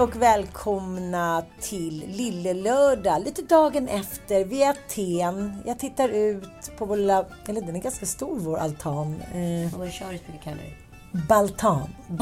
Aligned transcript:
Och 0.00 0.16
välkomna 0.16 1.42
till 1.60 2.04
Lille 2.06 2.54
Lördag. 2.54 3.22
Lite 3.24 3.42
dagen 3.42 3.88
efter, 3.88 4.44
vid 4.44 4.62
Aten. 4.62 5.62
Jag 5.66 5.78
tittar 5.78 6.08
ut 6.08 6.76
på 6.78 6.84
vår 6.84 6.96
lilla, 6.96 7.24
eller 7.46 7.60
den 7.60 7.76
är 7.76 7.80
ganska 7.80 8.06
stor 8.06 8.38
vår 8.38 8.56
altan. 8.56 9.22
Eh, 9.34 9.78
brukar 9.78 10.18
kalla 10.44 10.56
det? 10.56 11.18
baltan. 11.28 11.88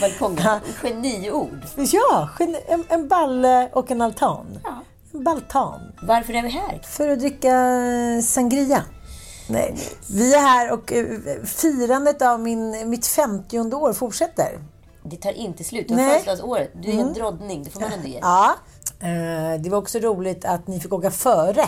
Balkong. 0.00 0.38
Geniord. 0.82 1.60
Ja, 1.76 2.28
en, 2.68 2.84
en 2.88 3.08
balle 3.08 3.70
och 3.72 3.90
en 3.90 4.02
altan. 4.02 4.46
Ja. 4.64 4.82
En 5.12 5.24
baltan. 5.24 5.80
Varför 6.02 6.34
är 6.34 6.42
vi 6.42 6.48
här? 6.48 6.80
För 6.82 7.08
att 7.08 7.18
dricka 7.18 7.52
sangria. 8.22 8.82
Nej, 9.48 9.78
vi 10.10 10.34
är 10.34 10.40
här 10.40 10.72
och 10.72 10.92
eh, 10.92 11.06
firandet 11.44 12.22
av 12.22 12.40
min, 12.40 12.90
mitt 12.90 13.06
50 13.06 13.58
år 13.58 13.92
fortsätter. 13.92 14.58
Det 15.10 15.16
tar 15.16 15.32
inte 15.32 15.64
slut. 15.64 15.88
Du 15.88 15.94
har 15.94 16.08
födelsedagsåret. 16.08 16.70
Du 16.82 16.90
är 16.90 16.98
en 16.98 17.12
drottning. 17.12 17.62
Det 17.64 17.70
får 17.70 17.80
man 17.80 17.92
ändå 17.92 18.08
ge. 18.08 18.18
Ja. 18.22 18.54
Eh, 19.00 19.60
Det 19.60 19.70
var 19.70 19.78
också 19.78 19.98
roligt 19.98 20.44
att 20.44 20.66
ni 20.66 20.80
fick 20.80 20.92
åka 20.92 21.10
före. 21.10 21.64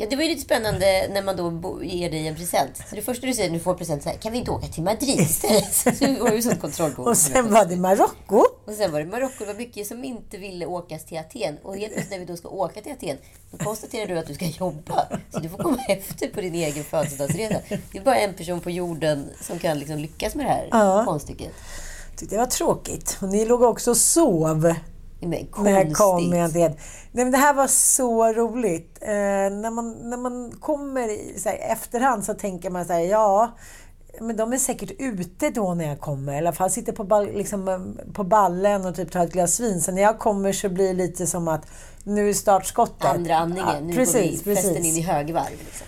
Ja, 0.00 0.06
det 0.10 0.16
var 0.16 0.22
ju 0.22 0.28
lite 0.28 0.40
spännande 0.40 1.08
när 1.12 1.22
man 1.22 1.36
då 1.62 1.84
ger 1.84 2.10
dig 2.10 2.28
en 2.28 2.34
present. 2.34 2.76
Så 2.90 2.96
det 2.96 3.02
första 3.02 3.26
du 3.26 3.34
säger 3.34 3.50
när 3.50 3.58
du 3.58 3.64
får 3.64 3.74
present 3.74 4.02
så 4.02 4.08
här, 4.08 4.16
kan 4.16 4.32
vi 4.32 4.38
inte 4.38 4.50
åka 4.50 4.66
till 4.66 4.82
Madrid 4.82 5.20
istället? 5.20 5.74
Så 5.74 5.90
det 5.90 6.20
var 6.20 6.30
ju 6.32 6.42
sånt 6.42 6.60
kontrollbehov. 6.60 7.06
Och 7.08 7.16
sen 7.16 7.52
var 7.52 7.64
det 7.64 7.76
Marocko. 7.76 8.36
Och 8.66 8.72
sen 8.72 8.92
var 8.92 9.00
det 9.00 9.06
Marocko. 9.06 9.34
Det 9.38 9.44
var 9.46 9.54
mycket 9.54 9.86
som 9.86 10.04
inte 10.04 10.38
ville 10.38 10.66
åkas 10.66 11.04
till 11.04 11.18
Aten. 11.18 11.58
Och 11.62 11.76
helt 11.76 11.92
plötsligt 11.92 12.10
när 12.10 12.18
vi 12.18 12.24
då 12.24 12.36
ska 12.36 12.48
åka 12.48 12.80
till 12.80 12.92
Aten, 12.92 13.16
då 13.50 13.64
konstaterar 13.64 14.06
du 14.06 14.18
att 14.18 14.26
du 14.26 14.34
ska 14.34 14.44
jobba. 14.44 15.06
Så 15.32 15.38
du 15.38 15.48
får 15.48 15.58
komma 15.58 15.78
efter 15.88 16.28
på 16.28 16.40
din 16.40 16.54
egen 16.54 16.84
födelsedagsresa. 16.84 17.60
Det 17.92 17.98
är 17.98 18.02
bara 18.02 18.18
en 18.18 18.34
person 18.34 18.60
på 18.60 18.70
jorden 18.70 19.28
som 19.42 19.58
kan 19.58 19.78
liksom 19.78 19.96
lyckas 19.98 20.34
med 20.34 20.46
det 20.46 20.50
här 20.50 20.68
Ja. 20.70 21.04
konststycket. 21.06 21.52
Tyckte 22.18 22.34
det 22.34 22.40
var 22.40 22.46
tråkigt. 22.46 23.18
Och 23.22 23.28
ni 23.28 23.44
låg 23.44 23.62
också 23.62 23.90
och 23.90 23.96
sov 23.96 24.74
Men 25.20 25.30
när 25.64 25.84
jag 25.84 25.94
kom 25.94 26.30
det. 26.30 26.68
Nej, 27.12 27.24
men 27.24 27.30
det 27.30 27.38
här 27.38 27.54
var 27.54 27.66
så 27.66 28.32
roligt. 28.32 28.98
Eh, 29.00 29.08
när, 29.08 29.70
man, 29.70 30.10
när 30.10 30.16
man 30.16 30.52
kommer 30.60 31.08
i 31.08 31.38
så 31.38 31.48
här, 31.48 31.58
efterhand 31.72 32.24
så 32.24 32.34
tänker 32.34 32.70
man 32.70 32.84
så 32.84 32.92
här, 32.92 33.00
ja, 33.00 33.50
men 34.20 34.36
de 34.36 34.52
är 34.52 34.58
säkert 34.58 34.90
ute 34.98 35.50
då 35.50 35.74
när 35.74 35.88
jag 35.88 36.00
kommer. 36.00 36.34
I 36.34 36.38
alla 36.38 36.52
fall 36.52 36.70
sitter 36.70 36.92
på, 36.92 37.28
liksom, 37.34 37.68
eh, 37.68 38.12
på 38.12 38.24
ballen 38.24 38.86
och 38.86 38.96
typ 38.96 39.12
tar 39.12 39.24
ett 39.24 39.32
glas 39.32 39.60
vin. 39.60 39.80
Så 39.80 39.92
när 39.92 40.02
jag 40.02 40.18
kommer 40.18 40.52
så 40.52 40.68
blir 40.68 40.88
det 40.88 40.94
lite 40.94 41.26
som 41.26 41.48
att 41.48 41.66
nu 42.04 42.28
är 42.28 42.34
startskottet. 42.34 43.04
Andra 43.04 43.36
andningen. 43.36 43.86
nu 43.86 43.94
precis, 43.94 44.44
går 44.44 44.50
vi 44.50 44.56
festen 44.56 44.74
precis. 44.74 44.96
in 44.96 45.04
i 45.04 45.06
högvarv. 45.06 45.50
Liksom. 45.50 45.86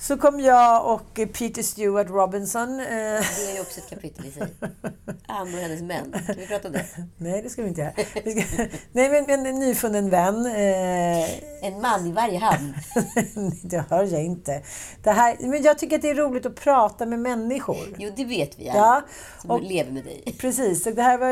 Så 0.00 0.16
kom 0.16 0.40
jag 0.40 0.94
och 0.94 1.14
Peter 1.14 1.62
Stewart 1.62 2.10
Robinson. 2.10 2.80
Eh, 2.80 2.86
Det 2.86 3.50
är 3.50 3.54
ju 3.54 3.60
också 3.60 3.80
ett 3.80 3.90
kapitel 3.90 4.26
i 4.26 4.30
sig. 4.30 4.46
Ann 5.26 5.54
och 5.54 5.60
hennes 5.60 5.82
män. 5.82 6.12
Kan 6.26 6.36
vi 6.36 6.46
prata 6.46 6.68
om 6.68 6.72
det? 6.74 6.84
nej, 7.16 7.42
det 7.42 7.50
ska 7.50 7.62
vi 7.62 7.68
inte 7.68 7.80
göra. 7.80 7.92
Vi 8.24 8.40
ska, 8.42 8.62
nej, 8.92 9.10
men, 9.10 9.24
men 9.26 9.46
en 9.46 9.58
nyfunnen 9.60 10.10
vän. 10.10 10.46
Eh, 10.46 11.64
En 11.66 11.80
man 11.82 12.06
i 12.06 12.12
varje 12.12 12.38
hamn. 12.38 12.74
det 13.62 13.84
hör 13.90 14.04
jag 14.04 14.24
inte. 14.24 14.62
Det 15.02 15.10
här, 15.10 15.36
men 15.40 15.62
jag 15.62 15.78
tycker 15.78 15.96
att 15.96 16.02
det 16.02 16.10
är 16.10 16.14
roligt 16.14 16.46
att 16.46 16.54
prata 16.54 17.06
med 17.06 17.18
människor. 17.18 17.96
Jo, 17.98 18.10
det 18.16 18.24
vet 18.24 18.58
vi 18.58 18.66
Ja, 18.66 18.72
alla. 18.72 19.04
Som 19.40 19.50
och- 19.50 19.62
lever 19.62 19.90
med 19.92 20.04
dig. 20.04 20.36
Precis. 20.40 20.84
Det 20.84 21.02
här 21.02 21.18
var, 21.18 21.28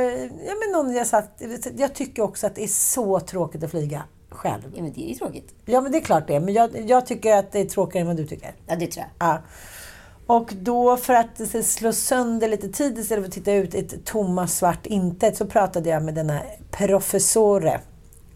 ja, 0.46 0.54
men 0.64 0.72
någon 0.72 0.94
jag, 0.94 1.06
satt, 1.06 1.42
jag 1.76 1.94
tycker 1.94 2.22
också 2.22 2.46
att 2.46 2.54
det 2.54 2.62
är 2.64 2.68
så 2.68 3.20
tråkigt 3.20 3.64
att 3.64 3.70
flyga 3.70 4.02
själv. 4.30 4.62
Ja, 4.74 4.82
men 4.82 4.92
det 4.92 5.04
är 5.04 5.08
ju 5.08 5.14
tråkigt. 5.14 5.54
Ja, 5.64 5.80
men 5.80 5.92
det 5.92 5.98
är 5.98 6.02
klart 6.02 6.26
det. 6.26 6.40
Men 6.40 6.54
jag, 6.54 6.90
jag 6.90 7.06
tycker 7.06 7.36
att 7.36 7.52
det 7.52 7.60
är 7.60 7.64
tråkigare 7.64 8.00
än 8.00 8.06
vad 8.06 8.16
du 8.16 8.26
tycker. 8.26 8.54
Ja, 8.66 8.76
det 8.76 8.86
tror 8.86 9.06
jag. 9.18 9.28
Ja. 9.28 9.42
Och 10.26 10.52
då 10.54 10.96
för 10.96 11.14
att 11.14 11.64
slå 11.64 11.92
sönder 11.92 12.48
lite 12.48 12.68
tid 12.68 12.98
istället 12.98 13.24
för 13.24 13.28
att 13.28 13.34
titta 13.34 13.52
ut 13.52 13.74
ett 13.74 14.04
tomma 14.04 14.46
svart 14.46 14.86
intet 14.86 15.36
så 15.36 15.46
pratade 15.46 15.90
jag 15.90 16.02
med 16.02 16.14
denna 16.14 16.40
professore 16.70 17.80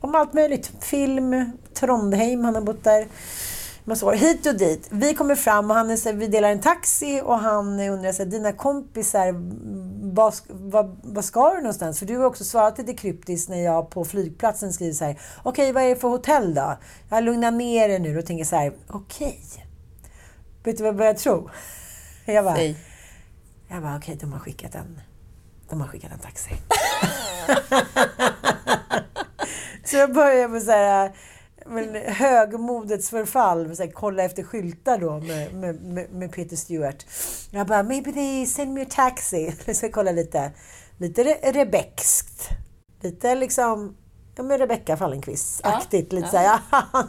om 0.01 0.15
allt 0.15 0.33
möjligt. 0.33 0.73
Film, 0.81 1.53
Trondheim, 1.75 2.45
han 2.45 2.55
har 2.55 2.63
bott 2.63 2.85
där 2.85 3.07
massa 3.91 4.07
år. 4.07 4.13
Hit 4.13 4.47
och 4.47 4.55
dit. 4.55 4.89
Vi 4.91 5.15
kommer 5.15 5.35
fram 5.35 5.71
och 5.71 5.77
han 5.77 5.91
är, 5.91 5.97
så, 5.97 6.13
vi 6.13 6.27
delar 6.27 6.51
en 6.51 6.61
taxi 6.61 7.21
och 7.25 7.39
han 7.39 7.81
undrar 7.81 8.13
så 8.13 8.23
här, 8.23 8.31
dina 8.31 8.53
kompisar, 8.53 9.35
vad, 10.15 10.35
vad, 10.49 11.01
vad 11.03 11.25
ska 11.25 11.55
du 11.55 11.57
någonstans? 11.57 11.99
För 11.99 12.07
du 12.07 12.17
har 12.17 12.25
också 12.25 12.45
svarat 12.45 12.79
lite 12.79 12.95
kryptiskt 12.95 13.49
när 13.49 13.65
jag 13.65 13.91
på 13.91 14.05
flygplatsen 14.05 14.73
skriver 14.73 14.93
så 14.93 15.05
här, 15.05 15.21
okej 15.43 15.73
vad 15.73 15.83
är 15.83 15.89
det 15.89 15.97
för 15.97 16.09
hotell 16.09 16.55
då? 16.55 16.77
Jag 17.11 17.25
lugnar 17.25 17.51
ner 17.51 17.89
er 17.89 17.99
nu 17.99 18.19
och 18.19 18.27
tänker 18.27 18.45
så 18.45 18.57
här, 18.57 18.73
okej. 18.89 19.41
Vet 20.65 20.77
du 20.77 20.83
vad 20.83 20.89
jag 20.89 20.97
börjar 20.97 21.15
tro? 21.15 21.51
Jag 22.25 22.45
bara, 22.45 22.57
Säg. 22.57 22.77
jag 23.69 23.83
bara 23.83 23.97
okej, 23.97 24.19
de 24.21 24.33
har 24.33 24.39
skickat 24.39 24.75
en, 24.75 25.01
de 25.69 25.81
har 25.81 25.89
skickat 25.89 26.13
en 26.13 26.19
taxi. 26.19 26.51
så 29.85 29.97
jag 29.97 30.13
börjar 30.13 30.49
med 30.49 30.63
så 30.63 30.71
här, 30.71 31.13
men 31.71 31.95
högmodets 31.95 33.11
förfall, 33.11 33.77
så 33.77 33.83
här, 33.83 33.91
kolla 33.91 34.23
efter 34.23 34.43
skyltar 34.43 34.99
då 34.99 35.21
med, 35.21 35.55
med, 35.55 36.13
med, 36.13 36.33
Peter 36.33 36.57
Stewart. 36.57 37.07
Jag 37.51 37.67
bara, 37.67 37.83
maybe 37.83 38.13
they 38.13 38.47
send 38.47 38.75
me 38.75 38.83
a 38.83 38.87
taxi. 38.91 39.55
Jag 39.67 39.77
ska 39.77 39.91
kolla 39.91 40.13
lite, 40.13 40.53
lite 40.99 41.25
re 41.25 41.53
rebeckskt. 41.53 42.49
Lite 43.03 43.35
liksom, 43.35 43.97
ja 44.37 44.43
men 44.43 44.59
Rebecca 44.59 44.97
Fallenkvist-aktigt. 44.97 46.13
lite 46.13 46.29
så 46.29 46.37
här, 46.37 46.61
ja. 46.71 47.09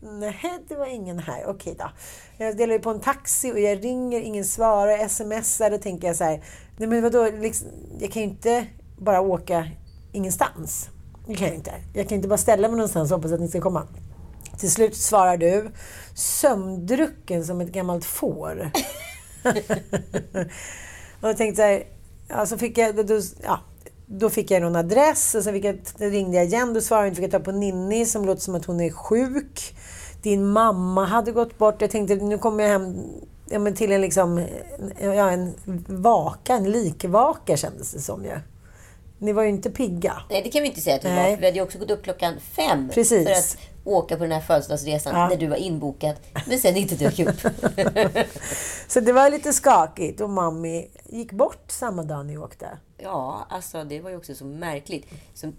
Nej, 0.00 0.58
det 0.68 0.74
var 0.74 0.86
ingen 0.86 1.18
här. 1.18 1.44
Okej 1.46 1.74
då. 1.78 1.90
Jag 2.38 2.56
delar 2.56 2.72
ju 2.72 2.78
på 2.78 2.90
en 2.90 3.00
taxi 3.00 3.52
och 3.52 3.60
jag 3.60 3.84
ringer, 3.84 4.20
ingen 4.20 4.44
svarar, 4.44 5.08
smsar. 5.08 5.70
Då 5.70 5.78
tänker 5.78 6.06
jag 6.06 6.16
så 6.16 6.24
här, 6.24 6.44
nej 6.76 6.88
men 6.88 7.02
vadå, 7.02 7.30
liksom, 7.30 7.68
jag 8.00 8.12
kan 8.12 8.22
ju 8.22 8.28
inte 8.28 8.66
bara 8.98 9.20
åka 9.20 9.68
ingenstans. 10.12 10.90
Det 11.30 11.36
kan 11.36 11.46
jag 11.46 11.56
inte. 11.56 11.72
Jag 11.92 12.08
kan 12.08 12.16
inte 12.16 12.28
bara 12.28 12.38
ställa 12.38 12.68
mig 12.68 12.76
någonstans 12.76 13.10
och 13.10 13.16
hoppas 13.16 13.32
att 13.32 13.40
ni 13.40 13.48
ska 13.48 13.60
komma. 13.60 13.86
Till 14.58 14.70
slut 14.70 14.96
svarar 14.96 15.36
du, 15.36 15.70
sömndrucken 16.14 17.44
som 17.44 17.60
ett 17.60 17.72
gammalt 17.72 18.04
får. 18.04 18.70
och 21.20 21.28
jag 21.28 21.36
tänkte 21.36 21.56
så 21.56 21.62
här, 21.62 21.84
ja, 22.28 22.46
så 22.46 22.58
fick 22.58 22.78
jag, 22.78 23.06
då, 23.06 23.20
ja, 23.42 23.60
då 24.06 24.30
fick 24.30 24.50
jag 24.50 24.62
någon 24.62 24.76
adress 24.76 25.34
och 25.34 25.44
sen 25.44 25.54
fick 25.54 25.64
jag, 25.64 25.80
ringde 25.98 26.36
jag 26.36 26.46
igen. 26.46 26.74
Då 26.74 26.80
svarade 26.80 27.06
jag 27.06 27.10
inte, 27.10 27.22
fick 27.22 27.34
jag 27.34 27.44
ta 27.44 27.50
på 27.52 27.58
Ninni 27.58 28.06
som 28.06 28.24
låter 28.24 28.42
som 28.42 28.54
att 28.54 28.64
hon 28.64 28.80
är 28.80 28.90
sjuk. 28.90 29.76
Din 30.22 30.46
mamma 30.46 31.04
hade 31.04 31.32
gått 31.32 31.58
bort. 31.58 31.82
Jag 31.82 31.90
tänkte 31.90 32.14
nu 32.14 32.38
kommer 32.38 32.64
jag 32.64 32.70
hem 32.70 32.96
ja, 33.46 33.58
men 33.58 33.74
till 33.74 33.92
en, 33.92 34.00
liksom, 34.00 34.46
ja, 35.00 35.30
en 35.30 35.54
vaka, 35.86 36.54
en 36.54 36.70
likvaka 36.70 37.56
kändes 37.56 37.92
det 37.92 38.00
som 38.00 38.24
ju. 38.24 38.36
Ni 39.22 39.32
var 39.32 39.42
ju 39.42 39.48
inte 39.48 39.70
pigga. 39.70 40.22
Nej, 40.30 40.42
det 40.42 40.50
kan 40.50 40.62
vi 40.62 40.68
inte 40.68 40.80
säga 40.80 40.96
att 40.96 41.04
vi 41.04 41.08
Nej. 41.08 41.30
var. 41.30 41.36
För 41.36 41.40
vi 41.40 41.46
hade 41.46 41.56
ju 41.58 41.62
också 41.62 41.78
gått 41.78 41.90
upp 41.90 42.02
klockan 42.02 42.34
fem 42.40 42.88
Precis. 42.94 43.24
för 43.24 43.32
att 43.32 43.56
åka 43.84 44.16
på 44.16 44.22
den 44.22 44.32
här 44.32 44.40
födelsedagsresan 44.40 45.14
Ja. 45.16 45.28
när 45.28 45.36
du 45.36 45.46
var 45.46 45.56
inbokad. 45.56 46.14
Men 46.46 46.58
sen 46.58 46.76
inte 46.76 46.94
dök 46.94 47.18
upp. 47.18 47.40
Så 48.88 49.00
det 49.00 49.12
var 49.12 49.30
lite 49.30 49.52
skakigt 49.52 50.20
och 50.20 50.30
mammi 50.30 50.88
gick 51.08 51.32
bort 51.32 51.64
samma 51.70 52.02
dag 52.02 52.26
ni 52.26 52.38
åkte. 52.38 52.66
Ja, 52.98 53.46
alltså 53.50 53.84
det 53.84 54.00
var 54.00 54.10
ju 54.10 54.16
också 54.16 54.34
så 54.34 54.44
märkligt. 54.44 55.06
Så, 55.34 55.52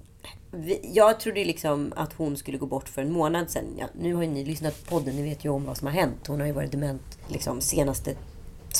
vi, 0.51 0.89
jag 0.93 1.19
trodde 1.19 1.45
liksom 1.45 1.93
att 1.95 2.13
hon 2.13 2.37
skulle 2.37 2.57
gå 2.57 2.65
bort 2.65 2.89
för 2.89 3.01
en 3.01 3.11
månad 3.11 3.49
sedan. 3.49 3.65
Ja, 3.79 3.85
nu 3.99 4.13
har 4.13 4.23
ju 4.23 4.29
ni 4.29 4.45
lyssnat 4.45 4.83
på 4.83 4.89
podden, 4.89 5.15
ni 5.15 5.23
vet 5.23 5.45
ju 5.45 5.49
om 5.49 5.65
vad 5.65 5.77
som 5.77 5.87
har 5.87 5.93
hänt. 5.93 6.27
Hon 6.27 6.39
har 6.39 6.47
ju 6.47 6.53
varit 6.53 6.71
dement 6.71 7.17
liksom 7.27 7.61
senaste 7.61 8.15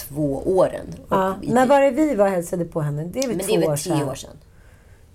två 0.07 0.43
åren. 0.45 0.85
Ja. 1.09 1.35
När 1.43 1.65
var 1.67 1.81
det 1.81 1.91
vi 1.91 2.15
var 2.15 2.25
och 2.25 2.31
hälsade 2.31 2.65
på 2.65 2.81
henne? 2.81 3.03
Det 3.03 3.19
är 3.19 3.27
väl 3.27 3.39
två 3.39 3.47
det 3.47 3.53
är 3.53 3.65
år 3.65 3.69
väl 3.69 3.77
sedan? 3.77 3.97
tre 3.99 4.05
år 4.07 4.15
sedan. 4.15 4.37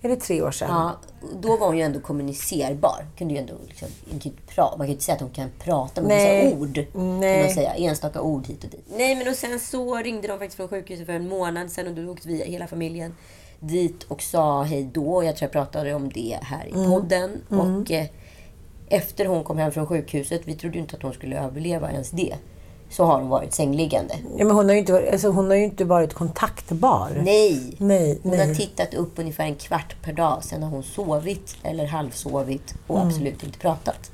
Är 0.07 0.11
det 0.11 0.17
tre 0.17 0.43
år 0.43 0.51
sedan? 0.51 0.69
Ja, 0.71 0.97
då 1.41 1.57
var 1.57 1.67
hon 1.67 1.77
ju 1.77 1.83
ändå 1.83 2.01
kommunicerbar. 2.01 3.07
Kunde 3.19 3.35
ju 3.35 3.41
ändå 3.41 3.55
liksom, 3.69 3.89
hon 4.11 4.21
man 4.57 4.79
kan 4.79 4.87
ju 4.87 4.93
inte 4.93 5.05
säga 5.05 5.15
att 5.15 5.21
hon 5.21 5.31
kan 5.31 5.51
prata 5.59 6.01
med 6.01 6.09
Nej. 6.09 6.45
vissa 6.45 6.57
ord. 6.57 6.87
Nej. 6.95 7.35
Kan 7.35 7.47
man 7.47 7.55
säga. 7.55 7.75
Enstaka 7.75 8.21
ord 8.21 8.47
hit 8.47 8.65
och 8.65 8.71
dit. 8.71 8.87
Nej, 8.97 9.17
men 9.17 9.29
och 9.29 9.35
sen 9.35 9.61
så 9.61 9.97
ringde 9.97 10.29
de 10.29 10.39
faktiskt 10.39 10.57
från 10.57 10.69
sjukhuset 10.69 11.07
för 11.07 11.13
en 11.13 11.29
månad 11.29 11.71
sedan 11.71 11.87
och 11.87 12.05
då 12.05 12.13
åkte 12.13 12.29
vi 12.29 12.45
hela 12.45 12.67
familjen 12.67 13.15
dit 13.61 14.03
och 14.03 14.23
sa 14.23 14.63
hej 14.63 14.91
då. 14.93 15.25
Jag 15.25 15.37
tror 15.37 15.47
jag 15.47 15.53
pratade 15.53 15.95
om 15.95 16.09
det 16.09 16.39
här 16.43 16.67
i 16.69 16.73
podden. 16.73 17.31
Och 17.49 17.91
eh, 17.91 18.07
efter 18.89 19.27
hon 19.27 19.45
kom 19.45 19.59
hem 19.59 19.73
från 19.73 19.87
sjukhuset, 19.87 20.43
vi 20.45 20.55
trodde 20.55 20.75
ju 20.75 20.81
inte 20.81 20.97
att 20.97 21.03
hon 21.03 21.13
skulle 21.13 21.41
överleva 21.41 21.91
ens 21.91 22.11
det, 22.11 22.37
så 22.91 23.05
har 23.05 23.19
hon 23.21 23.29
varit 23.29 23.55
sängliggande. 23.55 24.15
Ja, 24.37 24.45
men 24.45 24.57
hon, 24.57 24.65
har 24.67 24.73
ju 24.73 24.79
inte, 24.79 24.93
varit- 24.93 25.13
alltså, 25.13 25.29
hon 25.29 25.47
har 25.49 25.55
ju 25.57 25.65
inte 25.65 25.85
varit 25.85 26.15
kontaktbar. 26.15 27.11
Nej! 27.25 27.75
Nej, 27.79 28.19
Hon 28.23 28.33
nej. 28.33 28.49
har 28.49 28.55
tittat 28.55 28.95
upp 28.95 29.19
ungefär 29.19 29.45
en 29.45 29.55
kvart 29.55 29.97
per 30.03 30.13
dag. 30.13 30.45
Sen 30.45 30.63
har 30.63 30.71
hon 30.71 30.83
sovit 30.83 31.57
eller 31.63 31.87
halvsovit 31.87 32.75
och 32.87 32.97
Mm. 32.97 33.09
absolut 33.09 33.43
inte 33.45 33.59
pratat. 33.59 34.11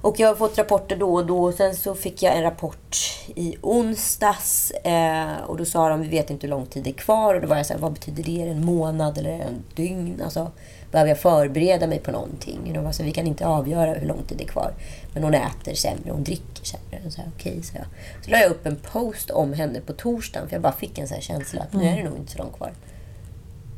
Och 0.00 0.20
jag 0.20 0.28
har 0.28 0.34
fått 0.34 0.58
rapporter 0.58 0.96
då 0.96 1.14
och 1.14 1.26
då. 1.26 1.52
Sen 1.52 1.74
så 1.76 1.94
fick 1.94 2.22
jag 2.22 2.36
en 2.36 2.42
rapport 2.42 2.96
i 3.34 3.56
onsdags. 3.62 4.70
Eh, 4.70 5.36
och 5.46 5.56
då 5.56 5.64
sa 5.64 5.88
de, 5.88 6.00
vi 6.00 6.08
vet 6.08 6.30
inte 6.30 6.46
hur 6.46 6.50
lång 6.50 6.66
tid 6.66 6.84
det 6.84 6.90
är 6.90 6.94
kvar. 6.94 7.34
Och 7.34 7.40
då 7.40 7.46
var 7.48 7.56
jag 7.56 7.66
så 7.66 7.72
här, 7.72 7.80
vad 7.80 7.92
betyder 7.92 8.22
det? 8.22 8.42
En 8.42 8.64
månad 8.64 9.18
eller 9.18 9.30
en 9.30 9.62
dygn? 9.74 10.20
Alltså, 10.24 10.50
behöver 10.92 11.08
jag 11.08 11.18
förbereda 11.18 11.86
mig 11.86 11.98
på 11.98 12.10
någonting? 12.10 12.58
Och 12.68 12.72
de 12.72 12.84
var 12.84 12.92
så 12.92 13.02
här, 13.02 13.06
vi 13.06 13.12
kan 13.14 13.26
inte 13.26 13.46
avgöra 13.46 13.94
hur 13.94 14.06
lång 14.08 14.22
tid 14.28 14.38
det 14.38 14.44
är 14.44 14.48
kvar. 14.48 14.72
Men 15.16 15.24
hon 15.24 15.34
äter 15.34 15.74
sämre, 15.74 16.10
hon 16.10 16.24
dricker 16.24 16.64
sämre. 16.64 17.06
Och 17.06 17.12
så 17.12 17.20
här, 17.20 17.30
okej, 17.36 17.62
så 17.62 17.76
jag. 17.76 17.86
Så 18.24 18.30
la 18.30 18.38
jag 18.38 18.50
upp 18.50 18.66
en 18.66 18.76
post 18.76 19.30
om 19.30 19.52
henne 19.52 19.80
på 19.80 19.92
torsdagen. 19.92 20.48
För 20.48 20.54
jag 20.54 20.62
bara 20.62 20.72
fick 20.72 20.98
en 20.98 21.08
här 21.08 21.20
känsla 21.20 21.62
att 21.62 21.72
nu 21.72 21.84
är 21.84 21.96
det 21.96 22.04
nog 22.04 22.16
inte 22.18 22.32
så 22.32 22.38
långt 22.38 22.56
kvar. 22.56 22.72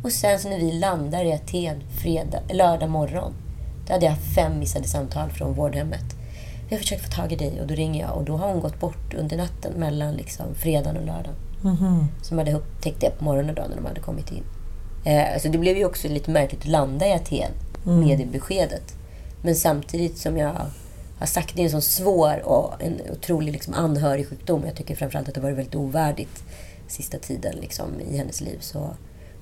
Och 0.03 0.13
sen 0.13 0.39
så 0.39 0.49
när 0.49 0.59
vi 0.59 0.73
landar 0.73 1.25
i 1.25 1.33
Aten 1.33 1.83
fredag, 2.03 2.41
lördag 2.53 2.91
morgon. 2.91 3.33
Då 3.87 3.93
hade 3.93 4.07
jag 4.07 4.19
fem 4.19 4.59
missade 4.59 4.89
samtal 4.89 5.31
från 5.31 5.55
vårdhemmet. 5.55 6.05
Jag 6.69 6.77
har 6.77 6.79
försökt 6.79 7.05
få 7.05 7.23
tag 7.23 7.33
i 7.33 7.37
dig 7.37 7.61
och 7.61 7.67
då 7.67 7.75
ringer 7.75 8.01
jag 8.01 8.17
och 8.17 8.25
då 8.25 8.37
har 8.37 8.49
hon 8.49 8.61
gått 8.61 8.81
bort 8.81 9.15
under 9.15 9.37
natten 9.37 9.73
mellan 9.73 10.15
liksom 10.15 10.55
fredagen 10.55 10.97
och 10.97 11.07
lördagen. 11.07 11.35
Så 12.23 12.35
de 12.35 12.39
hade 12.39 12.55
upptäckt 12.55 13.01
det 13.01 13.11
på 13.19 13.25
morgonen 13.25 13.55
då 13.55 13.63
när 13.63 13.77
de 13.77 13.87
hade 13.87 14.01
kommit 14.01 14.33
in. 14.33 14.45
Eh, 15.05 15.41
så 15.41 15.49
det 15.49 15.59
blev 15.59 15.77
ju 15.77 15.85
också 15.85 16.09
lite 16.09 16.31
märkligt 16.31 16.61
att 16.61 16.69
landa 16.69 17.07
i 17.07 17.13
Aten 17.13 17.51
med 18.01 18.19
det 18.19 18.27
beskedet. 18.27 18.95
Men 19.43 19.55
samtidigt 19.55 20.19
som 20.19 20.37
jag 20.37 20.57
har 21.19 21.27
sagt, 21.27 21.57
det 21.57 21.63
är 21.63 21.65
en 21.65 21.71
så 21.71 21.81
svår 21.81 22.49
och 22.49 22.83
en 22.83 23.01
otrolig 23.13 23.53
liksom 23.53 23.75
anhörig 23.75 24.29
sjukdom. 24.29 24.63
Jag 24.67 24.75
tycker 24.75 24.97
framförallt 24.97 25.29
att 25.29 25.35
det 25.35 25.41
har 25.41 25.49
varit 25.49 25.59
väldigt 25.59 25.75
ovärdigt 25.75 26.45
sista 26.89 27.19
tiden 27.19 27.57
liksom, 27.61 28.01
i 28.01 28.17
hennes 28.17 28.41
liv. 28.41 28.59
Så 28.61 28.91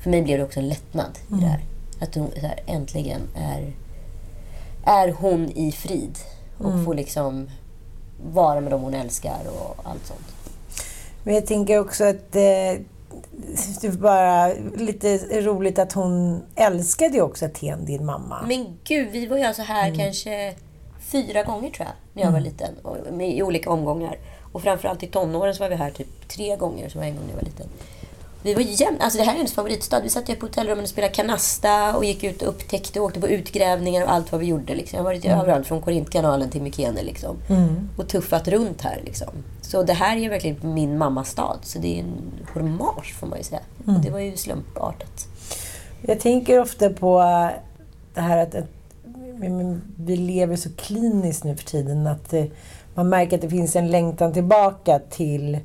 för 0.02 0.10
mig 0.10 0.22
blev 0.22 0.38
det 0.38 0.44
också 0.44 0.60
en 0.60 0.68
lättnad 0.68 1.18
i 1.28 1.34
det 1.40 1.46
här. 1.46 1.60
Att 2.00 2.14
hon 2.14 2.30
här, 2.36 2.60
äntligen 2.66 3.20
är, 3.36 3.72
är 4.84 5.12
hon 5.12 5.50
i 5.50 5.72
frid. 5.72 6.18
Och 6.58 6.84
får 6.84 6.94
liksom 6.94 7.50
vara 8.32 8.60
med 8.60 8.70
dem 8.70 8.82
hon 8.82 8.94
älskar 8.94 9.38
och 9.46 9.76
allt 9.84 10.06
sånt. 10.06 10.36
Men 11.24 11.34
jag 11.34 11.46
tänker 11.46 11.78
också 11.78 12.04
att 12.04 12.36
eh, 12.36 12.80
det 13.80 13.84
är 13.84 13.92
bara 13.92 14.52
lite 14.76 15.18
roligt 15.42 15.78
att 15.78 15.92
hon 15.92 16.42
älskade 16.54 17.14
ju 17.14 17.22
också 17.22 17.44
Aten, 17.44 17.84
din 17.84 18.04
mamma. 18.04 18.44
Men 18.48 18.78
gud, 18.84 19.08
vi 19.10 19.26
var 19.26 19.36
ju 19.36 19.44
alltså 19.44 19.62
här 19.62 19.94
kanske 19.94 20.54
fyra 21.12 21.42
gånger 21.42 21.70
tror 21.70 21.86
jag, 21.86 21.94
när 22.12 22.22
jag 22.22 22.32
var 22.32 22.40
liten. 22.40 22.74
Och 22.82 22.96
med, 23.12 23.36
I 23.36 23.42
olika 23.42 23.70
omgångar. 23.70 24.16
Och 24.52 24.62
framförallt 24.62 25.02
i 25.02 25.06
tonåren 25.06 25.54
så 25.54 25.62
var 25.62 25.68
vi 25.68 25.76
här 25.76 25.90
typ 25.90 26.28
tre 26.28 26.56
gånger, 26.56 26.88
som 26.88 27.00
var 27.00 27.08
en 27.08 27.16
gång 27.16 27.24
när 27.24 27.32
jag 27.32 27.36
var 27.36 27.44
liten. 27.44 27.66
Vi 28.42 28.54
var 28.54 28.62
jämt, 28.62 29.00
alltså 29.00 29.18
det 29.18 29.24
här 29.24 29.32
är 29.32 29.36
hennes 29.36 29.52
favoritstad. 29.52 30.00
Vi 30.00 30.08
satt 30.08 30.26
på 30.26 30.46
hotellrummen 30.46 30.82
och 30.82 30.88
spelade 30.88 31.14
kanasta 31.14 31.96
och 31.96 32.04
gick 32.04 32.24
ut 32.24 32.42
och 32.42 32.48
upptäckte 32.48 33.00
och 33.00 33.06
åkte 33.06 33.20
på 33.20 33.28
utgrävningar 33.28 34.04
och 34.04 34.12
allt 34.12 34.32
vad 34.32 34.40
vi 34.40 34.46
gjorde. 34.46 34.74
Liksom. 34.74 34.96
Jag 34.96 35.04
har 35.04 35.10
varit 35.10 35.24
överallt, 35.24 35.66
från 35.66 35.80
Korintkanalen 35.80 36.50
till 36.50 36.62
Mykene. 36.62 37.02
Liksom. 37.02 37.36
Och 37.96 38.08
tuffat 38.08 38.48
runt 38.48 38.82
här. 38.82 39.00
Liksom. 39.04 39.28
Så 39.62 39.82
det 39.82 39.92
här 39.92 40.16
är 40.16 40.30
verkligen 40.30 40.74
min 40.74 40.98
mammas 40.98 41.30
stad. 41.30 41.58
Så 41.62 41.78
det 41.78 41.98
är 41.98 42.00
en 42.00 42.32
hommage 42.54 43.14
får 43.14 43.26
man 43.26 43.38
ju 43.38 43.44
säga. 43.44 43.60
Och 43.86 44.00
det 44.00 44.10
var 44.10 44.20
ju 44.20 44.36
slumpartat. 44.36 45.26
Jag 46.02 46.20
tänker 46.20 46.60
ofta 46.60 46.90
på 46.90 47.20
det 48.14 48.20
här 48.20 48.38
att, 48.38 48.54
vi 49.96 50.16
lever 50.16 50.56
så 50.56 50.68
kliniskt 50.76 51.44
nu 51.44 51.56
för 51.56 51.64
tiden 51.64 52.06
att 52.06 52.32
eh, 52.32 52.44
man 52.94 53.08
märker 53.08 53.36
att 53.36 53.42
det 53.42 53.50
finns 53.50 53.76
en 53.76 53.90
längtan 53.90 54.32
tillbaka 54.32 54.98
till 55.10 55.58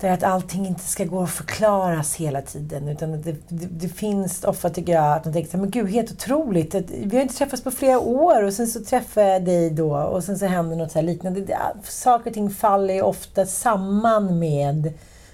det 0.00 0.08
att 0.08 0.22
allting 0.22 0.66
inte 0.66 0.82
ska 0.82 1.04
gå 1.04 1.22
att 1.22 1.30
förklaras 1.30 2.14
hela 2.14 2.42
tiden. 2.42 2.88
Utan 2.88 3.12
det, 3.12 3.32
det, 3.48 3.66
det 3.70 3.88
finns 3.88 4.44
ofta, 4.44 4.70
tycker 4.70 4.92
jag, 4.92 5.12
att 5.12 5.24
man 5.24 5.34
tänker 5.34 5.50
så 5.50 5.56
här, 5.56 5.62
men 5.62 5.70
gud, 5.70 5.90
helt 5.90 6.12
otroligt. 6.12 6.74
Vi 6.88 7.16
har 7.16 7.22
inte 7.22 7.34
träffats 7.34 7.62
på 7.62 7.70
flera 7.70 8.00
år 8.00 8.42
och 8.42 8.52
sen 8.52 8.66
så 8.66 8.84
träffar 8.84 9.22
jag 9.22 9.44
dig 9.44 9.70
då 9.70 9.96
och 9.96 10.24
sen 10.24 10.38
så 10.38 10.46
händer 10.46 10.76
något 10.76 10.92
så 10.92 10.98
här 10.98 11.06
liknande. 11.06 11.40
Det, 11.40 11.58
saker 11.84 12.30
och 12.30 12.34
ting 12.34 12.50
faller 12.50 12.94
ju 12.94 13.02
ofta 13.02 13.46
samman 13.46 14.38
med 14.38 14.92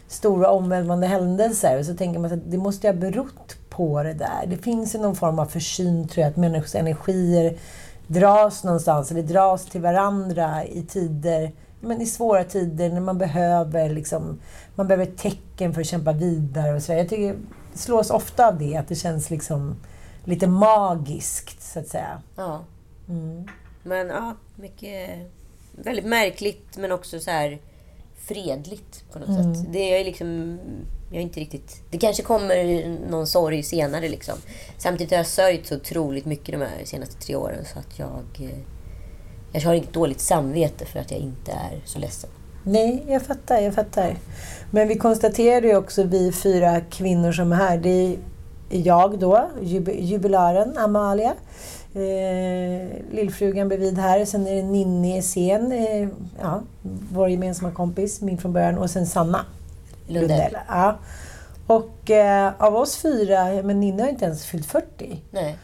stora 0.08 0.50
omvälvande 0.50 1.06
händelser. 1.06 1.78
Och 1.78 1.86
så 1.86 1.94
tänker 1.94 2.20
man 2.20 2.32
att 2.32 2.50
det 2.50 2.58
måste 2.58 2.86
ju 2.86 2.92
ha 2.92 3.00
berott 3.00 3.56
på 3.76 4.02
det 4.02 4.14
där. 4.14 4.46
Det 4.46 4.56
finns 4.56 4.94
ju 4.94 4.98
någon 4.98 5.16
form 5.16 5.38
av 5.38 5.46
försyn, 5.46 6.08
tror 6.08 6.22
jag, 6.22 6.30
att 6.30 6.36
människors 6.36 6.74
energier 6.74 7.58
dras 8.06 8.64
någonstans, 8.64 9.10
eller 9.10 9.22
dras 9.22 9.64
till 9.64 9.80
varandra 9.80 10.64
i 10.64 10.82
tider, 10.82 11.52
men 11.80 12.00
i 12.00 12.06
svåra 12.06 12.44
tider 12.44 12.90
när 12.90 13.00
man 13.00 13.18
behöver, 13.18 13.90
liksom, 13.90 14.38
man 14.74 14.88
behöver 14.88 15.06
tecken 15.06 15.74
för 15.74 15.80
att 15.80 15.86
kämpa 15.86 16.12
vidare. 16.12 16.74
Och 16.74 16.82
så. 16.82 16.92
Jag 16.92 17.08
tycker 17.08 17.36
slås 17.74 18.10
ofta 18.10 18.48
av 18.48 18.58
det, 18.58 18.76
att 18.76 18.88
det 18.88 18.94
känns 18.94 19.30
liksom 19.30 19.76
lite 20.24 20.46
magiskt, 20.46 21.62
så 21.62 21.78
att 21.78 21.88
säga. 21.88 22.22
Ja. 22.36 22.60
Men 23.82 24.08
ja, 24.08 24.34
mycket... 24.56 25.10
Väldigt 25.76 26.04
märkligt 26.04 26.76
men 26.76 26.92
också 26.92 27.20
så 27.20 27.30
här 27.30 27.58
fredligt 28.26 29.04
på 29.12 29.18
något 29.18 29.28
sätt. 29.56 29.66
Det 29.72 30.00
är 30.00 30.04
liksom... 30.04 30.58
Jag 31.10 31.18
är 31.18 31.22
inte 31.22 31.40
riktigt... 31.40 31.82
Det 31.90 31.98
kanske 31.98 32.22
kommer 32.22 32.88
någon 33.10 33.26
sorg 33.26 33.62
senare 33.62 34.08
liksom. 34.08 34.34
Samtidigt 34.78 35.10
har 35.10 35.16
jag 35.18 35.26
sörjt 35.26 35.66
så 35.66 35.76
otroligt 35.76 36.24
mycket 36.24 36.52
de 36.52 36.58
här 36.60 36.84
senaste 36.84 37.16
tre 37.26 37.36
åren 37.36 37.64
så 37.72 37.78
att 37.78 37.98
jag... 37.98 38.48
eh, 38.50 38.58
Jag 39.52 39.60
har 39.62 39.74
inget 39.74 39.92
dåligt 39.92 40.20
samvete 40.20 40.84
för 40.86 40.98
att 40.98 41.10
jag 41.10 41.20
inte 41.20 41.52
är 41.52 41.80
så 41.84 41.98
ledsen. 41.98 42.30
Nej, 42.64 43.04
jag 43.08 43.22
fattar, 43.22 43.60
jag 43.60 43.74
fattar. 43.74 44.16
Men 44.70 44.88
vi 44.88 44.94
konstaterade 44.98 45.66
ju 45.66 45.76
också, 45.76 46.02
vi 46.02 46.32
fyra 46.32 46.80
kvinnor 46.80 47.32
som 47.32 47.52
är 47.52 47.56
här, 47.56 47.78
det 47.78 48.16
är 48.70 48.86
jag 48.86 49.18
då, 49.18 49.48
jub- 49.62 50.00
jubilaren 50.00 50.78
Amalia, 50.78 51.34
eh, 51.94 52.88
lillfrugan 53.10 53.68
bredvid 53.68 53.98
här, 53.98 54.24
sen 54.24 54.46
är 54.46 54.54
det 54.54 54.62
Ninni 54.62 55.18
Essén, 55.18 55.72
eh, 55.72 56.08
ja, 56.40 56.62
vår 57.12 57.28
gemensamma 57.28 57.72
kompis, 57.72 58.20
min 58.20 58.38
från 58.38 58.52
början, 58.52 58.78
och 58.78 58.90
sen 58.90 59.06
Sanna 59.06 59.46
Lundell. 60.06 60.56
Ja. 60.68 60.96
Och 61.66 62.10
eh, 62.10 62.52
av 62.58 62.76
oss 62.76 62.96
fyra, 62.96 63.44
men 63.62 63.80
Ninni 63.80 64.02
har 64.02 64.08
inte 64.08 64.24
ens 64.24 64.44
fyllt 64.46 64.66
40, 64.66 65.22
Nej, 65.30 65.58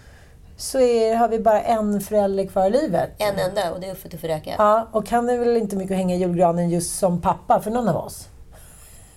så 0.56 0.80
är, 0.80 1.16
har 1.16 1.28
vi 1.28 1.38
bara 1.38 1.62
en 1.62 2.00
förälder 2.00 2.46
kvar 2.46 2.66
i 2.66 2.70
livet. 2.70 3.10
en 3.18 3.38
enda 3.38 3.72
och 3.72 3.80
det 3.80 3.86
är 3.86 3.92
Uffe 3.92 4.08
Tuffe 4.08 4.28
Räka. 4.28 4.54
Ja, 4.58 4.88
och 4.92 5.10
han 5.10 5.28
är 5.30 5.38
väl 5.38 5.56
inte 5.56 5.76
mycket 5.76 5.90
att 5.90 5.98
hänga 5.98 6.14
i 6.14 6.18
julgranen 6.18 6.70
just 6.70 6.98
som 6.98 7.20
pappa 7.20 7.60
för 7.60 7.70
någon 7.70 7.88
av 7.88 7.96
oss. 7.96 8.28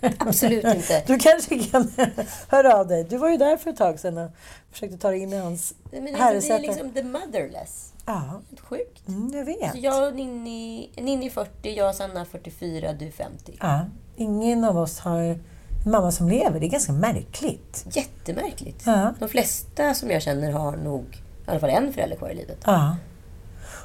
Absolut 0.20 0.66
inte. 0.66 1.04
Du 1.08 1.18
kanske 1.20 1.60
kan 1.60 1.92
höra 2.48 2.76
av 2.78 2.88
dig. 2.88 3.04
Du 3.04 3.18
var 3.18 3.30
ju 3.30 3.38
där 3.38 3.58
för 3.58 3.70
ett 3.70 3.78
tag 3.78 4.00
sedan 4.00 4.18
och 4.18 4.32
försökte 4.72 4.98
ta 4.98 5.10
dig 5.10 5.20
in 5.20 5.34
i 5.34 5.38
hans 5.38 5.74
Men 5.92 6.04
liksom, 6.04 6.14
det 6.14 6.20
är 6.24 6.24
herresäte. 6.26 6.62
liksom 6.62 6.92
the 6.92 7.04
motherless. 7.04 7.94
Ja, 8.06 8.42
Helt 8.50 8.60
sjukt. 8.62 9.08
mm, 9.08 9.32
jag 9.34 9.46
vet. 9.46 9.72
Så 9.72 9.78
jag 9.78 10.08
och 10.08 10.16
Ninni, 10.16 10.90
Ninni 10.96 11.30
40, 11.30 11.76
jag 11.78 11.90
och 11.90 11.96
Sanna 11.96 12.26
44, 12.26 12.94
du 12.94 13.12
50. 13.12 13.58
Ja, 13.60 13.80
ingen 14.16 14.64
av 14.64 14.78
oss 14.78 15.00
har 15.00 15.18
en 15.20 15.44
mamma 15.86 16.12
som 16.12 16.30
lever. 16.30 16.60
Det 16.60 16.66
är 16.66 16.70
ganska 16.70 16.92
märkligt. 16.92 17.86
Jättemärkligt. 17.92 18.84
Ja. 18.86 19.14
De 19.20 19.30
flesta 19.30 19.94
som 19.94 20.12
jag 20.12 20.22
känner 20.22 20.52
har 20.52 20.78
nog 20.78 21.06
i 21.48 21.50
alla 21.52 21.60
fall 21.60 21.70
en 21.70 21.94
förälder 21.94 22.16
kvar 22.18 22.30
i 22.30 22.36
livet. 22.36 22.58
Ja. 22.66 22.96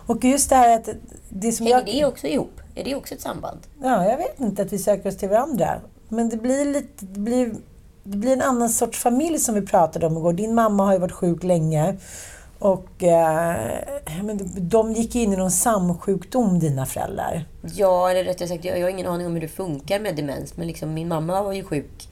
Och 0.07 0.25
just 0.25 0.51
det 0.51 0.57
här 0.57 0.75
att 0.77 0.89
det 1.29 1.53
som 1.53 1.67
Hänger 1.67 1.79
jag... 1.79 1.87
det 1.87 2.05
också 2.05 2.27
ihop? 2.27 2.61
Är 2.75 2.85
det 2.85 2.95
också 2.95 3.15
ett 3.15 3.21
samband? 3.21 3.59
Ja, 3.83 4.05
jag 4.11 4.17
vet 4.17 4.41
inte 4.41 4.63
att 4.63 4.73
vi 4.73 4.79
söker 4.79 5.09
oss 5.09 5.17
till 5.17 5.29
varandra. 5.29 5.81
Men 6.09 6.29
det 6.29 6.37
blir 6.37 6.65
lite... 6.65 7.07
Det 7.07 7.21
blir, 7.21 7.55
det 8.03 8.17
blir 8.17 8.33
en 8.33 8.43
annan 8.43 8.69
sorts 8.69 8.99
familj 8.99 9.39
som 9.39 9.55
vi 9.55 9.63
pratade 9.63 10.07
om 10.07 10.17
igår. 10.17 10.33
Din 10.33 10.55
mamma 10.55 10.85
har 10.85 10.93
ju 10.93 10.99
varit 10.99 11.13
sjuk 11.13 11.43
länge. 11.43 11.97
Och 12.59 13.03
eh, 13.03 13.57
men 14.23 14.41
de 14.69 14.93
gick 14.93 15.15
in 15.15 15.33
i 15.33 15.37
någon 15.37 15.51
samsjukdom, 15.51 16.59
dina 16.59 16.87
föräldrar. 16.87 17.45
Ja, 17.75 18.11
eller 18.11 18.25
rättare 18.25 18.49
sagt, 18.49 18.65
jag, 18.65 18.79
jag 18.79 18.85
har 18.85 18.91
ingen 18.91 19.07
aning 19.07 19.27
om 19.27 19.33
hur 19.33 19.41
det 19.41 19.49
funkar 19.49 20.01
med 20.01 20.17
demens. 20.17 20.57
Men 20.57 20.67
liksom, 20.67 20.95
min 20.95 21.09
mamma 21.09 21.43
var 21.43 21.53
ju 21.53 21.65
sjuk 21.65 22.09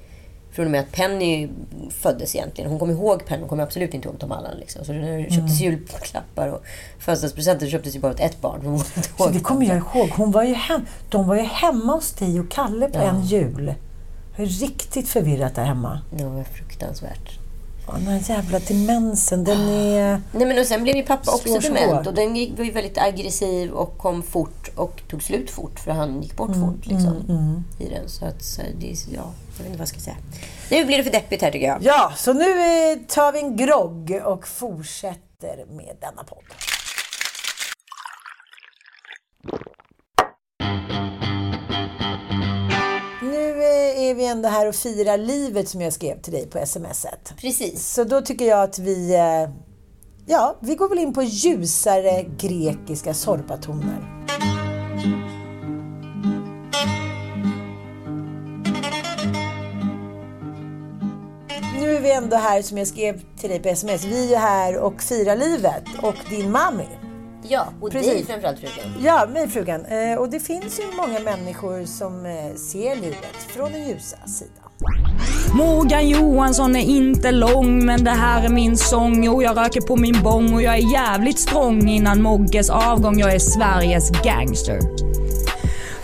från 0.55 0.65
och 0.65 0.71
med 0.71 0.81
att 0.81 0.93
Penny 0.93 1.49
föddes 1.91 2.35
egentligen. 2.35 2.71
Hon 2.71 2.79
kom 2.79 2.91
ihåg 2.91 3.27
Penny, 3.27 3.41
hon 3.41 3.49
kommer 3.49 3.63
absolut 3.63 3.95
inte 3.95 4.09
ihåg 4.09 4.19
Tom 4.19 4.33
Allan. 4.33 4.57
Liksom. 4.57 4.85
Så 4.85 4.93
det 4.93 5.23
köptes 5.31 5.61
Mm. 5.61 5.73
julklappar 5.73 6.49
och 6.49 6.63
födelsedagspresenter 6.99 7.67
köptes 7.67 7.97
ju 7.97 8.01
bara 8.01 8.13
åt 8.13 8.21
ett 8.21 8.41
barn. 8.41 8.61
Hon 8.65 8.75
inte 8.75 9.03
Så 9.03 9.25
ihåg 9.25 9.33
det 9.33 9.41
kommer 9.41 9.67
jag 9.67 9.77
ihåg. 9.77 10.09
Hon 10.17 10.31
var 10.31 10.43
ju 10.43 10.55
hem, 10.55 10.87
de 11.09 11.27
var 11.29 11.35
ju 11.35 11.43
hemma 11.43 11.93
hos 11.93 12.13
dig 12.13 12.41
och 12.41 12.51
Kalle 12.51 12.89
på 12.89 12.99
en 12.99 13.23
jul. 13.23 13.75
Det 14.37 14.43
var 14.43 14.47
riktigt 14.47 15.09
förvirrat 15.09 15.55
där 15.55 15.65
hemma. 15.65 16.01
Det 16.11 16.25
var 16.25 16.43
fruktansvärt. 16.45 17.39
Ja, 17.87 17.93
Den 17.93 18.07
här 18.07 18.21
jävla 18.29 18.59
demensen, 18.59 19.45
den 19.45 19.61
är... 19.69 20.21
Nej, 20.33 20.47
men 20.47 20.59
och 20.59 20.67
sen 20.67 20.83
blev 20.83 20.97
ju 20.97 21.03
pappa 21.03 21.35
också 21.35 21.59
dement. 21.59 22.07
Och 22.07 22.15
den 22.15 22.37
gick, 22.37 22.59
var 22.59 22.65
ju 22.65 22.71
väldigt 22.71 22.99
aggressiv 22.99 23.71
och 23.71 23.99
kom 23.99 24.23
fort 24.23 24.69
och 24.77 25.03
tog 25.11 25.23
slut 25.23 25.51
fort. 25.51 25.81
För 25.81 25.91
han 25.91 26.23
gick 26.23 26.37
bort 26.37 26.49
Mm, 26.49 26.61
fort 26.61 26.87
liksom, 26.87 27.65
i 27.79 27.89
den. 27.89 28.09
Så 28.09 28.25
att, 28.27 28.45
så 28.45 28.63
det, 28.81 28.87
ja, 28.87 28.95
jag 29.57 29.59
vet 29.59 29.67
inte 29.67 29.71
vad 29.71 29.81
jag 29.81 29.89
ska 29.89 30.01
säga. 30.01 30.17
Nu 30.71 30.85
blir 30.85 30.97
det 30.99 31.05
för 31.05 31.11
deppigt 31.13 31.43
här 31.43 31.51
tycker 31.51 31.67
jag. 31.67 31.79
Ja, 31.83 32.13
så 32.17 32.33
nu 32.33 32.43
eh, 32.45 32.99
tar 33.09 33.33
vi 33.33 33.39
en 33.41 33.57
grogg 33.57 34.21
och 34.25 34.49
fortsätter 34.49 35.65
med 35.71 35.97
denna 36.01 36.25
podd. 36.25 36.45
Nu 43.45 43.51
eh, 43.51 44.03
är 44.11 44.15
vi 44.15 44.27
ändå 44.27 44.49
här 44.49 44.69
och 44.69 44.75
firar 44.75 45.19
livet 45.19 45.69
som 45.69 45.81
jag 45.81 45.93
skrev 45.93 46.21
till 46.21 46.33
dig 46.33 46.47
på 46.47 46.67
smset. 46.67 47.33
Precis. 47.41 47.93
Så 47.93 48.05
då 48.05 48.21
tycker 48.21 48.45
jag 48.45 48.63
att 48.63 48.79
vi... 48.79 49.15
eh, 49.15 49.51
Ja, 50.27 50.57
vi 50.61 50.75
går 50.75 50.89
väl 50.89 50.99
in 50.99 51.15
på 51.15 51.23
ljusare 51.23 52.23
grekiska 52.39 53.15
sorpatoner. 53.15 54.25
Nu 61.81 61.97
är 61.97 62.01
vi 62.01 62.13
ändå 62.13 62.37
här 62.37 62.63
som 62.63 62.79
jag 62.79 62.87
skrev 62.87 63.21
till 63.37 63.51
dig 63.51 63.59
på 63.63 63.69
sms. 63.69 64.05
Vi 64.05 64.35
är 64.35 64.39
här 64.39 64.79
och 64.79 65.03
firar 65.03 65.37
livet 65.37 65.85
och 66.03 66.15
din 66.31 66.51
mami. 66.51 66.89
Ja, 67.49 67.67
och 67.81 67.91
Precis. 67.91 68.13
dig 68.13 68.25
framförallt 68.25 68.59
frugan. 68.59 68.95
Ja, 69.05 69.27
mig 69.33 69.49
frugan. 69.49 69.85
Eh, 69.85 70.19
Och 70.19 70.31
det 70.31 70.41
finns 70.41 70.81
ju 70.81 70.97
många 70.97 71.21
människor 71.21 71.85
som 71.85 72.27
eh, 72.27 72.55
ser 72.57 72.95
livet 72.97 73.37
från 73.57 73.73
den 73.73 73.89
ljusa 73.89 74.17
sidan. 74.27 74.51
Morgan 75.55 76.09
Johansson 76.09 76.77
är 76.77 76.81
inte 76.85 77.33
lång 77.33 77.85
men 77.87 78.05
det 78.05 78.11
här 78.11 78.45
är 78.45 78.49
min 78.49 78.77
sång 78.77 79.29
och 79.29 79.43
jag 79.43 79.57
röker 79.57 79.81
på 79.81 79.97
min 79.97 80.23
bong 80.23 80.55
och 80.55 80.63
jag 80.63 80.75
är 80.75 80.93
jävligt 80.93 81.39
strong 81.39 81.89
innan 81.89 82.23
Mogges 82.23 82.71
avgång. 82.71 83.19
Jag 83.19 83.35
är 83.35 83.39
Sveriges 83.39 84.11
gangster. 84.11 84.79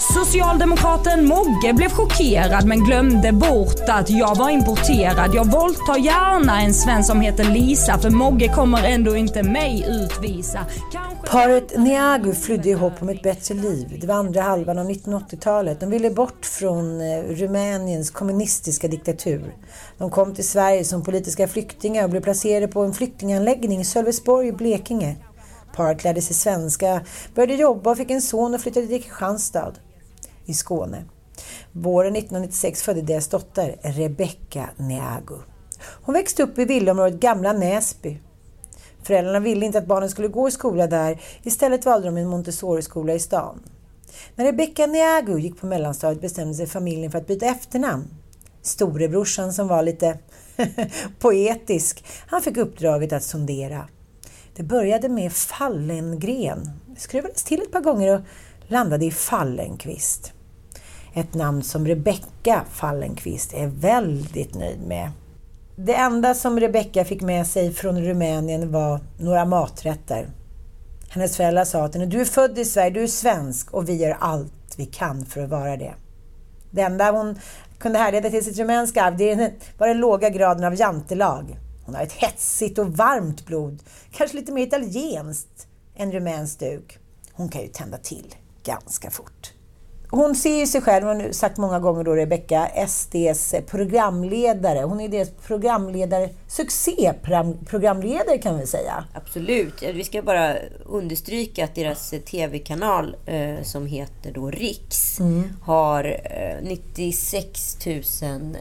Socialdemokraten 0.01 1.29
Mogge 1.29 1.73
blev 1.73 1.89
chockerad 1.89 2.67
men 2.67 2.85
glömde 2.85 3.33
bort 3.33 3.89
att 3.89 4.11
jag 4.11 4.37
var 4.37 4.51
importerad. 4.51 5.35
Jag 5.35 5.45
våldtar 5.53 5.97
gärna 5.97 6.63
en 6.63 6.75
svensk 6.75 7.07
som 7.07 7.21
heter 7.21 7.45
Lisa 7.45 7.99
för 7.99 8.11
Mogge 8.11 8.49
kommer 8.49 8.85
ändå 8.85 9.17
inte 9.17 9.43
mig 9.43 9.87
utvisa. 9.89 10.59
Kanske... 10.93 11.31
Paret 11.31 11.79
Niagu 11.79 12.35
flydde 12.35 12.69
i 12.69 12.73
hopp 12.73 13.03
om 13.03 13.09
ett 13.09 13.23
bättre 13.23 13.55
liv. 13.55 13.99
Det 14.01 14.07
var 14.07 14.15
andra 14.15 14.43
halvan 14.43 14.79
av 14.79 14.91
1980-talet. 14.91 15.81
De 15.81 15.91
ville 15.91 16.11
bort 16.11 16.47
från 16.47 17.01
eh, 17.01 17.23
Rumäniens 17.23 18.11
kommunistiska 18.11 18.89
diktatur. 18.89 19.55
De 19.99 20.11
kom 20.11 20.35
till 20.35 20.49
Sverige 20.49 20.85
som 20.85 21.05
politiska 21.05 21.49
flyktingar 21.49 22.05
och 22.05 22.11
blev 22.11 22.21
placerade 22.21 22.69
på 22.69 22.81
en 22.83 22.95
flyktinganläggning 22.95 23.81
i 23.81 23.85
Sölvesborg 23.85 24.49
i 24.49 24.53
Blekinge. 24.53 25.17
Paret 25.77 26.05
lärde 26.05 26.23
sig 26.23 26.37
svenska, 26.37 27.01
började 27.35 27.55
jobba 27.55 27.91
och 27.91 27.97
fick 27.97 28.11
en 28.11 28.23
son 28.23 28.55
och 28.55 28.61
flyttade 28.61 28.87
till 28.87 29.03
Kristianstad 29.03 29.73
i 30.51 30.55
Skåne. 30.55 31.05
Våren 31.73 32.17
1996 32.17 32.83
födde 32.83 33.03
deras 33.03 33.29
dotter 33.29 33.77
Rebecca 33.83 34.71
Neagu. 34.77 35.39
Hon 36.03 36.13
växte 36.13 36.43
upp 36.43 36.59
i 36.59 36.65
villaområdet 36.65 37.21
Gamla 37.21 37.53
Näsby. 37.53 38.19
Föräldrarna 39.03 39.41
ville 39.41 39.67
inte 39.67 39.79
att 39.79 39.87
barnen 39.87 40.11
skulle 40.11 40.29
gå 40.29 40.49
i 40.49 40.51
skola 40.51 40.87
där. 40.87 41.21
Istället 41.43 41.87
valde 41.87 42.09
de 42.09 42.17
en 42.17 42.29
Montessori-skola 42.29 43.15
i 43.15 43.19
stan. 43.19 43.63
När 44.35 44.45
Rebecca 44.45 44.87
Neagu 44.87 45.39
gick 45.39 45.61
på 45.61 45.67
mellanstadiet 45.67 46.21
bestämde 46.21 46.55
sig 46.55 46.67
familjen 46.67 47.11
för 47.11 47.19
att 47.19 47.27
byta 47.27 47.47
efternamn. 47.47 48.09
Storebrorsan 48.63 49.53
som 49.53 49.69
var 49.69 49.83
lite 49.83 50.19
poetisk, 51.19 52.05
han 52.27 52.43
fick 52.43 52.57
uppdraget 52.57 53.13
att 53.13 53.23
sondera. 53.23 53.89
Det 54.57 54.63
började 54.63 55.09
med 55.09 55.33
Fallengren. 55.33 56.71
Det 56.87 57.01
skruvades 57.01 57.45
till 57.45 57.63
ett 57.63 57.73
par 57.73 57.81
gånger 57.81 58.15
och 58.15 58.21
landade 58.69 59.05
i 59.05 59.11
Fallenkvist. 59.11 60.33
Ett 61.15 61.35
namn 61.35 61.63
som 61.63 61.87
Rebecka 61.87 62.65
Fallenkvist 62.71 63.55
är 63.55 63.67
väldigt 63.67 64.55
nöjd 64.55 64.83
med. 64.87 65.11
Det 65.77 65.95
enda 65.95 66.35
som 66.35 66.61
Rebecka 66.61 67.05
fick 67.05 67.23
med 67.23 67.47
sig 67.47 67.73
från 67.73 68.03
Rumänien 68.05 68.73
var 68.73 69.01
några 69.19 69.45
maträtter. 69.45 70.29
Hennes 71.11 71.37
föräldrar 71.37 71.65
sa 71.65 71.89
till 71.89 72.01
henne, 72.01 72.13
du 72.13 72.21
är 72.21 72.25
född 72.25 72.59
i 72.59 72.65
Sverige, 72.65 72.91
du 72.91 73.03
är 73.03 73.07
svensk 73.07 73.71
och 73.71 73.89
vi 73.89 73.97
gör 73.97 74.17
allt 74.21 74.75
vi 74.77 74.87
kan 74.87 75.25
för 75.25 75.41
att 75.43 75.51
vara 75.51 75.77
det. 75.77 75.95
Det 76.71 76.83
enda 76.83 77.11
hon 77.11 77.39
kunde 77.79 77.99
härleda 77.99 78.31
till 78.31 78.45
sitt 78.45 78.59
rumänska 78.59 79.03
arv 79.03 79.17
det 79.17 79.53
var 79.79 79.89
den 79.89 79.99
låga 79.99 80.31
graden 80.31 80.65
av 80.65 80.75
jantelag. 80.75 81.59
Hon 81.85 81.95
har 81.95 82.03
ett 82.03 82.13
hetsigt 82.13 82.79
och 82.79 82.97
varmt 82.97 83.47
blod, 83.47 83.83
kanske 84.13 84.37
lite 84.37 84.53
mer 84.53 84.67
italienskt 84.67 85.67
än 85.97 86.13
rumänskt 86.13 86.61
duk. 86.61 86.99
Hon 87.33 87.49
kan 87.49 87.63
ju 87.63 87.69
tända 87.69 87.99
till 87.99 88.35
ganska 88.65 89.11
fort. 89.11 89.53
Hon 90.13 90.35
ser 90.35 90.59
ju 90.59 90.67
sig 90.67 90.81
själv, 90.81 91.07
hon 91.07 91.21
har 91.21 91.33
sagt 91.33 91.57
många 91.57 91.79
gånger 91.79 92.05
då 92.05 92.15
Rebecca, 92.15 92.69
SDs 92.89 93.55
programledare. 93.67 94.79
Hon 94.79 95.01
är 95.01 95.09
deras 95.09 95.31
programledare, 95.47 96.29
succéprogramledare 96.49 98.39
kan 98.39 98.59
vi 98.59 98.67
säga. 98.67 99.05
Absolut. 99.15 99.83
Vi 99.83 100.05
ska 100.05 100.23
bara 100.23 100.57
understryka 100.87 101.65
att 101.65 101.75
deras 101.75 102.13
eh, 102.13 102.21
tv-kanal 102.21 103.17
eh, 103.27 103.63
som 103.63 103.87
heter 103.87 104.33
då 104.33 104.51
Riks 104.51 105.21
har 105.63 106.05
eh, 106.05 106.69
96 106.69 107.87
000 107.87 107.97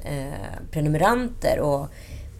eh, 0.03 0.23
prenumeranter 0.71 1.59
och 1.59 1.87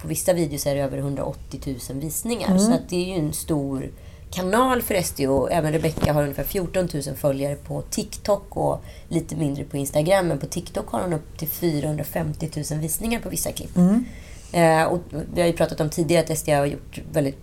på 0.00 0.08
vissa 0.08 0.32
videos 0.32 0.66
är 0.66 0.74
det 0.74 0.80
över 0.80 0.98
180 0.98 1.60
000 1.90 2.00
visningar. 2.00 2.58
Så 2.58 2.72
att 2.72 2.88
det 2.88 2.96
är 2.96 3.06
ju 3.06 3.26
en 3.26 3.32
stor 3.32 3.90
kanal 4.30 4.82
för 4.82 5.02
SD 5.02 5.20
och 5.20 5.52
även 5.52 5.72
Rebecca 5.72 6.12
har 6.12 6.22
ungefär 6.22 6.44
14 6.44 6.88
000 6.94 7.02
följare 7.16 7.54
på 7.54 7.82
TikTok 7.82 8.56
och 8.56 8.82
lite 9.08 9.36
mindre 9.36 9.64
på 9.64 9.76
Instagram. 9.76 10.28
Men 10.28 10.38
på 10.38 10.46
TikTok 10.46 10.88
har 10.90 11.00
hon 11.00 11.12
upp 11.12 11.38
till 11.38 11.48
450 11.48 12.50
000 12.70 12.80
visningar 12.80 13.20
på 13.20 13.28
vissa 13.28 13.52
klipp. 13.52 13.76
Eh, 14.52 14.84
och 14.84 15.00
vi 15.34 15.40
har 15.40 15.48
ju 15.48 15.52
pratat 15.52 15.80
om 15.80 15.90
tidigare 15.90 16.24
att 16.24 16.38
SD 16.38 16.48
har 16.48 16.66
gjort 16.66 17.00
väldigt 17.12 17.38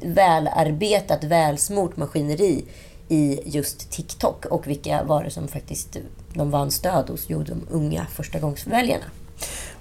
välarbetat, 0.00 1.24
välsmort 1.24 1.96
maskineri 1.96 2.64
i 3.08 3.40
just 3.44 3.90
TikTok 3.90 4.44
och 4.44 4.66
vilka 4.66 5.04
var 5.04 5.24
det 5.24 5.30
som 5.30 5.48
faktiskt 5.48 5.96
de 6.34 6.50
vann 6.50 6.70
stöd 6.70 7.10
hos? 7.10 7.24
Jo, 7.28 7.42
de 7.42 7.66
unga 7.70 8.06
förstagångsväljarna. 8.06 9.04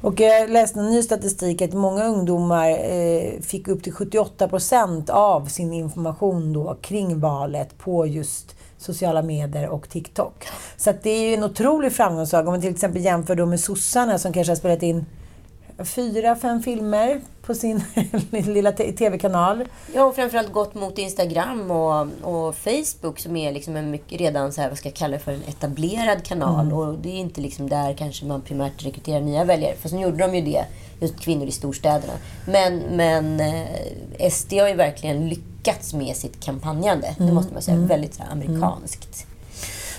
Och 0.01 0.19
jag 0.19 0.49
läste 0.49 0.79
en 0.79 0.91
ny 0.91 1.03
statistik 1.03 1.61
att 1.61 1.73
många 1.73 2.05
ungdomar 2.05 2.69
eh, 2.69 3.39
fick 3.41 3.67
upp 3.67 3.83
till 3.83 3.93
78 3.93 4.47
procent 4.47 5.09
av 5.09 5.45
sin 5.45 5.73
information 5.73 6.53
då 6.53 6.77
kring 6.81 7.19
valet 7.19 7.77
på 7.77 8.07
just 8.07 8.55
sociala 8.77 9.21
medier 9.21 9.69
och 9.69 9.89
TikTok. 9.89 10.47
Så 10.77 10.89
att 10.89 11.03
det 11.03 11.09
är 11.09 11.29
ju 11.29 11.33
en 11.33 11.43
otrolig 11.43 11.91
framgångssaga. 11.91 12.47
Om 12.47 12.53
man 12.53 12.61
till 12.61 12.71
exempel 12.71 13.03
jämför 13.03 13.35
då 13.35 13.45
med 13.45 13.59
sossarna 13.59 14.19
som 14.19 14.33
kanske 14.33 14.51
har 14.51 14.55
spelat 14.55 14.83
in 14.83 15.05
fyra, 15.85 16.35
fem 16.35 16.63
filmer 16.63 17.21
på 17.41 17.55
sin 17.55 17.83
lilla 18.31 18.71
tv-kanal. 18.71 19.63
Ja, 19.93 20.03
och 20.03 20.15
framförallt 20.15 20.51
gått 20.51 20.75
mot 20.75 20.97
Instagram 20.97 21.71
och, 21.71 22.07
och 22.21 22.55
Facebook 22.55 23.19
som 23.19 23.35
är 23.35 23.51
liksom 23.51 23.75
en 23.75 23.91
mycket, 23.91 24.19
redan 24.19 24.53
så 24.53 24.61
här, 24.61 24.69
vad 24.69 24.77
ska 24.77 24.89
jag 24.89 24.95
kalla 24.95 25.13
det 25.13 25.19
för, 25.19 25.31
en 25.31 25.43
etablerad 25.47 26.23
kanal. 26.23 26.73
Och 26.73 26.97
det 26.97 27.09
är 27.09 27.19
inte 27.19 27.41
liksom 27.41 27.69
där 27.69 27.93
kanske 27.93 28.25
man 28.25 28.41
primärt 28.41 28.85
rekryterar 28.85 29.21
nya 29.21 29.43
väljare. 29.43 29.75
Fast 29.81 29.93
nu 29.93 30.01
gjorde 30.01 30.17
de 30.17 30.35
ju 30.35 30.41
det, 30.41 30.65
just 30.99 31.19
kvinnor 31.19 31.47
i 31.47 31.51
storstäderna. 31.51 32.13
Men, 32.47 32.77
men 32.77 33.39
eh, 33.39 34.29
SD 34.29 34.53
har 34.53 34.67
ju 34.67 34.75
verkligen 34.75 35.29
lyckats 35.29 35.93
med 35.93 36.15
sitt 36.15 36.43
kampanjande. 36.43 37.15
Det 37.17 37.31
måste 37.31 37.53
man 37.53 37.61
säga. 37.61 37.77
Väldigt 37.77 38.13
så 38.13 38.23
här, 38.23 38.31
amerikanskt. 38.31 39.27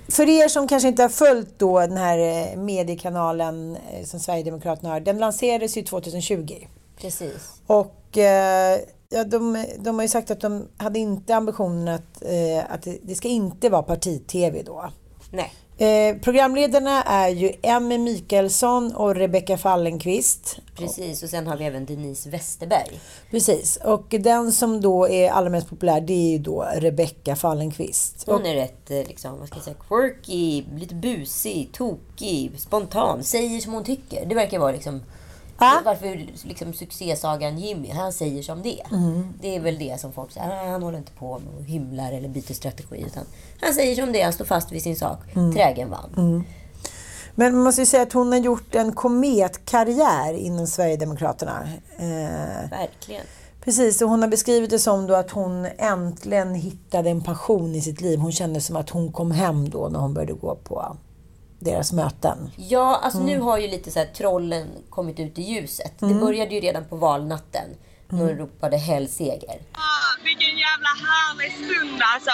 För 0.09 0.29
er 0.29 0.49
som 0.49 0.69
kanske 0.69 0.89
inte 0.89 1.03
har 1.03 1.09
följt 1.09 1.59
då 1.59 1.81
den 1.81 1.97
här 1.97 2.19
eh, 2.19 2.57
mediekanalen 2.57 3.77
eh, 3.77 4.05
som 4.05 4.21
Sverigedemokraterna 4.21 4.91
har. 4.91 5.01
Den 5.01 5.19
lanserades 5.19 5.77
ju 5.77 5.83
2020. 5.83 6.67
Precis. 6.97 7.61
Och 7.67 8.19
eh, 8.19 8.81
ja, 9.09 9.25
de, 9.25 9.67
de 9.79 9.95
har 9.95 10.03
ju 10.03 10.09
sagt 10.09 10.31
att 10.31 10.41
de 10.41 10.69
hade 10.77 10.99
inte 10.99 11.37
ambitionen 11.37 11.89
att, 11.89 12.23
eh, 12.23 12.73
att 12.73 12.83
det, 12.83 12.99
det 13.03 13.15
ska 13.15 13.29
inte 13.29 13.69
vara 13.69 13.83
parti-tv 13.83 14.63
då. 14.63 14.91
Nej. 15.31 15.53
Eh, 15.85 16.17
programledarna 16.17 17.03
är 17.03 17.29
ju 17.29 17.53
Emmy 17.63 17.99
Mikaelsson 17.99 18.95
och 18.95 19.15
Rebecka 19.15 19.59
Fallenkvist. 19.59 20.59
Precis, 20.77 21.23
och 21.23 21.29
sen 21.29 21.47
har 21.47 21.57
vi 21.57 21.65
även 21.65 21.87
Denise 21.87 22.31
Westerberg. 22.31 23.01
Precis, 23.31 23.77
och 23.77 24.15
den 24.21 24.53
som 24.53 24.81
då 24.81 25.09
är 25.09 25.31
allra 25.31 25.51
mest 25.51 25.69
populär 25.69 26.01
det 26.01 26.13
är 26.13 26.31
ju 26.31 26.39
då 26.39 26.67
Rebecka 26.75 27.37
Fallenkvist. 27.37 28.25
Hon 28.27 28.47
är 28.47 28.55
rätt, 28.55 28.91
eh, 28.91 28.97
liksom, 28.97 29.39
vad 29.39 29.49
ska 29.49 29.57
jag 29.57 29.65
säga, 29.65 29.77
quirky, 29.89 30.65
lite 30.79 30.95
busig, 30.95 31.73
tokig, 31.73 32.53
spontan. 32.57 33.25
Säger 33.25 33.61
som 33.61 33.73
hon 33.73 33.85
tycker. 33.85 34.27
Det 34.27 34.35
verkar 34.35 34.59
vara 34.59 34.73
liksom... 34.73 35.03
Ja. 35.59 35.81
Varför 35.85 36.27
liksom 36.49 36.73
succésagan 36.73 37.59
Jimmy, 37.59 37.91
han 37.91 38.13
säger 38.13 38.43
som 38.43 38.63
det. 38.63 38.83
Det 39.41 39.57
är 39.57 39.61
väl 39.61 39.79
det 39.79 40.01
som 40.01 40.13
folk 40.13 40.33
säger. 40.33 40.47
"Ah, 40.51 40.71
Han 40.71 40.83
håller 40.83 40.99
inte 40.99 41.13
på 41.13 41.39
med 41.39 41.55
och 41.59 41.65
hymlar 41.65 42.13
eller 42.13 42.29
byter 42.29 42.53
strategi. 42.55 43.05
Utan 43.07 43.25
han 43.61 43.75
säger 43.75 43.95
som 43.97 44.13
det, 44.13 44.23
han 44.23 44.33
står 44.33 44.45
fast 44.45 44.73
vid 44.73 44.83
sin 44.83 44.97
sak. 44.97 45.19
Trägen 45.55 45.91
vann. 45.91 46.45
Men 47.35 47.55
man 47.55 47.65
måste 47.65 47.81
ju 47.83 47.87
säga 47.87 48.03
att 48.03 48.13
hon 48.13 48.33
har 48.33 48.39
gjort 48.39 48.75
en 48.75 48.93
kometkarriär 48.93 50.35
inom 50.35 50.67
Sverigedemokraterna. 50.67 51.69
Eh, 51.97 52.71
Verkligen. 52.71 53.23
Precis, 53.65 54.03
och 54.03 54.09
hon 54.09 54.23
har 54.23 54.29
beskrivit 54.29 54.71
det 54.71 54.79
som 54.79 55.07
då 55.07 55.15
att 55.15 55.31
hon 55.31 55.67
äntligen 55.79 56.55
hittade 56.55 57.11
en 57.11 57.21
passion 57.23 57.75
i 57.75 57.81
sitt 57.81 58.01
liv. 58.01 58.19
Hon 58.19 58.33
kände 58.33 58.61
som 58.61 58.77
att 58.77 58.91
hon 58.91 59.13
kom 59.13 59.31
hem 59.31 59.71
då 59.71 59.89
när 59.89 59.99
hon 59.99 60.15
började 60.15 60.33
gå 60.33 60.55
på 60.65 60.97
deras 61.65 61.93
möten. 61.93 62.51
Ja, 62.57 63.01
alltså 63.03 63.19
nu 63.21 63.41
har 63.41 63.59
ju 63.59 63.69
lite 63.69 63.91
så 63.91 63.99
här 63.99 64.07
trollen 64.07 64.69
kommit 64.91 65.21
ut 65.21 65.39
i 65.39 65.43
ljuset. 65.43 65.93
Det 65.99 66.15
började 66.15 66.55
ju 66.55 66.61
redan 66.61 66.85
på 66.85 66.97
valnatten. 66.97 67.65
När 68.09 68.27
de 68.29 68.35
ropade 68.35 68.77
hell 68.77 69.09
seger. 69.09 69.59
Ah, 69.73 70.25
vilken 70.25 70.49
jävla 70.49 70.89
härlig 71.07 71.53
stund 71.53 72.01
alltså. 72.15 72.31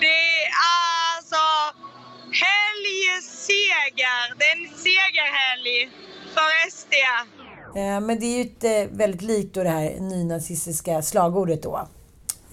Det 0.00 0.06
är 0.06 0.48
alltså 1.16 1.42
helgseger. 2.44 4.38
Det 4.38 4.44
är 4.44 4.56
en 4.56 4.78
segerhelg 4.78 5.90
för 6.34 6.70
SD. 6.70 6.92
Eh, 7.76 8.00
Men 8.00 8.20
det 8.20 8.26
är 8.26 8.36
ju 8.36 8.42
ett 8.42 8.64
eh, 8.90 8.96
väldigt 8.98 9.22
likt 9.22 9.54
då 9.54 9.62
det 9.62 9.68
här 9.70 9.96
nynazistiska 10.00 11.02
slagordet 11.02 11.62
då. 11.62 11.88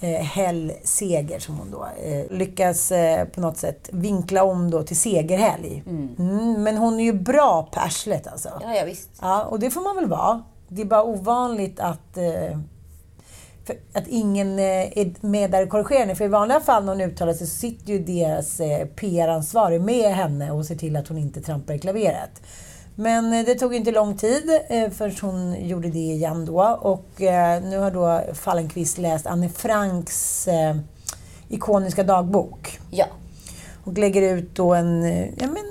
Eh, 0.03 0.22
Hell 0.22 0.74
seger 0.84 1.39
som 1.39 1.58
hon 1.58 1.72
då 1.72 1.88
eh, 2.03 2.38
lyckas 2.38 2.91
eh, 2.91 3.25
på 3.25 3.41
något 3.41 3.58
sätt 3.58 3.89
vinkla 3.91 4.43
om 4.43 4.72
då 4.72 4.84
till 4.84 4.98
segerhelg. 4.98 5.84
Mm, 5.88 6.63
men 6.63 6.77
hon 6.77 7.00
är 7.00 7.03
ju 7.03 7.13
bra 7.13 7.70
på 7.72 7.79
arslet 7.79 8.27
alltså. 8.27 8.50
Ja, 8.62 8.75
ja 8.75 8.86
visst. 8.86 9.10
Ja, 9.22 9.43
och 9.43 9.60
det 9.60 9.72
får 9.72 9.81
man 9.81 9.96
väl 9.96 10.05
vara. 10.10 10.43
Det 10.67 10.81
är 10.81 10.86
bara 10.86 11.03
ovanligt 11.03 11.79
att, 11.79 12.17
eh, 12.17 12.58
att 13.93 14.08
ingen 14.08 14.60
eh, 14.60 14.98
är 14.98 15.25
med 15.25 15.51
där 15.51 15.63
och 15.63 15.70
korrigerar 15.70 16.00
henne. 16.00 16.15
För 16.15 16.25
i 16.25 16.27
vanliga 16.27 16.60
fall 16.60 16.86
när 16.86 16.91
hon 16.91 17.01
uttalar 17.01 17.34
sig 17.34 17.48
så 17.48 17.55
sitter 17.55 17.93
ju 17.93 18.00
deras 18.00 18.60
eh, 18.60 18.88
PR-ansvarig 18.88 19.81
med 19.81 20.15
henne 20.15 20.51
och 20.51 20.65
ser 20.65 20.75
till 20.75 20.96
att 20.96 21.08
hon 21.08 21.17
inte 21.17 21.41
trampar 21.41 21.74
i 21.74 21.79
klaveret. 21.79 22.41
Men 23.01 23.34
eh, 23.34 23.46
det 23.46 23.55
tog 23.55 23.75
inte 23.75 23.91
lång 23.91 24.17
tid 24.17 24.60
eh, 24.70 24.89
förrän 24.89 25.15
hon 25.22 25.67
gjorde 25.67 25.88
det 25.88 26.00
igen 26.00 26.46
då. 26.46 26.62
Och 26.81 27.22
eh, 27.22 27.63
nu 27.63 27.77
har 27.77 27.91
då 27.91 28.34
Fallenkvist 28.34 28.98
läst 28.98 29.27
Anne 29.27 29.50
Franks 29.50 30.48
ikoniska 31.50 32.03
dagbok 32.03 32.79
Ja. 32.91 33.05
och 33.84 33.98
lägger 33.98 34.36
ut 34.36 34.55
då 34.55 34.74
en 34.74 35.03
ja, 35.38 35.48
men, 35.48 35.65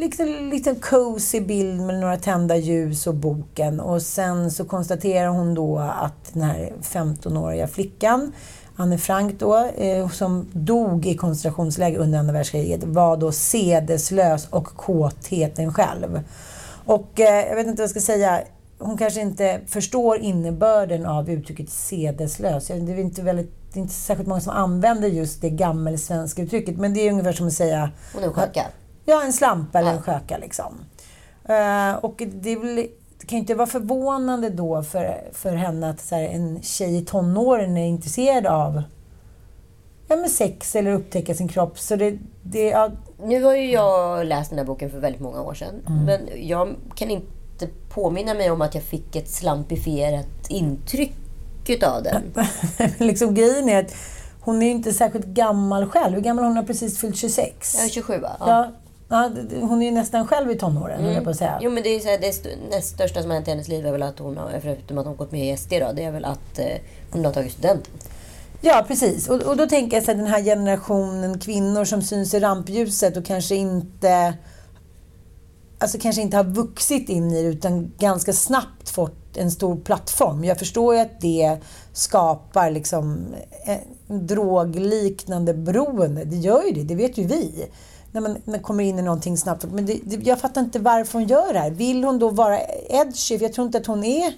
liten, 0.00 0.50
liten 0.50 0.76
cozy 0.76 1.40
bild 1.40 1.80
med 1.80 2.00
några 2.00 2.16
tända 2.16 2.56
ljus 2.56 3.06
och 3.06 3.14
boken. 3.14 3.80
Och 3.80 4.02
sen 4.02 4.50
så 4.50 4.64
konstaterar 4.64 5.28
hon 5.28 5.54
då 5.54 5.78
att 5.78 6.32
den 6.32 6.42
här 6.42 6.72
15-åriga 6.82 7.68
flickan, 7.68 8.32
Anne 8.76 8.98
Frank 8.98 9.38
då, 9.38 9.56
eh, 9.76 10.08
som 10.08 10.48
dog 10.52 11.06
i 11.06 11.16
koncentrationsläger 11.16 11.98
under 11.98 12.18
andra 12.18 12.32
världskriget, 12.32 12.84
var 12.84 13.16
då 13.16 13.32
sedeslös 13.32 14.48
och 14.50 14.66
kåtheten 14.66 15.74
själv. 15.74 16.20
Och 16.86 17.20
eh, 17.20 17.48
jag 17.48 17.56
vet 17.56 17.66
inte 17.66 17.82
vad 17.82 17.84
jag 17.84 17.90
ska 17.90 18.00
säga. 18.00 18.40
Hon 18.78 18.98
kanske 18.98 19.20
inte 19.20 19.60
förstår 19.66 20.18
innebörden 20.18 21.06
av 21.06 21.30
uttrycket 21.30 21.70
sedeslös. 21.70 22.66
Det 22.66 22.74
är 22.74 22.98
inte, 22.98 23.22
väldigt, 23.22 23.50
det 23.72 23.78
är 23.78 23.82
inte 23.82 23.94
särskilt 23.94 24.28
många 24.28 24.40
som 24.40 24.52
använder 24.52 25.08
just 25.08 25.40
det 25.40 25.50
gammelsvenska 25.50 26.42
uttrycket. 26.42 26.78
Men 26.78 26.94
det 26.94 27.00
är 27.00 27.10
ungefär 27.10 27.32
som 27.32 27.46
att 27.46 27.52
säga 27.52 27.90
Hon 28.14 28.24
är 28.24 28.30
sköka. 28.30 28.66
Ja, 29.04 29.24
en 29.24 29.32
slampa 29.32 29.78
eller 29.78 29.90
en 29.90 30.02
sköka 30.02 30.38
liksom. 30.38 30.74
Eh, 31.44 31.92
och 31.92 32.22
det, 32.26 32.56
väl, 32.56 32.76
det 33.18 33.26
kan 33.26 33.36
ju 33.36 33.40
inte 33.40 33.54
vara 33.54 33.66
förvånande 33.66 34.50
då 34.50 34.82
för, 34.82 35.30
för 35.32 35.52
henne 35.52 35.90
att 35.90 36.10
här, 36.10 36.22
en 36.22 36.62
tjej 36.62 36.96
i 36.96 37.04
tonåren 37.04 37.76
är 37.76 37.86
intresserad 37.86 38.46
av 38.46 38.82
ja, 40.08 40.16
men 40.16 40.30
sex 40.30 40.76
eller 40.76 40.92
upptäcka 40.92 41.34
sin 41.34 41.48
kropp. 41.48 41.78
Så 41.78 41.96
det, 41.96 42.18
det, 42.50 42.68
ja, 42.68 42.90
Nu 43.24 43.42
har 43.44 43.54
ju 43.56 43.70
jag 43.70 44.26
läst 44.26 44.50
den 44.50 44.58
här 44.58 44.66
boken 44.66 44.90
för 44.90 44.98
väldigt 44.98 45.20
många 45.20 45.42
år 45.42 45.54
sedan. 45.54 45.74
Mm. 45.86 46.04
Men 46.04 46.20
jag 46.48 46.74
kan 46.94 47.10
inte 47.10 47.68
påminna 47.88 48.34
mig 48.34 48.50
om 48.50 48.62
att 48.62 48.74
jag 48.74 48.84
fick 48.84 49.16
ett 49.16 49.30
slampifierat 49.30 50.26
intryck 50.48 51.12
utav 51.68 52.02
den. 52.02 52.22
liksom 52.98 53.34
grejen 53.34 53.68
är 53.68 53.84
att 53.84 53.94
hon 54.40 54.62
är 54.62 54.66
ju 54.66 54.72
inte 54.72 54.92
särskilt 54.92 55.26
gammal 55.26 55.86
själv. 55.86 56.14
Hur 56.14 56.20
gammal 56.22 56.44
hon 56.44 56.56
har 56.56 56.62
precis 56.64 56.98
fyllt 57.00 57.16
26. 57.16 57.74
Jag 57.76 57.84
är 57.84 57.88
27 57.88 58.18
va? 58.18 58.36
Ja. 58.40 58.70
Ja, 59.08 59.30
hon 59.60 59.82
är 59.82 59.86
ju 59.86 59.92
nästan 59.92 60.26
själv 60.26 60.50
i 60.50 60.54
tonåren, 60.54 61.04
höll 61.04 61.14
jag 61.14 61.24
på 61.24 61.30
att 61.30 61.36
säga. 61.36 61.58
Jo 61.62 61.70
men 61.70 61.82
det 61.82 61.88
är 61.88 62.00
så 62.00 62.08
här, 62.08 62.18
det 62.18 62.28
st- 62.28 62.56
näst 62.70 62.94
största 62.94 63.20
som 63.22 63.30
har 63.30 63.34
hänt 63.34 63.48
i 63.48 63.50
hennes 63.50 63.68
liv 63.68 63.86
är 63.86 63.92
väl 63.92 64.02
att 64.02 64.18
hon 64.18 64.36
har, 64.36 64.60
förutom 64.62 64.98
att 64.98 65.06
hon 65.06 65.16
gått 65.16 65.32
med 65.32 65.54
i 65.54 65.56
SD 65.56 65.70
då, 65.80 65.92
det 65.94 66.04
är 66.04 66.10
väl 66.10 66.24
att 66.24 66.58
eh, 66.58 66.66
hon 67.10 67.24
har 67.24 67.32
tagit 67.32 67.52
studenten. 67.52 67.92
Ja, 68.60 68.84
precis. 68.88 69.28
Och, 69.28 69.42
och 69.42 69.56
då 69.56 69.66
tänker 69.66 69.96
jag 69.96 70.04
så 70.04 70.10
här, 70.10 70.18
den 70.18 70.26
här 70.26 70.42
generationen 70.42 71.38
kvinnor 71.38 71.84
som 71.84 72.02
syns 72.02 72.34
i 72.34 72.40
rampljuset 72.40 73.16
och 73.16 73.24
kanske 73.24 73.54
inte 73.54 74.34
alltså 75.78 75.98
kanske 75.98 76.22
inte 76.22 76.36
har 76.36 76.44
vuxit 76.44 77.08
in 77.08 77.32
i 77.32 77.42
det 77.42 77.48
utan 77.48 77.92
ganska 77.98 78.32
snabbt 78.32 78.88
fått 78.88 79.36
en 79.36 79.50
stor 79.50 79.76
plattform. 79.76 80.44
Jag 80.44 80.58
förstår 80.58 80.94
ju 80.94 81.00
att 81.00 81.20
det 81.20 81.58
skapar 81.92 82.70
liksom 82.70 83.26
en 84.08 84.26
drogliknande 84.26 85.54
beroende. 85.54 86.24
Det 86.24 86.36
gör 86.36 86.62
ju 86.62 86.72
det, 86.72 86.82
det 86.82 86.94
vet 86.94 87.18
ju 87.18 87.26
vi. 87.26 87.66
När 88.12 88.20
man, 88.20 88.32
när 88.44 88.50
man 88.50 88.60
kommer 88.60 88.84
in 88.84 88.98
i 88.98 89.02
någonting 89.02 89.36
snabbt. 89.36 89.64
Men 89.72 89.86
det, 89.86 90.00
det, 90.04 90.16
jag 90.26 90.40
fattar 90.40 90.60
inte 90.60 90.78
varför 90.78 91.18
hon 91.18 91.28
gör 91.28 91.52
det 91.52 91.58
här. 91.58 91.70
Vill 91.70 92.04
hon 92.04 92.18
då 92.18 92.30
vara 92.30 92.60
edgy? 92.88 93.38
För 93.38 93.44
jag 93.44 93.52
tror 93.52 93.66
inte 93.66 93.78
att 93.78 93.86
hon 93.86 94.04
är... 94.04 94.32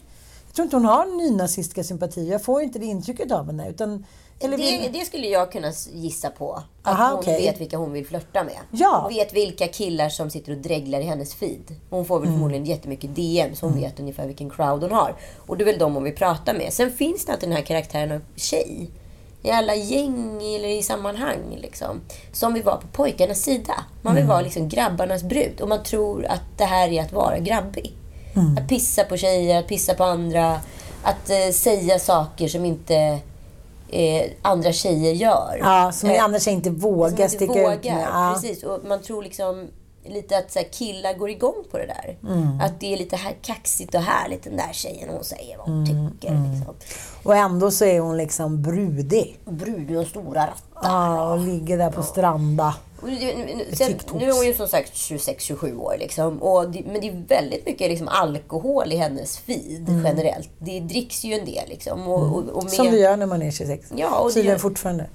Tror 0.59 0.65
inte 0.67 0.77
hon 0.77 0.85
har 0.85 1.07
nynazistiska 1.07 1.85
sympatier. 1.85 2.33
Jag 2.33 2.43
får 2.43 2.63
inte 2.63 2.79
det 2.79 2.87
intrycket 2.87 3.33
av 3.33 3.47
henne. 3.47 3.69
Utan, 3.71 4.05
eller 4.41 4.57
vill, 4.57 4.81
Det, 4.93 4.99
det 4.99 5.05
skulle 5.05 5.27
jag 5.27 5.53
kunna 5.53 5.73
gissa 5.93 6.31
på. 6.31 6.53
Att 6.83 6.95
Aha, 6.95 7.11
hon 7.11 7.19
okej. 7.19 7.43
vet 7.43 7.61
vilka 7.61 7.77
hon 7.77 7.93
vill 7.93 8.07
flörta 8.07 8.45
med. 8.45 8.57
Ja. 8.71 9.01
Hon 9.03 9.15
vet 9.15 9.33
vilka 9.33 9.69
killar 9.69 10.09
som 10.09 10.31
sitter 10.31 10.53
och 10.53 10.59
dreglar 10.59 11.01
i 11.01 11.03
hennes 11.03 11.35
feed. 11.35 11.75
Hon 11.91 12.05
får 12.05 12.17
Mm. 12.17 12.29
väl 12.29 12.35
förmodligen 12.37 12.65
jättemycket 12.65 13.15
DM, 13.17 13.55
så 13.55 13.67
hon 13.67 13.81
vet 13.81 14.01
ungefär 14.01 14.27
vilken 14.27 14.51
crowd 14.51 14.83
hon 14.83 14.93
har. 14.93 15.15
Och 15.47 15.57
det 15.57 15.65
är 15.65 15.67
väl 15.67 15.79
de 15.79 15.95
hon 15.95 16.05
vill 16.05 16.15
prata 16.17 16.53
med. 16.53 16.73
Sen 16.73 16.93
finns 16.93 17.25
det 17.25 17.33
alltid 17.33 17.49
den 17.49 17.57
här 17.57 17.65
karaktären 17.65 18.13
av 18.13 18.21
tjej. 18.37 18.91
I 19.43 19.51
alla 19.51 19.75
gäng 19.75 20.43
eller 20.55 20.69
i 20.69 20.83
sammanhang. 20.83 21.57
Liksom, 21.57 22.01
som 22.33 22.55
vill 22.55 22.63
vara 22.63 22.77
på 22.77 22.87
pojkarnas 22.87 23.43
sida. 23.43 23.75
Man 24.03 24.11
Mm. 24.13 24.23
vill 24.23 24.29
vara 24.29 24.41
liksom 24.41 24.69
grabbarnas 24.69 25.23
brud. 25.23 25.61
Och 25.61 25.69
man 25.69 25.83
tror 25.83 26.27
att 26.27 26.43
det 26.57 26.65
här 26.65 26.89
är 26.89 27.03
att 27.03 27.13
vara 27.13 27.39
grabbig. 27.39 27.95
Mm. 28.39 28.59
Att 28.59 28.69
pissa 28.69 29.05
på 29.05 29.17
tjejer, 29.17 29.59
att 29.59 29.69
pissa 29.69 29.95
på 29.95 30.05
andra. 30.05 30.61
Att 31.03 31.31
eh, 31.31 31.53
säga 31.53 31.99
saker 31.99 32.49
som 32.49 32.65
inte 32.65 33.19
eh, 33.91 34.31
andra 34.43 34.73
tjejer 34.73 35.13
gör. 35.13 35.59
Ja, 35.61 35.93
som 35.93 36.11
Eh, 36.11 36.25
andra 36.25 36.41
tjejer 36.41 36.57
inte 36.57 36.71
som 36.71 36.79
vågar 36.79 37.09
inte 37.11 37.29
sticka 37.29 37.53
vågar. 37.53 37.75
ut 37.75 37.85
med. 37.85 38.09
Ja. 38.13 38.33
Precis. 38.35 38.63
Och 38.63 38.81
man 38.89 39.03
tror 39.03 39.23
liksom 39.23 39.69
lite 40.05 40.39
att 40.39 40.53
så 40.53 40.59
här, 40.59 40.67
killar 40.73 41.15
går 41.15 41.31
igång 41.31 41.65
på 41.71 41.79
det 41.79 41.87
där. 41.87 42.17
Mm. 42.33 42.61
Att 42.61 42.81
det 42.81 42.93
är 42.93 42.97
lite 42.97 43.17
här 43.17 43.35
kaxigt 43.43 43.95
och 43.95 44.01
härligt 44.01 44.43
den 44.45 44.57
där 44.57 44.73
tjejen. 44.73 45.09
Hon 45.13 45.25
säger 45.25 45.59
vad 45.59 45.67
hon 45.67 45.85
Mm, 45.87 46.11
tycker. 46.11 46.29
Liksom. 46.31 46.75
Och 47.23 47.37
ändå 47.37 47.71
så 47.71 47.85
är 47.85 48.01
hon 48.01 48.17
liksom 48.17 48.63
brudig. 48.63 49.39
Bruden 49.45 49.97
och 49.97 50.07
stora 50.07 50.41
rattar. 50.43 50.55
Ja, 50.83 51.33
och 51.33 51.39
ligger 51.39 51.79
där 51.79 51.91
på 51.91 52.03
stranda. 52.03 52.75
Sen, 53.73 53.99
nu 54.15 54.29
är 54.29 54.33
hon 54.33 54.47
ju 54.47 54.55
som 54.55 54.69
sagt 54.69 54.93
26-27 54.93 55.79
år. 55.79 55.97
Liksom, 55.99 56.43
och 56.43 56.71
det, 56.71 56.83
men 56.87 57.01
det 57.01 57.09
är 57.09 57.25
väldigt 57.29 57.67
mycket 57.67 57.91
liksom, 57.91 58.09
alkohol 58.09 58.93
i 58.93 58.97
hennes 58.97 59.39
feed 59.39 60.03
generellt. 60.05 60.51
Det 60.59 60.81
dricks 60.81 61.25
ju 61.25 61.35
en 61.35 61.45
del. 61.45 61.69
Liksom, 61.69 62.09
och, 62.09 62.23
och, 62.23 62.49
och 62.49 62.65
med, 62.65 62.73
Som 62.73 62.91
det 62.91 62.99
gör 62.99 63.17
när 63.17 63.27
man 63.27 63.43
är 63.43 63.51
26. 63.51 63.93
Ja, 63.97 64.19
och 64.19 64.29
det 64.29 64.35
Tydligen 64.35 64.55
gör- 64.55 64.59
fortfarande. 64.59 65.07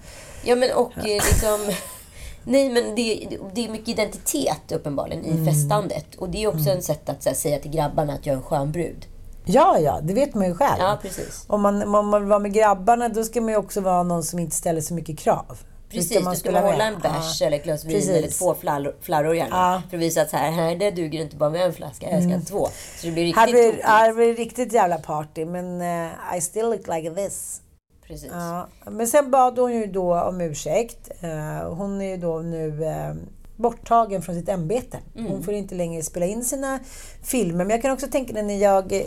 Ja, 0.44 0.56
men 0.56 0.72
och 0.74 0.98
eh, 0.98 1.04
liksom... 1.04 1.60
Nej, 2.46 2.70
men 2.70 2.96
det, 2.96 3.28
det 3.54 3.66
är 3.66 3.70
mycket 3.70 3.90
identitet 3.90 4.72
uppenbarligen 4.72 5.26
i 5.26 5.46
festandet. 5.46 6.16
Och 6.18 6.30
det 6.30 6.44
är 6.44 6.48
också 6.48 6.70
en 6.70 6.82
sätt 6.82 7.10
att 7.10 7.26
här, 7.26 7.34
säga 7.34 7.60
till 7.60 7.72
grabbarna 7.72 8.14
att 8.14 8.26
jag 8.26 8.34
är 8.34 8.38
en 8.38 8.44
skön 8.44 8.72
brud. 8.72 9.06
Ja, 9.46 9.80
ja, 9.80 10.00
det 10.04 10.14
vet 10.14 10.34
man 10.34 10.48
ju 10.48 10.56
själv. 10.56 10.80
Ja, 10.80 11.00
precis. 11.02 11.46
Om 11.48 11.62
man, 11.62 11.96
om 11.96 12.08
man 12.08 12.22
vill 12.22 12.30
vara 12.30 12.40
med 12.40 12.54
grabbarna, 12.54 13.10
då 13.10 13.24
ska 13.24 13.42
man 13.42 13.50
ju 13.50 13.58
också 13.58 13.82
vara 13.82 14.04
någon 14.04 14.24
som 14.24 14.40
inte 14.40 14.56
ställer 14.56 14.82
så 14.82 14.94
mycket 14.94 15.20
krav. 15.20 15.58
Precis, 15.94 16.18
Utan 16.18 16.34
du 16.34 16.40
spelar 16.40 16.62
hålla 16.62 16.78
med. 16.78 16.88
en 16.94 17.00
bärs 17.00 17.42
Ja. 17.42 17.48
eller 17.48 17.58
ett 17.58 17.64
glas 17.64 17.86
vin 17.86 17.92
Precis. 17.94 18.10
eller 18.10 18.28
två 18.28 18.56
flarror, 18.56 18.96
flarror 19.02 19.36
gärna. 19.36 19.56
Ja. 19.56 19.82
För 19.90 19.98
att 19.98 20.04
visa 20.04 20.22
att 20.22 20.30
så 20.30 20.38
här, 20.38 20.52
här, 20.52 20.76
det 20.76 20.92
duger 20.92 21.22
inte 21.22 21.36
bara 21.36 21.50
med 21.50 21.62
en 21.66 21.74
flaska, 21.74 22.12
jag 22.12 22.24
ska 22.24 22.34
ha 22.34 22.42
två. 22.42 22.68
Så 23.00 23.06
det 23.08 23.12
blir 23.12 23.34
Här 23.34 23.48
riktigt 23.48 23.74
blir, 23.76 23.84
här 23.84 24.14
blir 24.14 24.28
det 24.28 24.34
riktigt 24.34 24.74
jävla 24.74 24.98
party, 24.98 25.46
men 25.46 25.82
eh, 25.82 26.38
I 26.38 26.42
still 26.42 26.66
look 26.66 26.88
like 26.88 27.10
this. 27.16 27.62
Precis. 28.08 28.30
Ja. 28.32 28.68
Men 28.86 29.08
sen 29.08 29.32
bad 29.32 29.60
hon 29.60 29.74
ju 29.74 29.86
då 29.86 30.22
om 30.22 30.42
ursäkt. 30.42 31.10
Eh, 31.22 31.74
hon 31.74 32.02
är 32.02 32.10
ju 32.10 32.18
då 32.18 32.40
nu 32.40 32.86
eh, 32.86 33.14
borttagen 33.56 34.22
från 34.22 34.36
sitt 34.36 34.50
ämbete. 34.50 35.00
Mm. 35.16 35.32
Hon 35.32 35.44
får 35.44 35.54
inte 35.54 35.76
längre 35.76 36.04
spela 36.04 36.26
in 36.26 36.44
sina 36.44 36.80
filmer. 37.24 37.66
Men 37.66 37.70
jag 37.70 37.82
kan 37.82 37.92
också 37.92 38.08
tänka 38.08 38.42
när 38.42 38.58
jag 38.62 39.04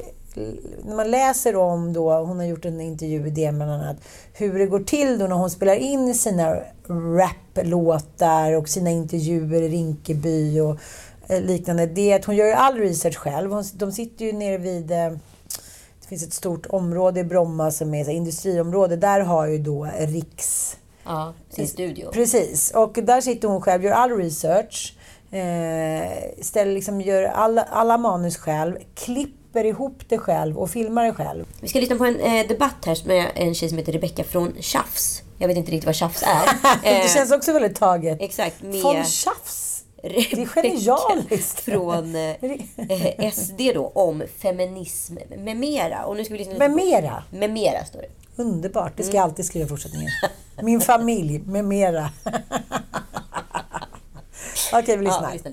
när 0.85 0.96
man 0.96 1.11
läser 1.11 1.57
om 1.57 1.92
då, 1.92 2.12
hon 2.12 2.37
har 2.37 2.44
gjort 2.44 2.64
en 2.64 2.81
intervju 2.81 3.27
i 3.27 3.31
det 3.31 3.55
bland 3.55 3.70
annat, 3.70 3.96
hur 4.33 4.59
det 4.59 4.66
går 4.66 4.81
till 4.81 5.18
då 5.18 5.27
när 5.27 5.37
hon 5.37 5.51
spelar 5.51 5.75
in 5.75 6.14
sina 6.14 6.57
raplåtar 6.88 8.53
och 8.53 8.68
sina 8.68 8.90
intervjuer 8.90 9.62
i 9.62 9.68
Rinkeby 9.68 10.61
och 10.61 10.77
eh, 11.29 11.40
liknande. 11.40 11.87
Det 11.87 12.12
är 12.12 12.16
att 12.16 12.25
hon 12.25 12.37
gör 12.37 12.53
all 12.53 12.79
research 12.79 13.16
själv. 13.16 13.53
Hon, 13.53 13.64
de 13.75 13.92
sitter 13.92 14.25
ju 14.25 14.33
nere 14.33 14.59
vid 14.59 14.90
eh, 14.90 15.11
det 16.01 16.09
finns 16.09 16.22
ett 16.22 16.33
stort 16.33 16.66
område 16.66 17.20
i 17.20 17.25
Bromma 17.25 17.70
som 17.70 17.94
är 17.94 18.05
så 18.05 18.11
industriområde. 18.11 18.96
Där 18.96 19.20
har 19.20 19.46
ju 19.46 19.59
då 19.59 19.88
Riks 19.99 20.77
Ja, 21.05 21.33
sin 21.51 21.68
studio. 21.68 22.11
Precis, 22.12 22.70
och 22.70 22.99
där 23.03 23.20
sitter 23.20 23.49
hon 23.49 23.62
själv, 23.62 23.85
gör 23.85 23.92
all 23.92 24.11
research, 24.11 24.96
eh, 25.31 26.09
ställer 26.42 26.72
liksom, 26.72 27.01
gör 27.01 27.22
alla, 27.22 27.62
alla 27.62 27.99
manus 27.99 28.37
själv, 28.37 28.77
klipper 29.57 29.69
ihop 29.69 30.03
det 30.09 30.19
själv 30.19 30.59
och 30.59 30.71
filmar 30.71 31.05
det 31.05 31.12
själv. 31.14 31.45
Vi 31.61 31.69
ska 31.69 31.81
lyssna 31.81 31.97
på 31.97 32.05
en 32.05 32.21
eh, 32.21 32.47
debatt 32.47 32.85
här 32.87 33.07
med 33.07 33.31
en 33.35 33.55
tjej 33.55 33.69
som 33.69 33.79
heter 33.79 33.92
Rebecca 33.92 34.25
från 34.25 34.55
Tjafs. 34.61 35.23
Jag 35.38 35.49
vet 35.49 35.57
inte 35.57 35.71
riktigt 35.73 35.87
vad 35.87 35.95
Tjafs 35.95 36.23
är. 36.23 36.49
det 36.83 36.88
Eh, 37.03 37.09
känns 37.09 37.33
också 37.33 37.53
väldigt 37.53 37.77
taget. 37.77 38.19
Exakt. 38.21 38.62
Med 38.62 38.83
Von 38.83 39.05
Tjafs. 39.05 39.85
Rebecca 40.03 40.62
Det 40.62 40.69
är 40.69 40.77
genialiskt. 40.79 41.61
Från 41.61 42.14
eh, 42.16 42.31
eh, 43.21 43.31
SD 43.33 43.61
då, 43.75 43.87
om 43.95 44.23
feminism 44.38 45.16
med 45.38 45.57
mera. 45.57 46.05
Och 46.05 46.16
nu 46.16 46.25
ska 46.25 46.33
vi 46.35 46.38
lyssna 46.38 46.59
Med 46.59 46.71
mera. 46.71 47.25
Med 47.31 47.51
mera 47.51 47.85
står 47.85 47.99
det. 48.01 48.42
Underbart, 48.42 48.92
det 48.97 49.03
ska 49.03 49.16
jag 49.16 49.25
alltid 49.25 49.45
skriva 49.47 49.66
i 49.66 49.69
fortsättningen. 49.69 50.11
Min 50.62 50.81
familj, 50.81 51.38
med 51.38 51.64
mera. 51.64 52.11
Okej, 54.73 54.97
vi 54.97 55.05
Ja, 55.05 55.11
lyssnar. 55.11 55.27
vi 55.29 55.33
lyssnar 55.33 55.53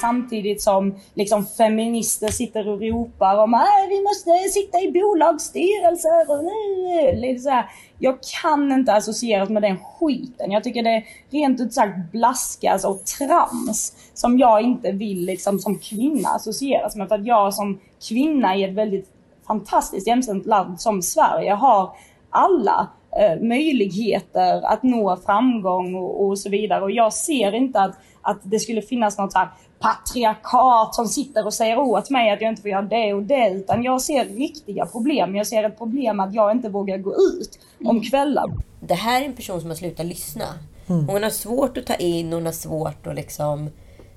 Samtidigt 0.00 0.62
som 0.62 0.94
liksom 1.14 1.46
feminister 1.46 2.28
sitter 2.28 2.68
och 2.68 2.80
ropar 2.80 3.38
om 3.38 3.54
att 3.54 3.66
vi 3.88 4.02
måste 4.02 4.30
sitta 4.50 4.80
i 4.80 4.92
bolagsstyrelser 4.92 6.30
och 6.30 6.44
nu. 6.44 7.38
Så 7.38 7.50
här. 7.50 7.64
Jag 7.98 8.18
kan 8.42 8.72
inte 8.72 8.92
associeras 8.92 9.48
med 9.48 9.62
den 9.62 9.78
skiten. 9.78 10.50
Jag 10.50 10.64
tycker 10.64 10.82
det 10.82 10.90
är 10.90 11.04
rent 11.30 11.60
ut 11.60 11.74
sagt 11.74 12.12
blaskas 12.12 12.84
och 12.84 13.04
trams 13.04 13.92
som 14.14 14.38
jag 14.38 14.62
inte 14.62 14.92
vill 14.92 15.24
liksom 15.24 15.58
som 15.58 15.78
kvinna 15.78 16.28
associeras 16.28 16.96
med. 16.96 17.08
För 17.08 17.14
att 17.14 17.26
jag 17.26 17.54
som 17.54 17.80
kvinna 18.08 18.56
i 18.56 18.64
ett 18.64 18.74
väldigt 18.74 19.10
fantastiskt 19.46 20.06
jämställt 20.06 20.46
land 20.46 20.80
som 20.80 21.02
Sverige 21.02 21.52
har 21.52 21.90
alla 22.30 22.88
eh, 23.20 23.40
möjligheter 23.40 24.66
att 24.66 24.82
nå 24.82 25.16
framgång 25.16 25.94
och, 25.94 26.26
och 26.26 26.38
så 26.38 26.48
vidare. 26.48 26.82
Och 26.82 26.90
jag 26.90 27.12
ser 27.12 27.54
inte 27.54 27.80
att, 27.80 27.96
att 28.22 28.38
det 28.42 28.58
skulle 28.58 28.82
finnas 28.82 29.18
något 29.18 29.34
här 29.34 29.48
patriarkat 29.78 30.94
som 30.94 31.06
sitter 31.06 31.46
och 31.46 31.54
säger 31.54 31.78
åt 31.78 32.10
mig 32.10 32.30
att 32.30 32.40
jag 32.40 32.52
inte 32.52 32.62
får 32.62 32.70
göra 32.70 32.82
det 32.82 33.14
och 33.14 33.22
det. 33.22 33.50
Utan 33.50 33.82
jag 33.82 34.00
ser 34.00 34.24
riktiga 34.24 34.86
problem. 34.86 35.36
Jag 35.36 35.46
ser 35.46 35.64
ett 35.64 35.78
problem 35.78 36.20
att 36.20 36.34
jag 36.34 36.52
inte 36.52 36.68
vågar 36.68 36.98
gå 36.98 37.14
ut 37.14 37.58
om 37.84 38.02
kvällar. 38.02 38.44
Det 38.80 38.94
här 38.94 39.20
är 39.20 39.24
en 39.24 39.32
person 39.32 39.60
som 39.60 39.70
har 39.70 39.76
slutat 39.76 40.06
lyssna. 40.06 40.44
Hon 40.86 41.22
har 41.22 41.30
svårt 41.30 41.76
att 41.76 41.86
ta 41.86 41.94
in, 41.94 42.32
hon 42.32 42.46
har 42.46 42.52
svårt 42.52 43.06
att 43.06 43.14
liksom 43.14 43.70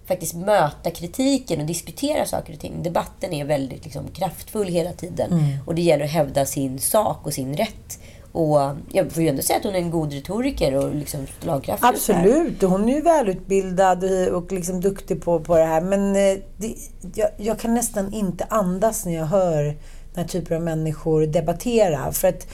faktiskt 0.08 0.36
möta 0.36 0.92
kritiken 0.92 1.62
och 1.62 1.66
diskutera 1.66 2.26
saker 2.26 2.54
och 2.54 2.60
ting. 2.60 2.84
Debatten 2.84 3.34
är 3.34 3.46
väldigt 3.46 3.84
liksom, 3.84 4.08
kraftfull 4.08 4.68
hela 4.68 4.92
tiden. 4.92 5.30
Och 5.66 5.76
det 5.76 5.82
gäller 5.82 6.06
att 6.06 6.12
hävda 6.12 6.46
sin 6.46 6.80
sak 6.80 7.26
och 7.26 7.34
sin 7.34 7.58
rätt. 7.58 8.00
Och 8.36 8.76
jag 8.92 9.12
får 9.12 9.24
ju 9.24 9.30
ändå 9.30 9.42
säga 9.42 9.58
att 9.58 9.64
hon 9.64 9.76
är 9.76 9.80
en 9.80 9.92
god 9.92 10.14
retoriker 10.14 10.76
och 10.76 10.96
liksom 10.96 11.28
slagkraftig. 11.42 11.88
Absolut, 11.88 12.64
och 12.64 12.70
hon 12.70 12.90
är 12.90 12.96
ju 12.96 13.02
välutbildad 13.02 14.04
och 14.34 14.52
liksom 14.52 14.82
duktig 14.82 15.24
på, 15.24 15.40
på 15.40 15.58
det 15.58 15.64
här. 15.64 15.82
Men 15.82 16.16
eh, 16.16 16.40
det, 16.58 16.76
jag, 17.16 17.30
jag 17.38 17.60
kan 17.60 17.74
nästan 17.74 18.14
inte 18.14 18.46
andas 18.50 19.06
när 19.06 19.14
jag 19.14 19.26
hör 19.26 19.64
den 19.64 19.76
här 20.16 20.28
typen 20.28 20.58
av 20.58 20.64
människor 20.64 21.26
debattera. 21.26 22.12
För 22.12 22.28
att 22.28 22.48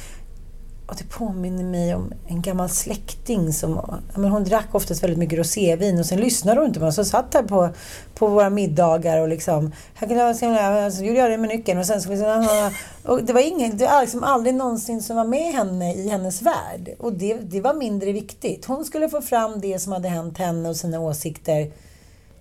och 0.92 0.98
det 0.98 1.10
påminner 1.10 1.64
mig 1.64 1.96
om 1.96 2.14
en 2.28 2.42
gammal 2.42 2.70
släkting 2.70 3.54
som 3.54 4.02
men 4.16 4.32
hon 4.32 4.44
drack 4.44 4.68
oftast 4.72 5.04
väldigt 5.04 5.20
mycket 5.20 5.40
rosévin 5.40 6.00
och 6.00 6.06
sen 6.06 6.20
lyssnade 6.20 6.60
hon 6.60 6.68
inte 6.68 6.80
på 6.80 6.86
oss. 6.86 6.96
Så 6.96 7.06
satt 7.06 7.34
här 7.34 7.44
på, 7.44 7.70
på 8.16 8.28
våra 8.28 8.50
middagar 8.50 9.22
och 9.22 9.28
liksom... 9.28 9.72
Här 9.94 10.08
kan 10.08 10.18
jag, 10.18 10.94
så, 10.94 11.04
gjorde 11.04 11.20
jag 11.20 11.32
det 11.32 11.38
med 11.38 11.50
nyckeln 11.50 11.80
och 11.80 11.86
sen 11.86 12.02
så... 12.02 12.10
liksom, 12.10 12.72
Och 13.04 13.24
det 13.24 13.34
var, 13.34 13.42
ingen, 13.42 13.78
det 13.78 13.86
var 13.86 14.02
liksom 14.02 14.24
aldrig 14.24 14.56
någonsin 14.56 15.02
som 15.02 15.16
var 15.16 15.26
med 15.26 15.54
henne 15.54 15.94
i 15.94 16.10
hennes 16.10 16.42
värld. 16.42 16.90
Och 17.00 17.14
det, 17.14 17.34
det 17.34 17.62
var 17.62 17.74
mindre 17.74 18.12
viktigt. 18.12 18.66
Hon 18.66 18.86
skulle 18.86 19.10
få 19.10 19.22
fram 19.22 19.60
det 19.60 19.80
som 19.80 19.92
hade 19.92 20.10
hänt 20.10 20.38
henne 20.38 20.70
och 20.70 20.76
sina 20.76 21.00
åsikter. 21.00 21.72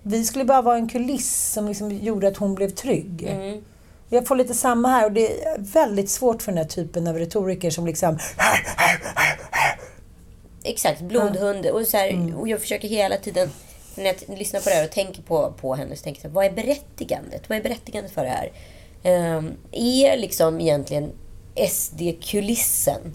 Vi 0.02 0.24
skulle 0.24 0.44
bara 0.44 0.62
vara 0.62 0.76
en 0.76 0.88
kuliss 0.88 1.52
som 1.52 1.68
liksom 1.68 1.90
gjorde 1.90 2.28
att 2.28 2.36
hon 2.36 2.54
blev 2.54 2.70
trygg. 2.70 3.22
Mm. 3.22 3.62
Jag 4.12 4.26
får 4.26 4.36
lite 4.36 4.54
samma 4.54 4.88
här 4.88 5.04
och 5.04 5.12
det 5.12 5.44
är 5.44 5.58
väldigt 5.58 6.10
svårt 6.10 6.42
för 6.42 6.52
den 6.52 6.58
här 6.58 6.64
typen 6.64 7.06
av 7.06 7.18
retoriker 7.18 7.70
som 7.70 7.86
liksom... 7.86 8.18
Exakt, 10.62 11.00
blodhund. 11.00 11.66
Och, 11.66 11.86
så 11.86 11.96
här, 11.96 12.10
Mm. 12.10 12.34
och 12.36 12.48
jag 12.48 12.60
försöker 12.60 12.88
hela 12.88 13.16
tiden, 13.16 13.50
när 13.94 14.04
jag 14.04 14.38
lyssnar 14.38 14.60
på 14.60 14.68
det 14.68 14.74
här 14.74 14.84
och 14.84 14.90
tänker 14.90 15.22
på, 15.22 15.52
på 15.60 15.74
henne, 15.74 15.96
så 15.96 16.04
tänker 16.04 16.24
jag, 16.24 16.30
vad 16.30 16.44
är 16.46 16.50
berättigandet? 16.50 17.48
Vad 17.48 17.58
är 17.58 17.62
berättigandet 17.62 18.12
för 18.12 18.24
det 18.24 18.30
här? 18.30 18.52
Um, 19.36 19.52
är 19.72 20.16
liksom 20.16 20.60
egentligen 20.60 21.12
SD-kulissen 21.68 23.14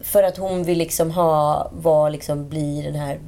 för 0.00 0.22
att 0.22 0.36
hon 0.36 0.64
vill 0.64 0.78
liksom 0.78 1.10
ha, 1.10 1.70
vad 1.74 2.12
liksom 2.12 2.48
blir 2.48 2.82
den 2.82 2.94
här 2.94 3.20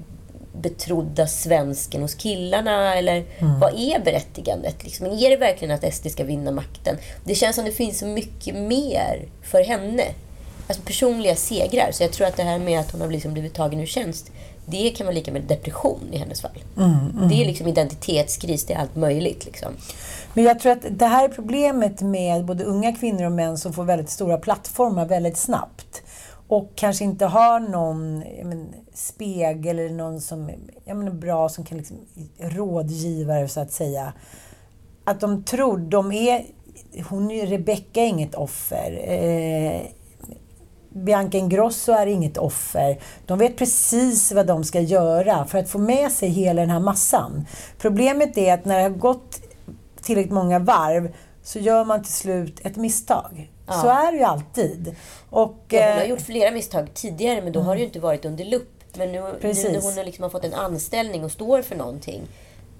betrodda 0.63 1.27
svensken 1.27 2.03
hos 2.03 2.15
killarna? 2.15 2.95
Eller 2.95 3.25
vad 3.61 3.75
är 3.75 4.01
berättigandet? 4.05 4.85
Liksom? 4.85 5.07
Är 5.07 5.31
det 5.31 5.37
verkligen 5.37 5.75
att 5.75 5.95
SD 5.95 6.11
ska 6.11 6.25
vinna 6.25 6.51
makten? 6.51 6.97
Det 7.25 7.35
känns 7.35 7.57
som 7.57 7.65
det 7.65 7.73
finns 7.73 7.99
så 7.99 8.07
mycket 8.07 8.55
mer 8.55 9.29
för 9.43 9.65
henne. 9.65 10.03
Alltså 10.69 10.83
personliga 10.83 11.37
segrar. 11.37 11.91
Så 11.93 12.03
jag 12.03 12.13
tror 12.13 12.27
att 12.27 12.37
det 12.37 12.43
här 12.43 12.59
med 12.59 12.81
att 12.81 12.91
hon 12.91 13.01
har 13.01 13.09
liksom 13.09 13.33
blivit 13.33 13.55
tagen 13.55 13.81
ur 13.81 13.87
tjänst, 13.87 14.31
det 14.67 14.91
kan 14.91 15.07
vara 15.07 15.15
lika 15.15 15.33
med 15.33 15.43
depression 15.43 16.09
i 16.13 16.19
hennes 16.19 16.41
fall. 16.41 16.59
Det 17.29 17.43
är 17.43 17.47
liksom 17.47 17.67
identitetskris, 17.67 18.65
det 18.65 18.75
är 18.75 18.79
allt 18.79 18.97
möjligt. 18.97 19.45
Liksom. 19.45 19.73
Men 20.35 20.45
jag 20.45 20.61
tror 20.61 20.73
att 20.73 20.87
det 20.91 21.07
här 21.07 21.25
är 21.25 21.29
problemet 21.29 22.01
med 22.01 22.45
både 22.45 22.65
unga 22.65 22.93
kvinnor 22.93 23.25
och 23.25 23.33
män 23.33 23.59
som 23.59 23.73
får 23.73 23.85
väldigt 23.85 24.11
stora 24.11 24.39
plattformar 24.39 25.07
väldigt 25.07 25.37
snabbt. 25.37 26.03
Och 26.49 26.73
kanske 26.75 27.05
inte 27.05 27.27
har 27.27 27.61
någon 27.61 28.19
men, 28.19 28.75
spegel 28.95 29.79
eller 29.79 29.95
någon 29.95 30.21
som 30.21 30.47
men, 30.87 31.09
är 31.09 31.11
bra 31.11 31.49
som 31.49 31.65
kan 31.65 31.79
liksom, 31.79 31.97
rådgivare 32.39 33.49
så 33.49 33.61
att 33.61 33.73
säga. 33.73 34.13
Att 35.05 35.21
de 35.21 35.45
tror, 35.45 35.79
de 35.79 36.13
är, 36.13 36.45
hon 37.09 37.31
är 37.31 37.47
Rebecka 37.47 38.01
är 38.01 38.07
inget 38.07 38.35
offer. 38.35 39.11
Eh, 39.11 39.81
Bianca 40.91 41.39
Ingrosso 41.39 41.93
är 41.93 42.07
inget 42.07 42.39
offer. 42.39 42.99
De 43.27 43.39
vet 43.39 43.57
precis 43.57 44.33
vad 44.33 44.47
de 44.47 44.65
ska 44.65 44.81
göra 44.81 45.45
för 45.45 45.59
att 45.59 45.69
få 45.69 45.79
med 45.79 46.13
sig 46.13 46.29
hela 46.29 46.61
den 46.61 46.71
här 46.71 46.81
massan. 46.81 47.47
Problemet 47.79 48.39
är 48.39 48.55
att 48.55 48.65
när 48.65 48.77
det 48.77 48.83
har 48.83 48.91
gått 48.91 49.41
tillräckligt 50.03 50.35
många 50.35 50.59
varv 50.59 51.15
så 51.43 51.59
gör 51.59 51.85
man 51.85 52.03
till 52.03 52.13
slut 52.13 52.61
ett 52.67 52.77
misstag. 52.77 53.51
Så 53.67 53.89
är 53.89 54.13
det 54.13 54.19
ju 54.19 54.25
alltid. 54.25 54.95
Och, 55.31 55.57
Ja, 55.69 55.81
hon 55.87 55.93
har 55.97 56.03
eh, 56.05 56.11
gjort 56.11 56.21
flera 56.21 56.51
misstag 56.51 56.89
tidigare, 56.95 57.43
men 57.43 57.53
då 57.53 57.61
har 57.61 57.75
det 57.75 57.81
ju 57.81 57.87
inte 57.87 58.01
varit 58.01 58.25
under 58.25 58.45
lupp. 58.45 58.73
Men 58.95 59.13
nu, 59.13 59.21
nu 59.43 59.49
när 59.49 59.83
hon 59.83 59.97
har 59.97 60.05
liksom 60.05 60.23
har 60.23 60.31
fått 60.31 60.45
en 60.45 60.55
anställning 60.55 61.25
och 61.25 61.33
står 61.33 61.63
för 61.63 61.77
någonting, 61.77 62.23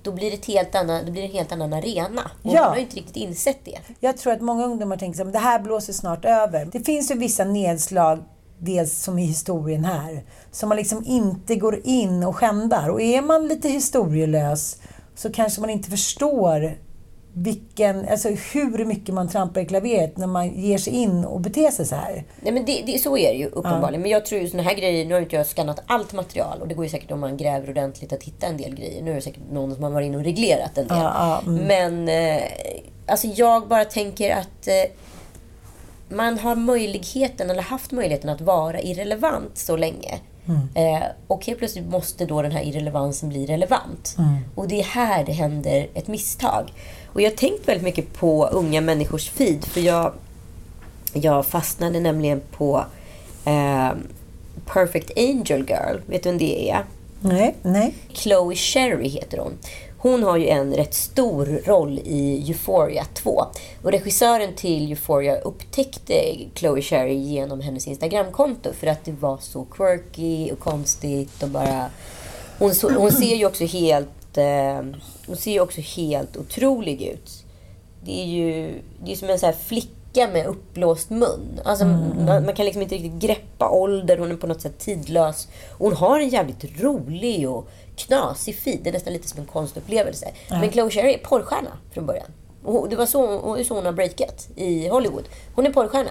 då 0.03 0.13
blir 0.13 0.31
det, 0.31 0.37
ett 0.37 0.47
helt 0.47 0.75
annan, 0.75 1.05
det 1.05 1.11
blir 1.11 1.23
en 1.25 1.31
helt 1.31 1.53
annan 1.53 1.73
arena. 1.73 2.31
Och 2.43 2.51
Ja. 2.53 2.61
hon 2.61 2.69
har 2.69 2.77
ju 2.77 2.83
inte 2.83 2.97
riktigt 2.97 3.17
insett 3.17 3.59
det. 3.65 3.79
Jag 4.01 4.17
tror 4.17 4.33
att 4.33 4.41
många 4.41 4.65
ungdomar 4.65 4.97
tänker 4.97 5.23
att 5.27 5.33
det 5.33 5.39
här 5.39 5.59
blåser 5.59 5.93
snart 5.93 6.25
över. 6.25 6.69
Det 6.73 6.81
finns 6.81 7.11
ju 7.11 7.15
vissa 7.15 7.45
nedslag, 7.45 8.23
dels 8.59 9.03
som 9.03 9.19
i 9.19 9.25
historien 9.25 9.85
här, 9.85 10.25
som 10.51 10.69
man 10.69 10.77
liksom 10.79 11.05
inte 11.07 11.57
går 11.57 11.81
in 11.85 12.25
och 12.25 12.37
skändar. 12.37 12.89
Och 12.89 13.01
är 13.03 13.23
man 13.23 13.49
lite 13.49 13.69
historielös 13.69 14.77
så 15.15 15.33
kanske 15.33 15.61
man 15.61 15.71
inte 15.71 15.91
förstår 15.91 16.79
vilken, 17.39 18.09
alltså 18.09 18.29
hur 18.29 18.85
mycket 18.85 19.15
man 19.15 19.29
trampar 19.29 19.61
i 19.61 19.65
klaveret 19.65 20.17
när 20.17 20.27
man 20.27 20.61
ger 20.61 20.79
sig 20.79 20.93
in 20.93 21.25
och 21.25 21.41
beter 21.41 21.71
sig 21.71 21.87
så 21.87 21.95
här. 21.95 22.25
Nej, 22.41 22.53
men 22.53 22.65
det, 22.65 22.83
det, 22.87 22.99
så 22.99 23.17
är 23.17 23.33
det 23.33 23.39
ju 23.39 23.47
uppenbarligen. 23.47 24.03
Men 24.03 24.11
jag 24.11 24.27
tror 24.27 24.41
ju 24.41 24.49
såna 24.49 24.63
här 24.63 24.75
grejer, 24.75 25.07
nu 25.07 25.15
har 25.15 25.21
inte 25.21 25.37
jag 25.37 25.47
skannat 25.47 25.83
allt 25.87 26.13
material 26.13 26.61
och 26.61 26.69
det 26.69 26.75
går 26.75 26.85
ju 26.85 26.91
säkert 26.91 27.11
om 27.11 27.21
man 27.21 27.37
gräver 27.37 27.71
ordentligt 27.71 28.13
att 28.13 28.23
hitta 28.23 28.47
en 28.47 28.57
del 28.57 28.75
grejer. 28.75 29.03
Nu 29.03 29.11
är 29.11 29.15
det 29.15 29.21
säkert 29.21 29.43
någon 29.53 29.75
som 29.75 29.85
har 29.85 29.91
varit 29.91 30.07
inne 30.07 30.17
och 30.17 30.25
reglerat 30.25 30.79
en 30.79 30.89
del. 30.89 30.99
Ja, 30.99 31.43
ja, 31.45 31.51
mm. 31.51 31.65
Men 31.65 32.09
eh, 32.09 32.43
alltså 33.07 33.27
jag 33.27 33.69
bara 33.69 33.85
tänker 33.85 34.37
att 34.37 34.69
eh, 34.69 34.93
man 36.09 36.39
har 36.39 36.57
möjligheten, 36.57 37.51
eller 37.51 37.63
haft 37.63 37.93
möjligheten 37.93 38.31
att 38.31 38.41
vara 38.41 38.81
irrelevant 38.81 39.59
så 39.59 39.77
länge. 39.77 40.21
Eh, 40.75 41.03
och 41.27 41.47
helt 41.47 41.59
plötsligt 41.59 41.87
måste 41.87 42.27
då 42.27 42.43
den 42.43 42.53
här 42.53 42.63
irrelevansen 42.63 43.29
bli 43.29 43.47
relevant. 43.47 44.17
Och 44.55 44.69
det 44.69 44.81
är 44.81 44.85
här 44.85 45.25
det 45.25 45.33
händer 45.33 45.89
ett 45.95 46.09
misstag. 46.09 46.73
Och 47.17 47.23
jag 47.23 47.31
har 47.31 47.37
tänkt 47.37 47.69
väldigt 47.69 47.85
mycket 47.85 48.13
på 48.13 48.47
unga 48.47 48.81
människors 48.81 49.31
feed. 49.31 49.65
För 49.65 49.81
jag, 49.81 50.13
jag 51.13 51.47
fastnade 51.47 52.01
nämligen 52.01 52.41
på 52.51 52.85
eh, 53.45 53.91
Perfect 54.67 55.11
Angel 55.17 55.65
Girl. 55.69 55.97
Vet 56.07 56.23
du 56.23 56.29
vem 56.29 56.39
det 56.39 56.71
är? 56.71 56.85
Nej, 57.21 57.55
nej. 57.63 57.95
Chloe 58.13 58.57
Sherry 58.57 59.09
heter 59.09 59.39
hon. 59.39 59.53
Hon 59.99 60.23
har 60.23 60.37
ju 60.37 60.49
en 60.49 60.75
rätt 60.75 60.95
stor 60.95 61.61
roll 61.65 61.99
i 62.05 62.45
Euphoria 62.49 63.05
2. 63.15 63.45
Och 63.83 63.93
regissören 63.93 64.55
till 64.55 64.91
Euphoria 64.91 65.37
upptäckte 65.37 66.37
Chloe 66.55 66.83
Sherry 66.83 67.15
genom 67.15 67.61
hennes 67.61 67.87
Instagramkonto 67.87 68.73
för 68.73 68.87
att 68.87 69.05
det 69.05 69.13
var 69.13 69.39
så 69.41 69.65
quirky 69.65 70.53
och 70.53 70.59
konstigt 70.59 71.43
och 71.43 71.49
bara... 71.49 71.91
Hon, 72.59 72.75
så, 72.75 72.91
hon 72.91 73.13
ser 73.13 73.37
ju 73.37 73.47
också 73.47 73.65
helt... 73.65 74.09
Eh, 74.39 74.83
hon 75.27 75.37
ser 75.37 75.53
ju 75.53 75.61
också 75.61 75.81
helt 75.81 76.37
otrolig 76.37 77.03
ut. 77.03 77.45
Det 78.05 78.23
är 78.23 78.27
ju 78.27 78.81
det 79.05 79.13
är 79.13 79.17
som 79.17 79.31
en 79.31 79.39
så 79.39 79.53
flicka 79.53 80.29
med 80.33 80.47
uppblåst 80.47 81.11
mun. 81.11 81.61
Alltså, 81.65 81.85
man, 81.85 82.45
man 82.45 82.55
kan 82.55 82.65
liksom 82.65 82.83
inte 82.83 82.95
riktigt 82.95 83.23
greppa 83.23 83.71
ålder. 83.71 84.19
Hon 84.19 84.31
är 84.31 84.37
på 84.37 84.47
något 84.47 84.61
sätt 84.61 84.79
tidlös. 84.79 85.49
Och 85.71 85.87
hon 85.87 85.97
har 85.97 86.21
en 86.21 86.29
jävligt 86.29 86.81
rolig 86.81 87.51
och 87.51 87.69
knasig 87.97 88.57
feed. 88.57 88.81
Det 88.83 88.91
är 88.91 88.93
nästan 88.93 89.13
lite 89.13 89.29
som 89.29 89.41
en 89.41 89.47
konstupplevelse. 89.47 90.29
Men 90.61 90.73
Chloe 90.73 90.91
Sherry 90.91 91.15
är 91.15 91.19
porrstjärna 91.19 91.79
från 91.93 92.07
början. 92.07 92.31
Och 92.65 92.89
det 92.89 92.97
var 92.97 93.07
så, 93.07 93.41
så 93.65 93.75
hon 93.75 93.85
har 93.85 93.93
breakat 93.93 94.49
i 94.57 94.89
Hollywood. 94.89 95.25
Hon 95.55 95.67
är 95.67 95.73
porrstjärna. 95.73 96.11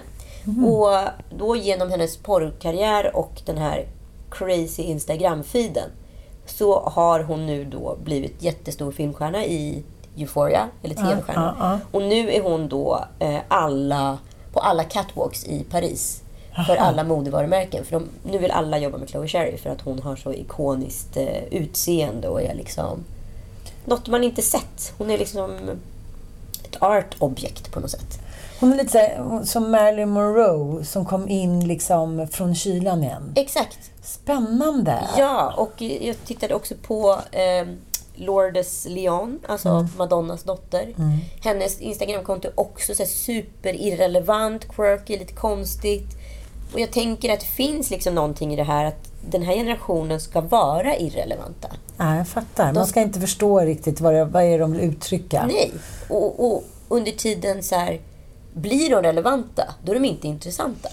Och 0.66 1.08
då 1.38 1.56
genom 1.56 1.90
hennes 1.90 2.16
porrkarriär 2.16 3.16
och 3.16 3.42
den 3.44 3.58
här 3.58 3.86
crazy 4.30 4.82
Instagram-feeden 4.82 5.90
så 6.46 6.80
har 6.80 7.20
hon 7.20 7.46
nu 7.46 7.64
då 7.64 7.96
blivit 8.04 8.42
jättestor 8.42 8.92
filmstjärna 8.92 9.44
i 9.44 9.82
Euphoria, 10.16 10.68
eller 10.82 10.94
TV-stjärna. 10.94 11.56
ja, 11.58 11.70
ja. 11.70 11.78
Och 11.92 12.02
nu 12.02 12.30
är 12.30 12.42
hon 12.42 12.68
då 12.68 13.04
eh, 13.18 13.38
alla, 13.48 14.18
på 14.52 14.60
alla 14.60 14.84
catwalks 14.84 15.44
i 15.44 15.64
Paris. 15.70 16.22
För 16.66 16.76
alla 16.76 17.04
modevarumärken. 17.04 17.84
För 17.84 17.92
de, 17.92 18.08
nu 18.22 18.38
vill 18.38 18.50
alla 18.50 18.78
jobba 18.78 18.98
med 18.98 19.08
Chloe 19.08 19.28
Sherry 19.28 19.56
för 19.56 19.70
att 19.70 19.80
hon 19.80 19.98
har 20.02 20.16
så 20.16 20.32
ikoniskt 20.32 21.16
eh, 21.16 21.44
utseende 21.50 22.28
och 22.28 22.42
är 22.42 22.54
liksom 22.54 23.04
något 23.84 24.08
man 24.08 24.24
inte 24.24 24.42
sett. 24.42 24.92
Hon 24.98 25.10
är 25.10 25.18
liksom 25.18 25.70
ett 26.64 26.82
art-objekt 26.82 27.72
på 27.72 27.80
något 27.80 27.90
sätt. 27.90 28.20
Hon 28.60 28.72
är 28.72 28.76
lite 28.76 29.22
som 29.44 29.70
Marilyn 29.70 30.08
Monroe 30.08 30.84
som 30.84 31.04
kom 31.04 31.28
in 31.28 31.68
liksom 31.68 32.28
från 32.28 32.54
kylan 32.54 33.04
igen. 33.04 33.32
Exakt. 33.36 33.90
Spännande! 34.06 35.08
Ja, 35.18 35.54
och 35.56 35.82
jag 35.82 36.16
tittade 36.24 36.54
också 36.54 36.74
på 36.82 37.18
eh, 37.30 37.66
Lourdes 38.14 38.86
Leon, 38.88 39.40
alltså 39.46 39.88
Madonnas 39.96 40.42
dotter. 40.42 40.94
Hennes 41.44 41.80
Instagramkonto 41.80 42.48
är 42.48 42.60
också 42.60 42.94
så 42.94 43.06
superirrelevant, 43.06 44.68
quirky, 44.68 45.18
lite 45.18 45.32
konstigt. 45.32 46.16
Och 46.72 46.80
jag 46.80 46.90
tänker 46.90 47.32
att 47.32 47.40
det 47.40 47.46
finns 47.46 47.90
liksom 47.90 48.14
någonting 48.14 48.52
i 48.52 48.56
det 48.56 48.64
här 48.64 48.84
att 48.84 49.10
den 49.30 49.42
här 49.42 49.54
generationen 49.54 50.20
ska 50.20 50.40
vara 50.40 50.96
irrelevanta. 50.96 51.68
Ja, 51.96 52.16
jag 52.16 52.28
fattar. 52.28 52.72
Man 52.72 52.86
ska 52.86 53.00
inte 53.00 53.20
förstå 53.20 53.60
riktigt 53.60 54.00
vad, 54.00 54.14
det, 54.14 54.24
vad 54.24 54.42
är 54.42 54.58
de 54.58 54.72
vill 54.72 54.80
uttrycka. 54.80 55.46
Nej. 55.46 55.72
Och, 56.08 56.52
och 56.52 56.64
under 56.88 57.12
tiden 57.12 57.62
så 57.62 57.74
här, 57.74 58.00
blir 58.52 58.90
de 58.90 59.02
relevanta, 59.02 59.74
då 59.84 59.92
är 59.92 59.94
de 59.94 60.04
inte 60.04 60.26
intressanta. 60.28 60.88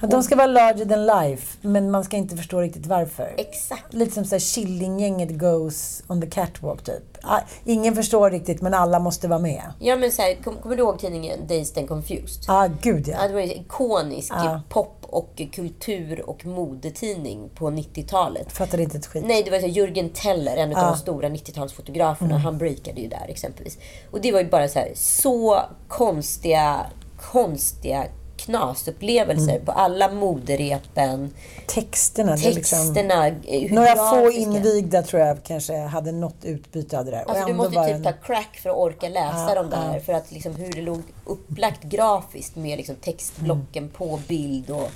Ja, 0.00 0.06
De 0.08 0.22
ska 0.22 0.36
vara 0.36 0.46
larger 0.46 0.84
than 0.84 1.06
life, 1.06 1.58
men 1.60 1.90
man 1.90 2.04
ska 2.04 2.16
inte 2.16 2.36
förstå 2.36 2.60
riktigt 2.60 2.86
varför. 2.86 3.34
Exakt. 3.36 3.94
Lite 3.94 4.24
som 4.24 4.40
Killinggänget 4.40 5.38
goes 5.38 6.02
on 6.06 6.20
the 6.20 6.26
catwalk, 6.30 6.84
typ. 6.84 7.18
Ah, 7.22 7.40
Ingen 7.64 7.94
förstår 7.94 8.30
riktigt, 8.30 8.62
men 8.62 8.74
alla 8.74 8.98
måste 8.98 9.28
vara 9.28 9.38
med. 9.38 9.62
Ja, 9.80 9.96
men 9.96 10.12
så 10.12 10.22
här, 10.22 10.34
kom, 10.42 10.56
kommer 10.56 10.76
du 10.76 10.82
ihåg 10.82 10.98
tidningen 10.98 11.46
Dazed 11.46 11.78
and 11.78 11.88
Confused? 11.88 12.44
Ja, 12.46 12.64
ah, 12.64 12.68
gud 12.82 13.08
Ja, 13.08 13.16
ja. 13.22 13.28
det 13.28 13.34
var 13.34 13.40
en 13.40 13.50
ikonisk 13.50 14.32
Ja. 14.36 14.60
pop 14.68 14.94
och 15.02 15.42
kultur 15.52 16.28
och 16.28 16.46
modetidning 16.46 17.48
på 17.54 17.70
90-talet. 17.70 18.52
Fattar 18.52 18.80
inte 18.80 18.98
ett 18.98 19.06
skit. 19.06 19.24
Nej, 19.26 19.42
det 19.42 19.50
var 19.50 19.58
så 19.58 19.66
här, 19.66 19.72
Jürgen 19.72 20.10
Teller, 20.12 20.56
en 20.56 20.76
av 20.76 20.82
de 20.92 20.96
stora 20.96 21.28
90-talsfotograferna. 21.28 22.38
Han 22.38 22.58
breakade 22.58 23.00
ju 23.00 23.08
där 23.08 23.26
exempelvis. 23.28 23.78
Och 24.10 24.20
det 24.20 24.32
var 24.32 24.40
ju 24.40 24.48
bara 24.50 24.68
så 24.68 24.78
här, 24.78 24.92
så 24.94 25.60
konstiga, 25.88 26.86
konstiga 27.20 28.04
knasupplevelser 28.38 29.58
på 29.64 29.72
alla 29.72 30.12
moderepen. 30.12 31.30
Texterna. 31.66 32.34
liksom... 32.36 32.78
Texterna, 32.78 33.26
eh, 33.28 33.72
Några 33.72 33.94
få 33.96 34.30
invigda 34.30 35.02
tror 35.02 35.22
jag 35.22 35.42
kanske 35.44 35.76
hade 35.76 36.12
något 36.12 36.44
utbyte 36.44 36.98
av 36.98 37.04
det 37.04 37.10
där. 37.10 37.24
Alltså 37.28 37.46
du 37.46 37.54
måste 37.54 37.84
typ 37.94 38.04
ta 38.04 38.12
crack 38.12 38.56
för 38.62 38.70
att 38.70 38.76
orka 38.76 39.08
läsa 39.08 39.46
Ja, 39.48 39.54
dem 39.54 39.70
där. 39.70 39.94
ja. 39.94 40.00
För 40.00 40.12
att 40.12 40.32
liksom 40.32 40.54
hur 40.54 40.72
det 40.72 40.82
låg 40.82 41.02
upplagt 41.24 41.82
grafiskt 41.82 42.56
med 42.56 42.76
liksom 42.78 42.94
textblocken 42.96 43.82
Mm. 43.82 43.90
på 43.90 44.20
bild. 44.28 44.70
Och 44.70 44.90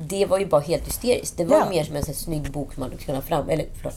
det 0.00 0.26
var 0.26 0.38
ju 0.38 0.46
bara 0.46 0.60
helt 0.60 0.86
hysteriskt. 0.86 1.36
Det 1.36 1.44
var 1.44 1.56
Ja. 1.58 1.70
mer 1.70 1.84
som 1.84 1.96
en 1.96 2.04
sån 2.04 2.14
snygg 2.14 2.50
bok 2.52 2.74
som 2.74 2.80
man 2.80 2.98
skulle 3.00 3.16
ha 3.18 3.22
fram... 3.22 3.48
Eller 3.48 3.66
förlåt. 3.76 3.94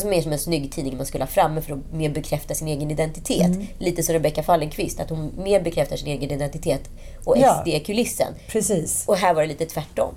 Som 0.00 0.10
mer 0.10 0.22
som 0.22 0.32
en 0.32 0.38
snygg 0.38 0.72
tidning 0.72 0.96
man 0.96 1.06
skulle 1.06 1.24
ha 1.24 1.28
framme 1.28 1.60
för 1.62 1.72
att 1.72 1.92
mer 1.92 2.10
bekräfta 2.10 2.54
sin 2.54 2.68
egen 2.68 2.90
identitet. 2.90 3.46
Mm. 3.46 3.66
Lite 3.78 4.02
som 4.02 4.12
Rebecca 4.12 4.42
Fallenkvist, 4.42 5.00
att 5.00 5.10
hon 5.10 5.32
mer 5.36 5.60
bekräftar 5.60 5.96
sin 5.96 6.08
egen 6.08 6.30
identitet 6.30 6.90
och 7.24 7.38
Ja. 7.38 7.62
SD-kulissen. 7.66 8.32
Precis. 8.48 9.04
Och 9.08 9.16
här 9.16 9.34
var 9.34 9.42
det 9.42 9.48
lite 9.48 9.66
tvärtom. 9.66 10.14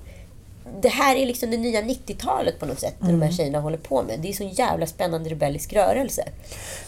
Det 0.82 0.90
här 0.90 1.16
är 1.16 1.26
liksom 1.26 1.52
det 1.52 1.58
nya 1.58 1.82
90-talet 1.82 2.60
på 2.60 2.66
något 2.66 2.80
sätt, 2.80 2.96
det 3.00 3.06
de 3.06 3.10
Mm. 3.10 3.22
här 3.22 3.32
tjejerna 3.32 3.60
håller 3.60 3.78
på 3.78 4.04
med. 4.04 4.20
Det 4.20 4.30
är 4.30 4.34
så 4.34 4.44
en 4.44 4.50
jävla 4.50 4.88
spännande 4.88 5.30
rebellisk 5.30 5.74
rörelse. 5.74 6.24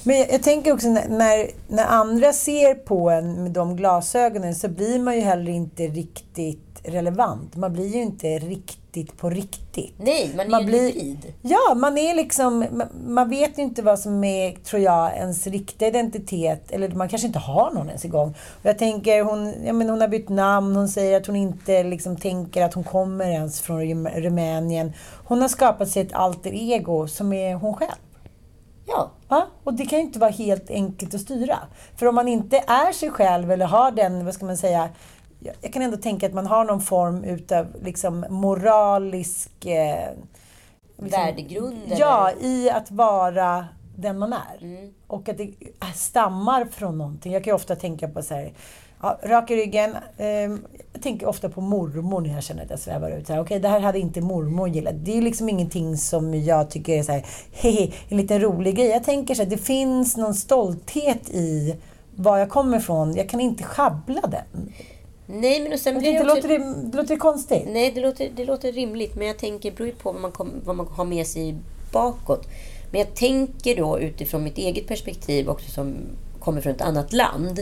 Men 0.03 0.17
jag, 0.17 0.31
jag 0.33 0.43
tänker 0.43 0.73
också 0.73 0.88
när, 0.88 1.07
när, 1.10 1.49
när 1.67 1.86
andra 1.86 2.33
ser 2.33 2.75
på 2.75 3.10
en 3.10 3.43
med 3.43 3.51
de 3.51 3.75
glasögonen 3.75 4.55
så 4.55 4.67
blir 4.67 4.99
man 4.99 5.15
ju 5.15 5.21
heller 5.21 5.51
inte 5.51 5.83
riktigt 5.88 6.60
relevant. 6.83 7.55
Man 7.55 7.73
blir 7.73 7.88
ju 7.95 8.01
inte 8.01 8.27
riktigt 8.27 8.87
på 9.05 9.29
riktigt. 9.29 9.93
Nej, 9.97 10.31
man 10.36 10.45
är 10.45 10.49
Man 10.49 10.65
blir- 10.65 10.81
hybrid. 10.93 11.33
Ja, 11.41 11.73
man 11.75 11.97
är 11.97 12.15
liksom... 12.15 12.60
man- 12.71 12.88
Man 13.07 13.29
vet 13.29 13.57
ju 13.57 13.62
inte 13.63 13.81
vad 13.81 13.99
som 13.99 14.23
är, 14.23 14.51
tror 14.51 14.81
jag, 14.81 15.15
ens 15.17 15.47
riktiga 15.47 15.88
identitet. 15.88 16.71
Eller 16.71 16.89
man 16.89 17.10
kanske 17.10 17.27
inte 17.27 17.39
har 17.39 17.71
någon 17.71 17.88
ens 17.88 18.05
igång. 18.05 18.29
Och 18.29 18.65
jag 18.65 18.77
tänker, 18.77 19.23
hon, 19.23 19.53
ja, 19.65 19.73
men 19.73 19.89
hon 19.89 20.01
har 20.01 20.07
bytt 20.07 20.29
namn. 20.29 20.75
Hon 20.75 20.88
säger 20.89 21.17
att 21.21 21.27
hon 21.27 21.36
inte 21.36 21.83
liksom 21.83 22.15
tänker 22.15 22.63
att 22.63 22.73
hon 22.73 22.83
kommer 22.83 23.25
ens 23.29 23.62
från 23.62 23.81
Rum- 23.81 24.10
Rumänien. 24.21 24.93
Hon 25.25 25.41
har 25.41 25.47
skapat 25.47 25.89
sig 25.89 26.01
ett 26.01 26.13
alter 26.13 26.51
ego 26.53 27.07
som 27.07 27.33
är 27.33 27.55
hon 27.55 27.73
själv. 27.73 27.91
Ja, 28.88 29.12
Ja, 29.29 29.47
och 29.63 29.73
det 29.73 29.86
kan 29.86 29.99
ju 29.99 30.05
inte 30.05 30.19
vara 30.19 30.29
helt 30.31 30.69
enkelt 30.69 31.13
att 31.13 31.21
styra. 31.21 31.57
För 31.95 32.05
om 32.05 32.15
man 32.15 32.27
inte 32.27 32.57
är 32.57 32.91
sig 32.93 33.10
själv 33.10 33.51
eller 33.51 33.65
har 33.65 33.91
den, 33.91 34.25
vad 34.25 34.33
ska 34.33 34.45
man 34.45 34.57
säga, 34.57 34.89
jag 35.62 35.73
kan 35.73 35.81
ändå 35.81 35.97
tänka 35.97 36.25
att 36.27 36.33
man 36.33 36.47
har 36.47 36.65
någon 36.65 36.81
form 36.81 37.23
utav 37.23 37.67
liksom 37.83 38.25
moralisk... 38.29 39.65
Eh, 39.65 40.10
liksom, 40.97 41.21
värdegrund. 41.25 41.77
Ja, 41.97 42.29
eller- 42.29 42.43
i 42.45 42.69
att 42.69 42.91
vara 42.91 43.65
den 43.95 44.19
man 44.19 44.33
är. 44.33 44.57
Mm. 44.63 44.93
Och 45.07 45.29
att 45.29 45.38
det 45.38 45.51
stammar 45.95 46.65
från 46.65 46.97
någonting. 46.97 47.33
Jag 47.33 47.43
kan 47.43 47.51
ju 47.51 47.55
ofta 47.55 47.75
tänka 47.75 48.07
på 48.07 48.21
så 48.21 48.33
här, 48.33 48.53
ja, 49.01 49.19
rak 49.23 49.51
i 49.51 49.55
ryggen. 49.55 49.95
ehm, 50.17 50.65
jag 50.93 51.01
tänker 51.01 51.27
ofta 51.27 51.49
på 51.49 51.62
mormor 51.62 52.21
när 52.21 52.33
jag 52.33 52.43
känner 52.43 52.63
att 52.63 52.69
jag 52.69 52.79
svävar 52.79 53.12
ut. 53.12 53.29
Okej, 53.29 53.60
det 53.60 53.67
här 53.67 53.79
hade 53.79 53.99
inte 53.99 54.21
mormor 54.21 54.69
gillat. 54.69 54.93
Det 54.97 55.17
är 55.17 55.21
liksom 55.21 55.49
ingenting 55.49 55.97
som 55.97 56.33
jag 56.33 56.69
tycker 56.69 56.93
är 56.93 57.03
så 57.03 57.12
här, 57.12 57.25
hehe, 57.51 57.91
en 58.10 58.17
liten 58.17 58.41
rolig 58.41 58.75
grej. 58.75 58.88
Jag 58.88 59.03
tänker 59.03 59.36
så 59.36 59.43
här, 59.43 59.49
det 59.49 59.57
finns 59.57 60.17
någon 60.17 60.33
stolthet 60.33 61.29
i 61.29 61.75
var 62.15 62.38
jag 62.38 62.49
kommer 62.49 62.77
ifrån. 62.77 63.15
Jag 63.15 63.29
kan 63.29 63.39
inte 63.39 63.63
schabbla 63.63 64.21
den. 64.21 64.73
Nej, 65.28 65.62
men 65.62 65.74
och 65.74 65.80
sen 65.80 65.94
Jag 65.94 66.02
blir 66.02 66.13
det 66.13 66.20
också... 66.20 66.36
låter, 66.36 66.48
det, 66.48 66.90
det 66.92 66.98
låter 66.98 67.13
det 67.13 67.20
konstigt? 67.20 67.63
Nej, 67.68 67.92
det 67.92 68.02
låter, 68.02 68.30
det 68.36 68.46
låter 68.46 68.72
rimligt. 68.72 69.16
Men 69.16 69.28
jag 69.28 69.38
tänker, 69.38 69.70
det 69.70 69.76
beror 69.76 69.88
ju 69.88 69.96
på 69.96 70.12
vad 70.12 70.22
man, 70.22 70.32
kom, 70.32 70.52
vad 70.66 70.76
man 70.76 70.88
har 70.88 71.06
med 71.06 71.28
sig 71.28 71.56
bakåt. 71.92 72.48
Men 72.92 73.00
jag 73.00 73.16
tänker 73.16 73.76
då 73.76 74.00
utifrån 74.00 74.44
mitt 74.44 74.58
eget 74.58 74.88
perspektiv 74.88 75.50
också 75.50 75.72
som 75.72 75.96
kommer 76.40 76.62
från 76.62 76.74
ett 76.74 76.82
annat 76.82 77.13
land. 77.13 77.60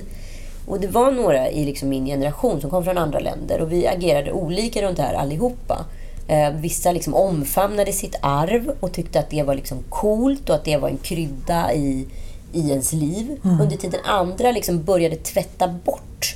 Och 0.68 0.80
det 0.80 0.88
var 0.88 1.12
några 1.12 1.50
i 1.50 1.66
liksom 1.66 1.90
min 1.90 2.06
generation 2.06 2.62
som 2.62 2.70
kom 2.70 2.84
från 2.84 2.98
andra 2.98 3.20
länder 3.20 3.62
och 3.62 3.72
vi 3.72 3.88
agerade 3.88 4.32
olika 4.32 4.82
runt 4.82 4.98
det 4.98 5.04
här 5.04 5.14
allihopa. 5.14 5.86
Eh, 6.28 6.52
vissa 6.52 6.92
liksom 6.92 7.14
omfamnade 7.14 7.92
sitt 7.92 8.16
arv 8.22 8.72
och 8.80 8.92
tyckte 8.92 9.20
att 9.20 9.30
det 9.30 9.44
var 9.44 9.56
liksom 9.56 9.78
coolt 9.90 10.50
och 10.50 10.56
att 10.56 10.66
det 10.66 10.78
var 10.78 10.90
en 10.90 10.98
krydda 10.98 11.74
i, 11.74 12.08
i 12.54 12.70
ens 12.70 12.94
liv. 12.94 13.40
Under 13.62 13.78
tiden 13.78 14.00
andra 14.06 14.52
liksom 14.52 14.84
började 14.84 15.16
tvätta 15.16 15.68
bort 15.68 16.36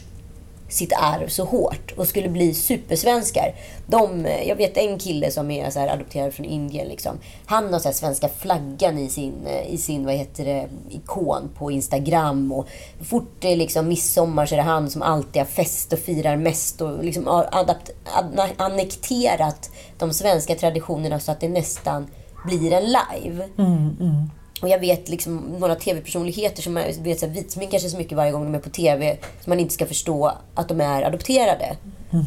sitt 0.69 0.93
arv 0.93 1.27
så 1.27 1.43
hårt 1.43 1.91
och 1.97 2.07
skulle 2.07 2.29
bli 2.29 2.53
supersvenskar. 2.53 3.55
De, 3.87 4.25
eh, 4.25 4.47
jag 4.47 4.55
vet 4.55 4.77
en 4.77 4.99
kille 4.99 5.31
som 5.31 5.51
är 5.51 5.69
så 5.69 5.79
här 5.79 5.87
adopterad 5.87 6.33
från 6.33 6.45
Indien. 6.45 6.87
Liksom. 6.87 7.17
Han 7.45 7.73
har 7.73 7.79
så 7.79 7.87
här 7.87 7.93
svenska 7.93 8.29
flaggan 8.29 8.97
i 8.97 9.09
sin, 9.09 9.33
eh, 9.47 9.73
i 9.73 9.77
sin 9.77 10.05
vad 10.05 10.13
heter 10.13 10.45
det, 10.45 10.69
ikon 10.89 11.49
på 11.57 11.71
Instagram. 11.71 12.51
Och 12.51 12.67
fort 13.01 13.31
det 13.39 13.51
är 13.51 13.55
liksom 13.55 13.87
midsommar 13.87 14.45
så 14.45 14.55
är 14.55 14.57
det 14.57 14.63
han 14.63 14.89
som 14.89 15.01
alltid 15.01 15.41
har 15.41 15.47
fest 15.47 15.93
och 15.93 15.99
firar 15.99 16.37
mest. 16.37 16.81
Och 16.81 17.03
liksom 17.03 17.27
har 17.27 17.49
adapt, 17.51 17.89
ad, 18.03 18.49
annekterat 18.57 19.71
de 19.97 20.13
svenska 20.13 20.55
traditionerna 20.55 21.19
så 21.19 21.31
att 21.31 21.39
det 21.39 21.49
nästan 21.49 22.07
blir 22.45 22.73
en 22.73 22.83
live. 22.83 23.49
Mm, 23.57 23.97
mm. 23.99 24.29
Och 24.61 24.69
jag 24.69 24.79
vet 24.79 25.09
liksom 25.09 25.37
några 25.37 25.75
tv-personligheter 25.75 26.61
som 26.61 26.77
är- 26.77 27.03
vet, 27.03 27.19
så 27.19 27.25
här, 27.25 27.33
vitsminkar 27.33 27.79
sig 27.79 27.89
så 27.89 27.97
mycket 27.97 28.17
varje 28.17 28.31
gång 28.31 28.43
de 28.43 28.55
är 28.55 28.59
på 28.59 28.69
tv 28.69 29.17
så 29.43 29.49
man 29.49 29.59
inte 29.59 29.73
ska 29.73 29.85
förstå 29.85 30.31
att 30.55 30.67
de 30.67 30.81
är 30.81 31.03
adopterade. 31.03 31.77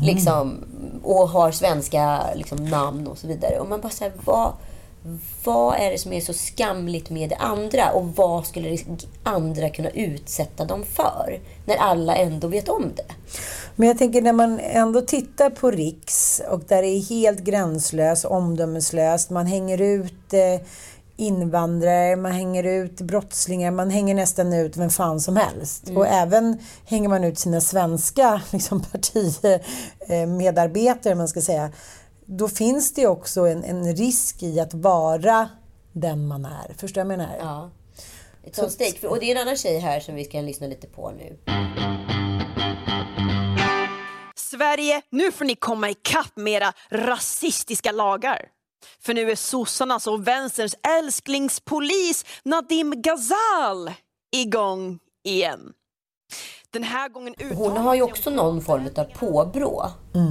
Liksom, 0.03 0.65
och 1.03 1.29
har 1.29 1.51
svenska 1.53 2.21
liksom, 2.35 2.65
namn 2.65 3.07
och 3.07 3.19
så 3.19 3.27
vidare. 3.27 3.59
Och 3.59 3.69
man 3.69 3.81
bara 3.81 3.91
säger 3.91 4.13
vad, 4.25 4.53
vad 5.45 5.75
är 5.81 5.91
det 5.91 5.99
som 5.99 6.13
är 6.13 6.21
så 6.21 6.33
skamligt 6.33 7.11
med 7.11 7.29
det 7.31 7.37
andra? 7.37 7.91
Och 7.93 8.17
vad 8.17 8.47
skulle 8.47 8.69
det 8.71 8.85
andra 9.23 9.69
kunna 9.71 9.91
utsätta 9.91 10.65
dem 10.65 10.85
för? 10.85 11.41
När 11.67 11.77
alla 11.77 12.17
ändå 12.17 12.49
vet 12.49 12.69
om 12.69 12.93
det. 12.97 13.15
Men 13.77 13.89
jag 13.89 13.99
tänker 13.99 14.23
när 14.23 14.33
man 14.33 14.61
ändå 14.61 15.01
tittar 15.01 15.51
på 15.51 15.71
Riks 15.71 16.43
och 16.51 16.61
där 16.69 16.83
det 16.83 16.89
är 16.89 17.03
helt 17.03 17.41
gränslöst, 17.41 18.25
omdömeslöst. 18.25 19.31
Man 19.31 19.47
hänger 19.47 19.81
ut 19.81 20.33
eh, 20.33 20.67
invandrare, 21.23 22.17
man 22.17 22.33
hänger 22.33 22.65
ut 22.65 23.01
brottslingar, 23.01 23.71
man 23.71 23.91
hänger 23.91 24.15
nästan 24.15 24.53
ut 24.53 24.77
vem 24.77 24.91
fan 24.91 25.21
som 25.21 25.37
helst. 25.37 25.91
Och 25.97 26.07
även 26.07 26.59
hänger 26.85 27.09
man 27.09 27.25
ut 27.25 27.39
sina 27.39 27.61
svenska 27.61 28.43
liksom, 28.53 28.83
partimedarbetare, 28.83 31.15
man 31.15 31.29
ska 31.29 31.41
säga. 31.41 31.73
Då 32.27 32.49
finns 32.49 32.95
det 32.95 33.07
också 33.07 33.41
en, 33.41 33.65
en 33.65 33.97
risk 33.97 34.43
i 34.43 34.61
att 34.61 34.75
vara 34.75 35.49
den 35.93 36.27
man 36.27 36.45
är. 36.45 36.75
Förstår 36.79 37.03
du 37.03 37.09
vad 37.09 37.13
jag 37.13 37.19
menar? 37.19 37.37
Ja. 37.41 37.71
Ett 38.45 38.57
sånt 38.57 38.73
stake. 38.73 39.09
Och 39.09 39.21
det 39.21 39.27
är 39.27 39.37
en 39.37 39.43
annan 39.43 39.57
tjej 39.57 39.79
här 39.79 40.01
som 40.01 40.15
vi 40.15 40.25
ska 40.25 40.41
lyssna 40.41 40.67
lite 40.67 40.87
på 40.87 41.11
nu. 41.11 41.39
Sverige, 44.37 45.03
nu 45.11 45.33
får 45.33 45.45
ni 45.45 45.55
komma 45.55 45.91
ikapp 45.91 46.37
med 46.37 46.53
era 46.53 46.73
rasistiska 46.91 47.93
lagar. 47.93 48.49
För 49.01 49.15
nu 49.15 49.31
är 49.31 49.37
sossarnas 49.37 50.07
och 50.07 50.29
vänsterns 50.29 50.75
älsklingspolis 50.99 52.25
Nadim 52.45 53.03
Ghazal 53.03 53.91
igång 54.37 54.99
igen. 55.25 55.73
Den 56.71 56.83
här 56.83 57.09
gången 57.09 57.35
Hon 57.55 57.77
har 57.77 57.95
ju 57.95 58.03
också 58.03 58.31
någon 58.31 58.63
form 58.63 58.89
av 58.97 59.05
påbrå. 59.05 59.91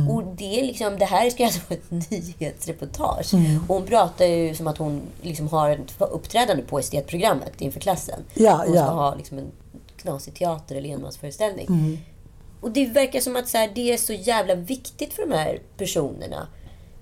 Och 0.09 0.23
det, 0.35 0.59
är 0.59 0.63
liksom, 0.63 0.97
det 0.97 1.05
här 1.05 1.29
ska 1.29 1.45
alltså 1.45 1.59
vara 1.69 1.79
ett 1.79 2.11
nyhetsreportage. 2.11 3.33
Och 3.67 3.75
hon 3.75 3.85
pratar 3.85 4.25
ju 4.25 4.55
som 4.55 4.67
att 4.67 4.77
hon 4.77 5.01
liksom 5.21 5.47
har 5.47 5.69
ett 5.69 5.93
uppträdande 5.99 6.63
på 6.63 6.79
estetprogrammet 6.79 7.61
inför 7.61 7.79
klassen. 7.79 8.19
Ja, 8.33 8.55
hon 8.55 8.65
ska 8.65 8.75
ja. 8.75 8.89
ha 8.89 9.15
liksom 9.15 9.37
en 9.37 9.51
knasig 9.97 10.35
teater 10.35 10.75
eller 10.75 10.89
enmansföreställning. 10.89 11.67
Och 12.61 12.71
det 12.71 12.85
verkar 12.85 13.19
som 13.19 13.35
att 13.35 13.49
så 13.49 13.57
här, 13.57 13.71
det 13.75 13.93
är 13.93 13.97
så 13.97 14.13
jävla 14.13 14.55
viktigt 14.55 15.13
för 15.13 15.27
de 15.27 15.35
här 15.35 15.59
personerna 15.77 16.47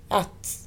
att 0.08 0.59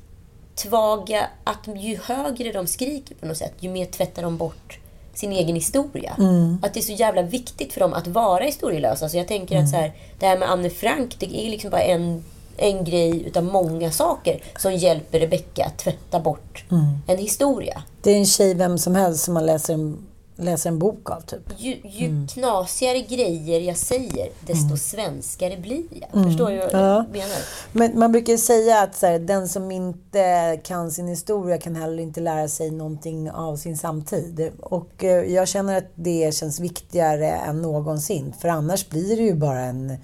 tvaga, 0.56 1.28
att 1.44 1.68
ju 1.76 1.98
högre 2.04 2.52
de 2.52 2.68
skriker 2.68 3.16
på 3.16 3.26
något 3.26 3.38
sätt, 3.38 3.54
ju 3.60 3.70
mer 3.70 3.86
tvättar 3.86 4.24
de 4.24 4.38
bort 4.38 4.80
sin 5.14 5.32
egen 5.32 5.56
historia. 5.56 6.16
Att 6.62 6.74
det 6.74 6.80
är 6.80 6.82
så 6.82 6.94
jävla 6.94 7.22
viktigt 7.22 7.74
för 7.74 7.80
dem 7.80 7.94
att 7.94 8.08
vara 8.08 8.44
historielösa. 8.44 9.10
Så 9.10 9.18
jag 9.18 9.28
tänker 9.28 9.56
att 9.60 9.70
så 9.70 9.76
här, 9.76 9.94
det 10.20 10.26
här 10.28 10.38
med 10.38 10.52
Anne 10.52 10.70
Frank, 10.70 11.16
det 11.20 11.46
är 11.46 11.50
liksom 11.50 11.70
bara 11.72 11.82
en, 11.82 12.24
en 12.58 12.84
grej 12.84 13.24
utav 13.28 13.44
många 13.44 13.92
saker 13.92 14.44
som 14.60 14.74
hjälper 14.74 15.20
Rebecca 15.20 15.66
att 15.66 15.78
tvätta 15.78 16.20
bort 16.20 16.66
en 17.08 17.18
historia. 17.18 17.84
Det 18.02 18.12
är 18.12 18.18
en 18.18 18.26
tjej 18.26 18.54
vem 18.54 18.78
som 18.78 18.96
helst 18.96 19.24
som 19.24 19.34
man 19.34 19.46
läser 19.46 19.74
en, 19.74 19.98
läser 20.36 20.70
en 20.70 20.80
bok 20.80 21.12
av, 21.12 21.22
typ. 21.22 21.42
Ju, 21.58 21.82
ju 21.84 22.28
knasigare 22.28 23.02
grejer 23.02 23.60
jag 23.60 23.78
säger, 23.78 24.30
desto 24.48 24.78
svenskare 24.78 25.58
blir 25.58 25.84
jag. 25.90 26.24
Förstår 26.24 26.50
du 26.50 26.58
vad 26.58 26.74
jag 26.74 27.10
menar? 27.12 27.38
Men 27.72 28.00
man 28.00 28.12
brukar 28.12 28.38
säga 28.38 28.82
att 28.82 28.96
så 28.96 29.06
här, 29.06 29.20
den 29.20 29.50
som 29.50 29.72
inte 29.72 30.60
kan 30.64 30.92
sin 30.92 31.08
historia 31.08 31.58
kan 31.58 31.76
heller 31.76 32.04
inte 32.04 32.22
lära 32.22 32.48
sig 32.48 32.72
någonting 32.72 33.32
av 33.32 33.56
sin 33.56 33.78
samtid. 33.78 34.52
Och 34.62 35.04
eh, 35.04 35.34
jag 35.34 35.48
känner 35.48 35.78
att 35.78 35.92
det 35.96 36.36
känns 36.36 36.60
viktigare 36.60 37.32
än 37.32 37.62
någonsin. 37.62 38.34
För 38.40 38.50
annars 38.50 38.90
blir 38.90 39.18
det 39.18 39.24
ju 39.24 39.34
bara 39.34 39.60
en, 39.60 39.98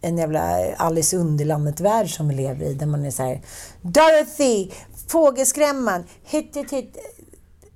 en 0.00 0.18
jävla 0.18 0.74
Alice 0.76 1.16
Underlandet-värld 1.16 2.16
som 2.16 2.28
vi 2.28 2.34
lever 2.34 2.66
i. 2.66 2.74
Där 2.74 2.86
man 2.86 3.04
är 3.04 3.10
så 3.10 3.22
här, 3.22 3.40
Dorothy! 3.82 4.70
Fågelskrämman! 5.08 6.04
Hit, 6.24 6.56
hit, 6.56 6.72
hit. 6.72 6.96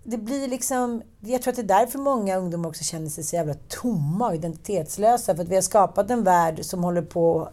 Det 0.04 0.16
blir 0.16 0.48
liksom... 0.48 1.02
Jag 1.20 1.42
tror 1.42 1.52
att 1.52 1.56
det 1.56 1.62
är 1.62 1.80
därför 1.80 1.98
många 1.98 2.36
ungdomar 2.36 2.68
också 2.68 2.84
känner 2.84 3.08
sig 3.08 3.24
så 3.24 3.36
jävla 3.36 3.54
tomma 3.68 4.28
och 4.28 4.34
identitetslösa. 4.34 5.34
För 5.34 5.42
att 5.42 5.48
vi 5.48 5.54
har 5.54 5.62
skapat 5.62 6.10
en 6.10 6.24
värld 6.24 6.64
som 6.64 6.84
håller 6.84 7.02
på 7.02 7.48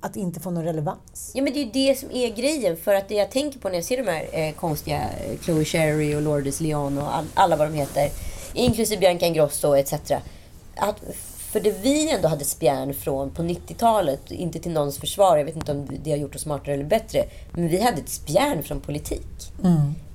att 0.00 0.16
inte 0.16 0.40
få 0.40 0.50
någon 0.50 0.64
relevans. 0.64 1.30
Ja 1.34 1.42
men 1.42 1.52
det 1.52 1.58
är 1.58 1.64
ju 1.64 1.70
det 1.70 1.98
som 1.98 2.10
är 2.10 2.28
grejen. 2.28 2.76
För 2.76 2.94
att 2.94 3.08
det 3.08 3.14
jag 3.14 3.30
tänker 3.30 3.58
på 3.58 3.68
när 3.68 3.74
jag 3.74 3.84
ser 3.84 3.96
de 3.96 4.10
här 4.10 4.28
eh, 4.32 4.54
konstiga 4.54 4.98
eh, 4.98 5.38
Chloe 5.40 5.64
Sherry 5.64 6.14
och 6.14 6.22
Lourdes 6.22 6.60
Leon 6.60 6.98
och 6.98 7.16
all, 7.16 7.24
alla 7.34 7.56
vad 7.56 7.68
de 7.68 7.74
heter. 7.74 8.10
Inklusive 8.54 9.00
Bianca 9.00 9.26
Ingrosso 9.26 9.76
etc. 9.76 9.92
Att, 10.76 10.96
för 11.52 11.60
det 11.60 11.82
vi 11.82 12.10
ändå 12.10 12.28
hade 12.28 12.44
spjärn 12.44 12.94
från 12.94 13.30
på 13.30 13.42
90-talet, 13.42 14.30
inte 14.30 14.58
till 14.58 14.72
någons 14.72 14.98
försvar, 14.98 15.36
jag 15.36 15.44
vet 15.44 15.56
inte 15.56 15.72
om 15.72 15.88
det 16.04 16.10
har 16.10 16.18
gjort 16.18 16.34
oss 16.34 16.42
smartare 16.42 16.74
eller 16.74 16.84
bättre. 16.84 17.24
Men 17.52 17.68
vi 17.68 17.82
hade 17.82 17.98
ett 17.98 18.08
spjärn 18.08 18.62
från 18.62 18.80
politik. 18.80 19.52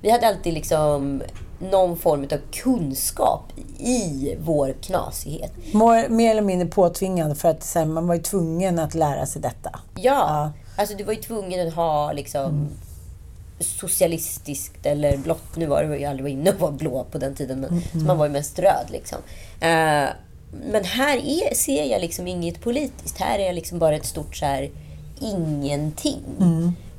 Vi 0.02 0.10
hade 0.10 0.28
alltid 0.28 0.54
liksom 0.54 1.22
någon 1.58 1.96
form 1.96 2.22
av 2.32 2.38
kunskap 2.52 3.52
i 3.78 4.36
vår 4.40 4.74
knasighet. 4.82 5.52
Mer, 6.08 6.30
eller 6.30 6.42
mindre 6.42 6.68
påtvingande 6.68 7.34
för 7.34 7.48
att 7.48 7.74
här, 7.74 7.84
man 7.84 8.06
var 8.06 8.14
ju 8.14 8.22
tvungen 8.22 8.78
att 8.78 8.94
lära 8.94 9.26
sig 9.26 9.42
detta. 9.42 9.80
Ja, 9.94 10.52
alltså 10.76 10.96
du 10.96 11.04
var 11.04 11.12
ju 11.12 11.20
tvungen 11.20 11.68
att 11.68 11.74
ha 11.74 12.12
liksom 12.12 12.68
socialistiskt 13.60 14.86
eller 14.86 15.16
blått. 15.16 15.56
Nu 15.56 15.66
var 15.66 15.82
det 15.82 15.98
ju 15.98 16.04
aldrig 16.04 16.32
inne 16.32 16.50
att 16.50 16.60
vara 16.60 16.72
blå 16.72 17.04
på 17.10 17.18
den 17.18 17.34
tiden, 17.34 17.60
men 17.60 17.82
så 17.92 17.98
man 17.98 18.18
var 18.18 18.26
ju 18.26 18.32
mest 18.32 18.58
röd 18.58 18.86
liksom. 18.88 19.18
Eh, 19.60 20.04
men 20.70 20.84
här 20.84 21.16
är, 21.16 21.54
ser 21.54 21.84
jag 21.84 22.00
liksom 22.00 22.26
inget 22.26 22.60
politiskt. 22.60 23.18
Här 23.18 23.38
är 23.38 23.46
jag 23.46 23.54
liksom 23.54 23.78
bara 23.78 23.96
ett 23.96 24.06
stort 24.06 24.36
så 24.36 24.44
här 24.44 24.70
ingenting. 25.20 26.22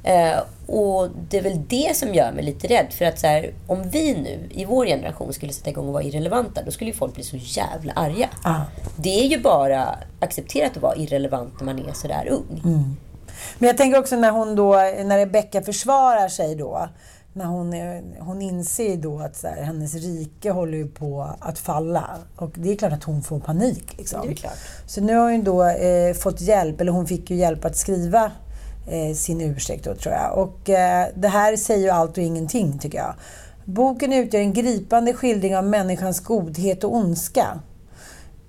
Eh, 0.04 0.38
och 0.67 1.08
det 1.30 1.38
är 1.38 1.41
väl 1.41 1.62
det 1.67 1.95
som 1.95 2.13
gör 2.13 2.32
mig 2.32 2.43
lite 2.43 2.67
rädd. 2.67 2.88
För 2.93 3.06
att 3.06 3.19
så 3.19 3.27
här, 3.27 3.53
om 3.67 3.89
vi 3.89 4.13
nu 4.13 4.49
i 4.62 4.65
vår 4.65 4.86
generation 4.86 5.34
skulle 5.34 5.53
sätta 5.53 5.69
igång 5.69 5.88
och 5.88 5.93
vara 5.93 6.03
irrelevanta, 6.03 6.62
då 6.65 6.71
skulle 6.71 6.91
ju 6.91 6.97
folk 6.97 7.13
bli 7.15 7.23
så 7.23 7.38
jävla 7.39 7.93
arga. 7.93 8.30
Det 8.95 9.19
är 9.19 9.27
ju 9.27 9.41
bara 9.41 9.99
accepterat 10.19 10.77
att 10.77 10.84
vara 10.84 10.95
irrelevant 10.95 11.53
när 11.60 11.65
man 11.65 11.80
är 11.89 11.93
sådär 11.93 12.28
ung. 12.32 12.61
Men 13.59 13.68
jag 13.68 13.78
tänker 13.78 13.99
också 13.99 14.15
när 14.15 14.32
hon 14.32 14.55
då, 14.55 14.72
när 15.05 15.18
Rebecca 15.18 15.61
försvarar 15.61 16.28
sig 16.30 16.55
då. 16.55 16.89
När 17.34 17.45
hon, 17.45 17.74
är- 17.74 18.03
hon 18.20 18.41
inser 18.41 18.97
då 18.97 19.20
att 19.20 19.36
så 19.36 19.47
här, 19.47 19.63
hennes 19.63 19.93
rike 19.93 20.51
håller 20.51 20.86
på 20.86 21.30
att 21.39 21.59
falla. 21.59 22.09
Och 22.36 22.51
det 22.55 22.72
är 22.72 22.76
klart 22.76 22.93
att 22.93 23.03
hon 23.03 23.24
får 23.24 23.39
panik. 23.39 23.97
Liksom. 23.97 24.22
Så 24.88 25.01
nu 25.01 25.15
har 25.15 25.32
hon 25.32 25.43
då 25.43 25.63
eh, 25.65 26.13
fått 26.13 26.41
hjälp, 26.41 26.82
eller 26.82 26.91
hon 26.91 27.07
fick 27.07 27.30
ju 27.30 27.36
hjälp 27.36 27.65
att 27.65 27.76
skriva 27.78 28.32
eh, 28.88 29.16
sin 29.16 29.42
ursäkt 29.42 29.84
då 29.84 29.96
tror 29.96 30.16
jag. 30.16 30.38
Och 30.38 30.70
eh, 30.70 31.08
det 31.16 31.28
här 31.28 31.56
säger 31.56 31.84
ju 31.84 31.90
allt 31.90 32.18
och 32.18 32.24
ingenting 32.24 32.80
tycker 32.80 32.98
jag. 32.98 33.14
Boken 33.66 34.14
utgör 34.14 34.42
en 34.42 34.54
gripande 34.54 35.14
skildring 35.14 35.58
av 35.58 35.64
människans 35.64 36.20
godhet 36.20 36.84
och 36.84 36.96
ondska. 36.96 37.60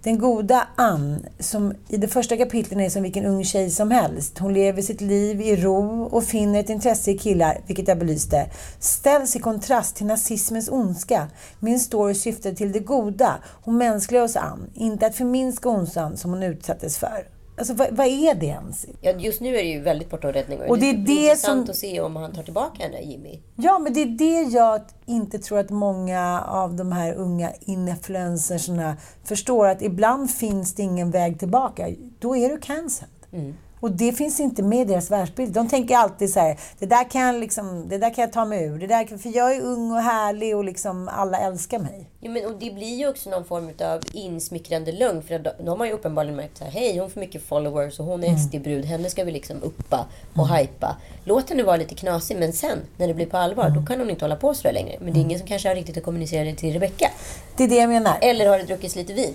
Den 0.02 0.18
goda 0.18 0.68
Ann, 0.76 1.26
som 1.38 1.74
i 1.88 1.96
det 1.96 2.08
första 2.08 2.36
kapitlet 2.36 2.80
är 2.80 2.90
som 2.90 3.02
vilken 3.02 3.24
ung 3.24 3.44
tjej 3.44 3.70
som 3.70 3.90
helst. 3.90 4.38
Hon 4.38 4.54
lever 4.54 4.82
sitt 4.82 5.00
liv 5.00 5.40
i 5.40 5.56
ro 5.56 6.02
och 6.02 6.24
finner 6.24 6.60
ett 6.60 6.70
intresse 6.70 7.10
i 7.10 7.18
killar, 7.18 7.60
vilket 7.66 7.88
jag 7.88 7.98
belyste. 7.98 8.50
Ställs 8.78 9.36
i 9.36 9.38
kontrast 9.38 9.96
till 9.96 10.06
nazismens 10.06 10.68
ondska. 10.68 11.28
Min 11.60 11.80
story 11.80 12.14
syftar 12.14 12.52
till 12.52 12.72
det 12.72 12.78
goda 12.78 13.34
och 13.46 13.72
mänskliga 13.72 14.22
hos 14.22 14.36
Ann, 14.36 14.70
inte 14.74 15.06
att 15.06 15.16
förminska 15.16 15.68
ondskan 15.68 16.16
som 16.16 16.30
hon 16.30 16.42
utsattes 16.42 16.98
för. 16.98 17.37
Alltså 17.58 17.74
vad, 17.74 17.88
vad 17.96 18.06
är 18.06 18.34
det 18.34 18.46
ens? 18.46 18.86
Ja, 19.00 19.10
just 19.12 19.40
nu 19.40 19.48
är 19.48 19.62
det 19.62 19.68
ju 19.68 19.80
väldigt 19.80 20.10
bortom 20.10 20.32
räddning. 20.32 20.60
Och 20.60 20.78
det 20.78 20.90
är 20.90 20.94
det 20.94 21.12
intressant 21.12 21.66
som- 21.66 21.70
att 21.70 21.76
se 21.76 22.00
om 22.00 22.16
han 22.16 22.32
tar 22.32 22.42
tillbaka 22.42 22.82
henne, 22.82 23.00
Jimmy. 23.02 23.40
Ja, 23.56 23.78
men 23.78 23.92
det 23.92 24.02
är 24.02 24.06
det 24.06 24.42
jag 24.56 24.80
inte 25.06 25.38
tror 25.38 25.58
att 25.58 25.70
många 25.70 26.42
av 26.48 26.74
de 26.76 26.92
här 26.92 27.14
unga 27.14 27.52
influencersna 27.60 28.96
förstår. 29.24 29.66
Att 29.68 29.82
ibland 29.82 30.30
finns 30.30 30.74
det 30.74 30.82
ingen 30.82 31.10
väg 31.10 31.38
tillbaka. 31.38 31.88
Då 32.18 32.36
är 32.36 32.48
du 32.48 32.58
cancelled. 32.58 33.10
Mm. 33.32 33.54
Och 33.80 33.90
det 33.90 34.12
finns 34.12 34.40
inte 34.40 34.62
med 34.62 34.80
i 34.80 34.84
deras 34.84 35.10
världsbild. 35.10 35.52
De 35.52 35.68
tänker 35.68 35.96
alltid 35.96 36.32
så 36.32 36.40
här, 36.40 36.58
det 36.78 36.86
där 36.86 37.10
kan 37.10 37.20
jag, 37.20 37.34
liksom, 37.34 37.88
det 37.88 37.98
där 37.98 38.14
kan 38.14 38.22
jag 38.22 38.32
ta 38.32 38.44
mig 38.44 38.64
ur. 38.64 38.78
Det 38.78 38.86
där, 38.86 39.04
kan- 39.04 39.18
för 39.18 39.36
jag 39.36 39.56
är 39.56 39.60
ung 39.60 39.92
och 39.92 40.02
härlig 40.02 40.56
och 40.56 40.64
liksom 40.64 41.08
alla 41.08 41.38
älskar 41.38 41.78
mig. 41.78 42.10
Ja, 42.20 42.30
men, 42.30 42.46
och 42.46 42.52
det 42.60 42.70
blir 42.74 42.96
ju 42.98 43.08
också 43.08 43.30
någon 43.30 43.44
form 43.44 43.70
av 43.80 44.00
insmickrande 44.12 44.92
lögn. 44.92 45.22
För 45.22 45.52
då 45.64 45.76
har 45.76 45.86
ju 45.86 45.92
uppenbarligen 45.92 46.36
märkt 46.36 46.58
så 46.58 46.64
här, 46.64 46.70
hej 46.70 46.98
hon 46.98 47.10
får 47.10 47.20
mycket 47.20 47.42
followers 47.42 48.00
och 48.00 48.06
hon 48.06 48.24
är 48.24 48.36
SD-brud. 48.36 48.84
Henne 48.84 49.10
ska 49.10 49.24
vi 49.24 49.32
liksom 49.32 49.62
uppa 49.62 50.06
och 50.36 50.48
hypa. 50.56 50.96
Låt 51.24 51.50
henne 51.50 51.62
vara 51.62 51.76
lite 51.76 51.94
knasig, 51.94 52.36
men 52.38 52.52
sen 52.52 52.78
när 52.96 53.08
det 53.08 53.14
blir 53.14 53.26
på 53.26 53.36
allvar, 53.36 53.70
då 53.70 53.86
kan 53.86 53.98
hon 54.00 54.10
inte 54.10 54.24
hålla 54.24 54.36
på 54.36 54.54
så 54.54 54.62
där 54.62 54.72
längre. 54.72 54.96
Men 55.00 55.12
det 55.14 55.20
är 55.20 55.22
ingen 55.22 55.38
som 55.38 55.48
kanske 55.48 55.68
har 55.68 55.74
riktigt 55.74 55.96
att 55.96 56.04
kommunicera 56.04 56.44
det 56.44 56.54
till 56.54 56.72
Rebecca. 56.72 57.10
Det 57.56 57.64
är 57.64 57.68
det 57.68 57.76
jag 57.76 57.88
menar. 57.88 58.16
Eller 58.20 58.48
har 58.48 58.58
det 58.58 58.64
druckits 58.64 58.96
lite 58.96 59.12
vin. 59.12 59.34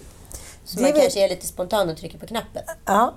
Så 0.66 0.78
Det 0.78 0.84
man 0.84 0.92
kanske 1.02 1.26
är 1.26 1.30
lite 1.30 1.48
spontan 1.48 1.90
och 1.90 1.98
trycker 1.98 2.18
på 2.18 2.26
knappen. 2.28 2.64
Ja, 2.86 3.14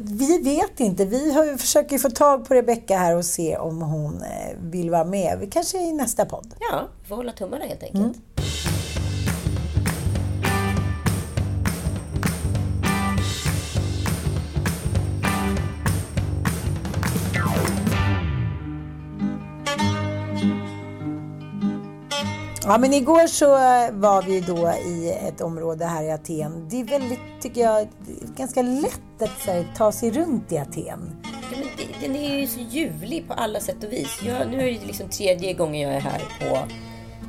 vi 0.00 0.38
vet 0.38 0.80
inte. 0.80 1.04
Vi 1.04 1.32
har, 1.32 1.56
försöker 1.56 1.98
få 1.98 2.10
tag 2.10 2.48
på 2.48 2.54
Rebecca 2.54 2.96
här 2.96 3.16
och 3.16 3.24
se 3.24 3.56
om 3.56 3.82
hon 3.82 4.22
eh, 4.22 4.56
vill 4.60 4.90
vara 4.90 5.04
med. 5.04 5.38
Vi 5.40 5.46
kanske 5.46 5.78
i 5.78 5.92
nästa 5.92 6.24
podd. 6.24 6.54
Ja, 6.70 6.88
vi 7.02 7.08
får 7.08 7.16
hålla 7.16 7.32
tummarna 7.32 7.64
helt 7.64 7.82
enkelt. 7.82 8.16
Ja, 22.68 22.78
men 22.78 22.94
igår 22.94 23.26
så 23.26 23.54
eh, 23.54 23.92
var 23.92 24.22
vi 24.22 24.40
då 24.40 24.72
i 24.86 25.10
ett 25.28 25.40
område 25.40 25.84
här 25.84 26.02
i 26.04 26.10
Aten. 26.10 26.68
Det 26.68 26.80
är 26.80 26.84
väldigt, 26.84 27.20
tycker 27.40 27.60
jag, 27.60 27.88
ganska 28.36 28.62
lätt 28.62 29.22
att 29.22 29.46
här, 29.46 29.66
ta 29.76 29.92
sig 29.92 30.10
runt 30.10 30.52
i 30.52 30.58
Aten. 30.58 31.16
Ja, 31.22 31.28
men 31.50 31.60
det, 31.60 32.06
den 32.06 32.16
är 32.16 32.38
ju 32.38 32.46
så 32.46 32.60
ljuvlig 32.60 33.28
på 33.28 33.34
alla 33.34 33.60
sätt 33.60 33.84
och 33.84 33.92
vis. 33.92 34.20
Jag, 34.26 34.48
nu 34.50 34.56
är 34.56 34.80
det 34.80 34.86
liksom 34.86 35.08
tredje 35.08 35.52
gången 35.52 35.80
jag 35.80 35.94
är 35.94 36.00
här 36.00 36.22
på, 36.40 36.58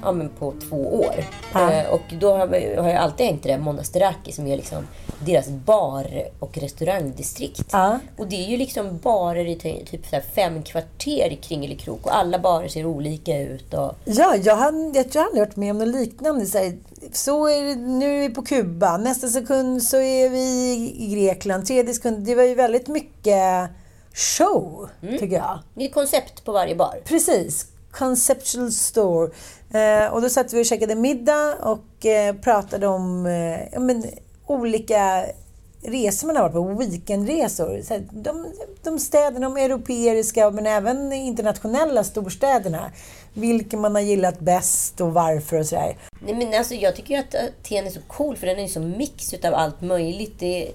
ja, 0.03 0.11
men 0.11 0.29
på 0.29 0.53
två 0.69 0.95
år. 0.99 1.15
Ja. 1.53 1.71
Eh, 1.73 1.89
och 1.93 2.01
då 2.19 2.33
har, 2.35 2.47
jag 2.55 2.95
alltid 2.95 3.25
hängt 3.25 3.43
det 3.43 3.51
här 3.51 3.59
Monasteraki 3.59 4.31
som 4.31 4.47
är 4.47 4.57
liksom 4.57 4.87
deras 5.25 5.47
bar 5.49 6.05
och 6.39 6.57
restaurangdistrikt. 6.57 7.65
Ja. 7.71 7.99
Och 8.17 8.27
det 8.27 8.35
är 8.35 8.47
ju 8.49 8.57
liksom 8.57 8.97
barer 8.97 9.45
i 9.47 9.55
ty- 9.55 9.85
typ 9.85 10.05
så 10.07 10.19
fem 10.35 10.63
kvarter 10.63 11.29
i 11.33 11.35
Kringelikrok 11.41 12.05
och 12.05 12.15
alla 12.17 12.39
barer 12.39 12.67
ser 12.67 12.85
olika 12.85 13.37
ut. 13.39 13.73
Och, 13.73 13.95
Ja, 14.05 14.35
jag, 14.35 14.55
har, 14.55 14.91
jag 14.95 15.11
tror 15.11 15.21
jag 15.21 15.25
aldrig 15.25 15.43
varit 15.47 15.55
med 15.55 15.71
om 15.71 15.77
något 15.77 15.87
liknande. 15.95 16.45
Så, 16.45 16.57
här, 16.57 16.77
så 17.13 17.47
är 17.47 17.63
det, 17.63 17.75
nu 17.75 18.15
är 18.23 18.27
vi 18.29 18.35
på 18.35 18.41
Kuba, 18.41 18.97
nästa 18.97 19.27
sekund 19.27 19.83
så 19.83 19.97
är 19.97 20.29
vi 20.29 20.39
i- 20.99 21.07
Grekland, 21.15 21.65
tredje 21.65 21.93
sekund. 21.93 22.25
Det 22.25 22.35
var 22.35 22.43
ju 22.43 22.55
väldigt 22.55 22.87
mycket 22.87 23.69
show, 24.13 24.89
tycker 25.01 25.35
jag. 25.35 25.59
det 25.73 25.85
är 25.85 25.89
koncept 25.89 26.45
på 26.45 26.51
varje 26.51 26.75
bar. 26.75 27.01
Precis. 27.05 27.65
Conceptual 27.91 28.71
store. 28.71 29.29
Eh, 29.73 30.13
och 30.13 30.21
då 30.21 30.29
satt 30.29 30.53
vi 30.53 30.61
och 30.61 30.65
käkade 30.65 30.95
middag 30.95 31.55
och 31.61 32.05
eh, 32.05 32.35
pratade 32.35 32.87
om 32.87 33.25
eh, 33.25 33.59
ja, 33.71 33.79
men, 33.79 34.03
olika 34.45 35.25
resor 35.81 36.27
man 36.27 36.35
har 36.35 36.49
varit 36.49 36.53
på, 36.53 36.83
weekendresor. 36.83 37.81
Så 37.81 37.93
här, 37.93 38.03
de, 38.11 38.45
de 38.83 38.99
städerna, 38.99 39.49
de 39.49 39.57
europeiska 39.57 40.51
men 40.51 40.65
även 40.65 41.13
internationella 41.13 42.03
storstäderna. 42.03 42.91
Vilka 43.33 43.77
man 43.77 43.95
har 43.95 44.01
gillat 44.01 44.39
bäst 44.39 45.01
och 45.01 45.13
varför 45.13 45.59
och 45.59 45.65
sådär. 45.65 45.97
Nej, 46.19 46.35
men 46.35 46.53
alltså, 46.53 46.73
jag 46.73 46.95
tycker 46.95 47.13
ju 47.13 47.19
att 47.19 47.33
eh, 47.33 47.41
Aten 47.41 47.85
är 47.85 47.89
så 47.89 48.01
cool 48.07 48.37
för 48.37 48.47
den 48.47 48.57
är 48.57 48.61
ju 48.61 48.67
så 48.67 48.79
mix 48.79 49.33
utav 49.33 49.53
allt 49.53 49.81
möjligt. 49.81 50.39
Det, 50.39 50.71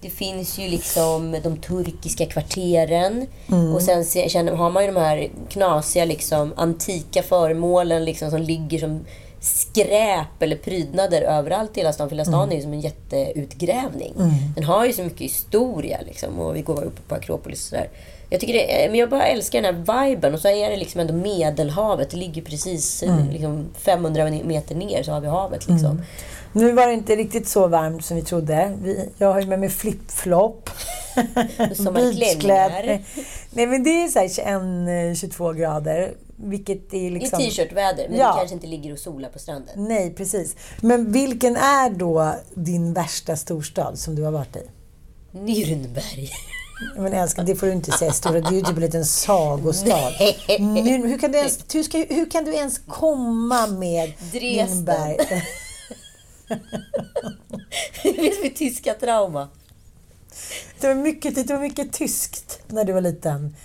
det 0.00 0.10
finns 0.10 0.58
ju 0.58 0.68
liksom 0.68 1.36
de 1.42 1.56
turkiska 1.56 2.26
kvarteren. 2.26 3.26
Och 3.74 3.82
sen 3.82 4.04
se, 4.04 4.28
känner, 4.28 4.52
har 4.52 4.70
man 4.70 4.84
ju 4.84 4.92
de 4.92 5.00
här 5.00 5.28
knasiga 5.48 6.04
liksom, 6.04 6.52
antika 6.56 7.22
föremålen 7.22 8.04
liksom, 8.04 8.30
som 8.30 8.42
ligger 8.42 8.78
som 8.78 9.04
skräp 9.40 10.42
eller 10.42 10.56
prydnader 10.56 11.22
överallt 11.22 11.76
i 11.76 11.80
hela 11.80 11.92
stan. 11.92 12.08
För 12.08 12.16
hela 12.16 12.24
stan 12.24 12.52
är 12.52 12.56
ju 12.56 12.62
som 12.62 12.72
en 12.72 12.80
jätteutgrävning. 12.80 14.14
Den 14.54 14.64
har 14.64 14.86
ju 14.86 14.92
så 14.92 15.02
mycket 15.02 15.20
historia. 15.20 15.98
Liksom, 16.06 16.38
och 16.38 16.56
vi 16.56 16.62
går 16.62 16.84
uppe 16.84 17.00
på 17.08 17.14
Akropolis 17.14 17.60
och 17.62 17.68
sådär. 17.68 17.88
Jag, 18.30 18.40
tycker 18.40 18.52
det, 18.54 18.84
är- 18.84 18.90
men 18.90 18.98
jag 19.00 19.10
bara 19.10 19.26
älskar 19.26 19.62
den 19.62 19.74
här 19.86 20.06
viben. 20.08 20.34
Och 20.34 20.40
så 20.40 20.48
är 20.48 20.70
det 20.70 20.76
liksom 20.76 21.00
ändå 21.00 21.14
Medelhavet. 21.14 22.10
Det 22.10 22.16
ligger 22.16 22.42
precis 22.42 23.02
eh, 23.02 23.30
liksom 23.32 23.66
500 23.78 24.30
meter 24.44 24.74
ner 24.74 25.02
så 25.02 25.12
har 25.12 25.20
vi 25.20 25.28
havet. 25.28 25.68
Liksom. 25.68 26.02
Nu 26.52 26.72
var 26.72 26.86
det 26.86 26.92
inte 26.92 27.16
riktigt 27.16 27.48
så 27.48 27.66
varmt 27.66 28.04
som 28.04 28.16
vi 28.16 28.22
trodde. 28.22 28.76
Vi, 28.82 29.08
jag 29.18 29.32
har 29.32 29.40
ju 29.40 29.46
med 29.46 29.58
mig 29.60 29.68
flip-flop. 29.68 30.70
Sommarklänningar. 31.76 33.02
Nej 33.50 33.66
men 33.66 33.82
det 33.82 33.90
är 33.90 34.08
så 34.08 34.18
här 34.18 34.28
21-22 34.28 35.54
grader. 35.54 36.14
Vilket 36.36 36.92
är 36.94 36.98
I 36.98 37.10
liksom... 37.10 37.38
t-shirtväder, 37.38 38.08
men 38.08 38.18
Ja. 38.18 38.32
vi 38.32 38.38
kanske 38.38 38.54
inte 38.54 38.66
ligger 38.66 38.92
och 38.92 38.98
solar 38.98 39.28
på 39.28 39.38
stranden. 39.38 39.84
Nej, 39.88 40.14
precis. 40.14 40.56
Men 40.80 41.12
vilken 41.12 41.56
är 41.56 41.90
då 41.90 42.34
din 42.54 42.92
värsta 42.92 43.36
storstad 43.36 43.98
som 43.98 44.14
du 44.14 44.22
har 44.22 44.30
varit 44.32 44.56
i? 44.56 44.62
Nürnberg. 45.32 46.28
Men 46.96 47.12
älskling, 47.12 47.46
det 47.46 47.54
får 47.56 47.66
du 47.66 47.72
inte 47.72 47.92
säga 47.92 48.12
stora. 48.12 48.40
Det 48.40 48.48
är 48.48 48.52
ju 48.52 48.60
typ 48.60 48.76
en 48.76 48.80
liten 48.80 49.04
sagostad. 49.04 50.12
Hur, 50.18 51.18
kan 51.18 51.32
du 51.32 51.38
ens, 51.38 51.58
hur, 51.72 51.82
ska, 51.82 51.98
hur 52.08 52.30
kan 52.30 52.44
du 52.44 52.54
ens 52.54 52.78
komma 52.88 53.66
med 53.66 54.12
Dresden. 54.32 54.68
Nürnberg? 54.86 55.42
Det 58.02 58.12
finns 58.12 58.42
mitt 58.42 58.56
tyska 58.56 58.94
trauma. 58.94 59.48
Det 60.80 60.88
var, 60.88 60.94
mycket, 60.94 61.34
det 61.34 61.54
var 61.54 61.60
mycket 61.60 61.92
tyskt 61.92 62.60
när 62.66 62.84
du 62.84 62.92
var 62.92 63.00
liten. 63.00 63.56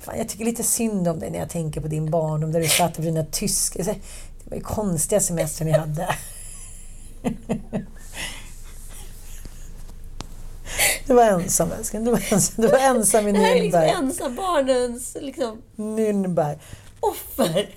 Fan, 0.00 0.18
jag 0.18 0.28
tycker 0.28 0.44
lite 0.44 0.62
synd 0.62 1.08
om 1.08 1.18
dig 1.18 1.30
när 1.30 1.38
jag 1.38 1.50
tänker 1.50 1.80
på 1.80 1.88
din 1.88 2.10
barndom 2.10 2.52
där 2.52 2.60
du 2.60 2.68
satt 2.68 2.96
på 2.96 3.02
dina 3.02 3.24
tyska... 3.24 3.82
Det 3.82 4.50
var 4.50 4.56
ju 4.56 4.62
konstiga 4.62 5.20
semestrar 5.20 5.66
ni 5.66 5.72
hade. 5.72 6.16
Du 11.06 11.14
var 11.14 11.24
ensam 11.24 11.72
älskling. 11.72 12.04
Du 12.04 12.10
var 12.10 12.32
ensam, 12.32 12.62
du 12.64 12.68
var 12.68 12.78
ensam 12.78 13.28
i 13.28 13.32
Det 13.32 13.38
här 13.38 13.56
är 13.56 13.62
liksom 13.62 13.80
Nürnberg. 13.80 13.94
ensambarnens 13.98 15.16
liksom, 15.20 15.62
Nürnberg. 15.76 16.58
offer. 17.00 17.68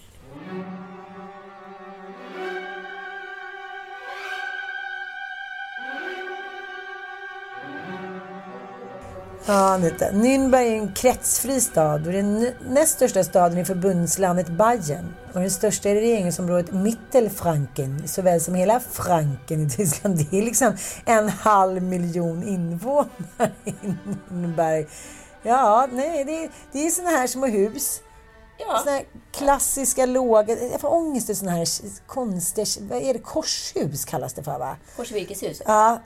Ja, 9.49 9.73
Anita. 9.73 10.11
Nürnberg 10.11 10.67
är 10.67 10.77
en 10.77 10.93
kretsfri 10.93 11.61
stad 11.61 12.07
och 12.07 12.13
den 12.13 12.51
näst 12.69 12.93
största 12.93 13.23
staden 13.23 13.57
i 13.57 13.65
förbundslandet 13.65 14.47
Bayern 14.47 15.15
och 15.33 15.39
den 15.39 15.51
största 15.51 15.89
i 15.89 15.95
regeringsområdet 15.95 16.71
Mittelfranken 16.71 18.07
såväl 18.07 18.41
som 18.41 18.55
hela 18.55 18.79
Franken 18.79 19.67
i 19.67 19.69
Tyskland. 19.69 20.17
Det 20.17 20.37
är 20.37 20.41
liksom 20.41 20.77
en 21.05 21.29
halv 21.29 21.83
miljon 21.83 22.47
invånare 22.47 23.51
i 23.65 23.71
Nürnberg. 24.29 24.87
Ja, 25.43 25.87
nej, 25.91 26.23
det 26.25 26.43
är, 26.43 26.49
det 26.71 26.87
är 26.87 26.89
såna 26.89 27.09
här 27.09 27.27
små 27.27 27.45
hus. 27.45 28.01
Ja. 28.57 28.79
Såna 28.79 28.91
här 28.91 29.05
klassiska 29.31 30.05
låga... 30.05 30.57
Jag 30.71 30.81
får 30.81 30.93
ångest 30.93 31.29
i 31.29 31.35
såna 31.35 31.51
här 31.51 31.67
konstiga... 32.07 32.65
Vad 32.81 33.01
är 33.01 33.13
det? 33.13 33.19
Korshus 33.19 34.05
kallas 34.05 34.33
det 34.33 34.43
för 34.43 34.59
va? 34.59 34.77
Korsvirkeshuset. 34.95 35.67
Ja, 35.67 36.01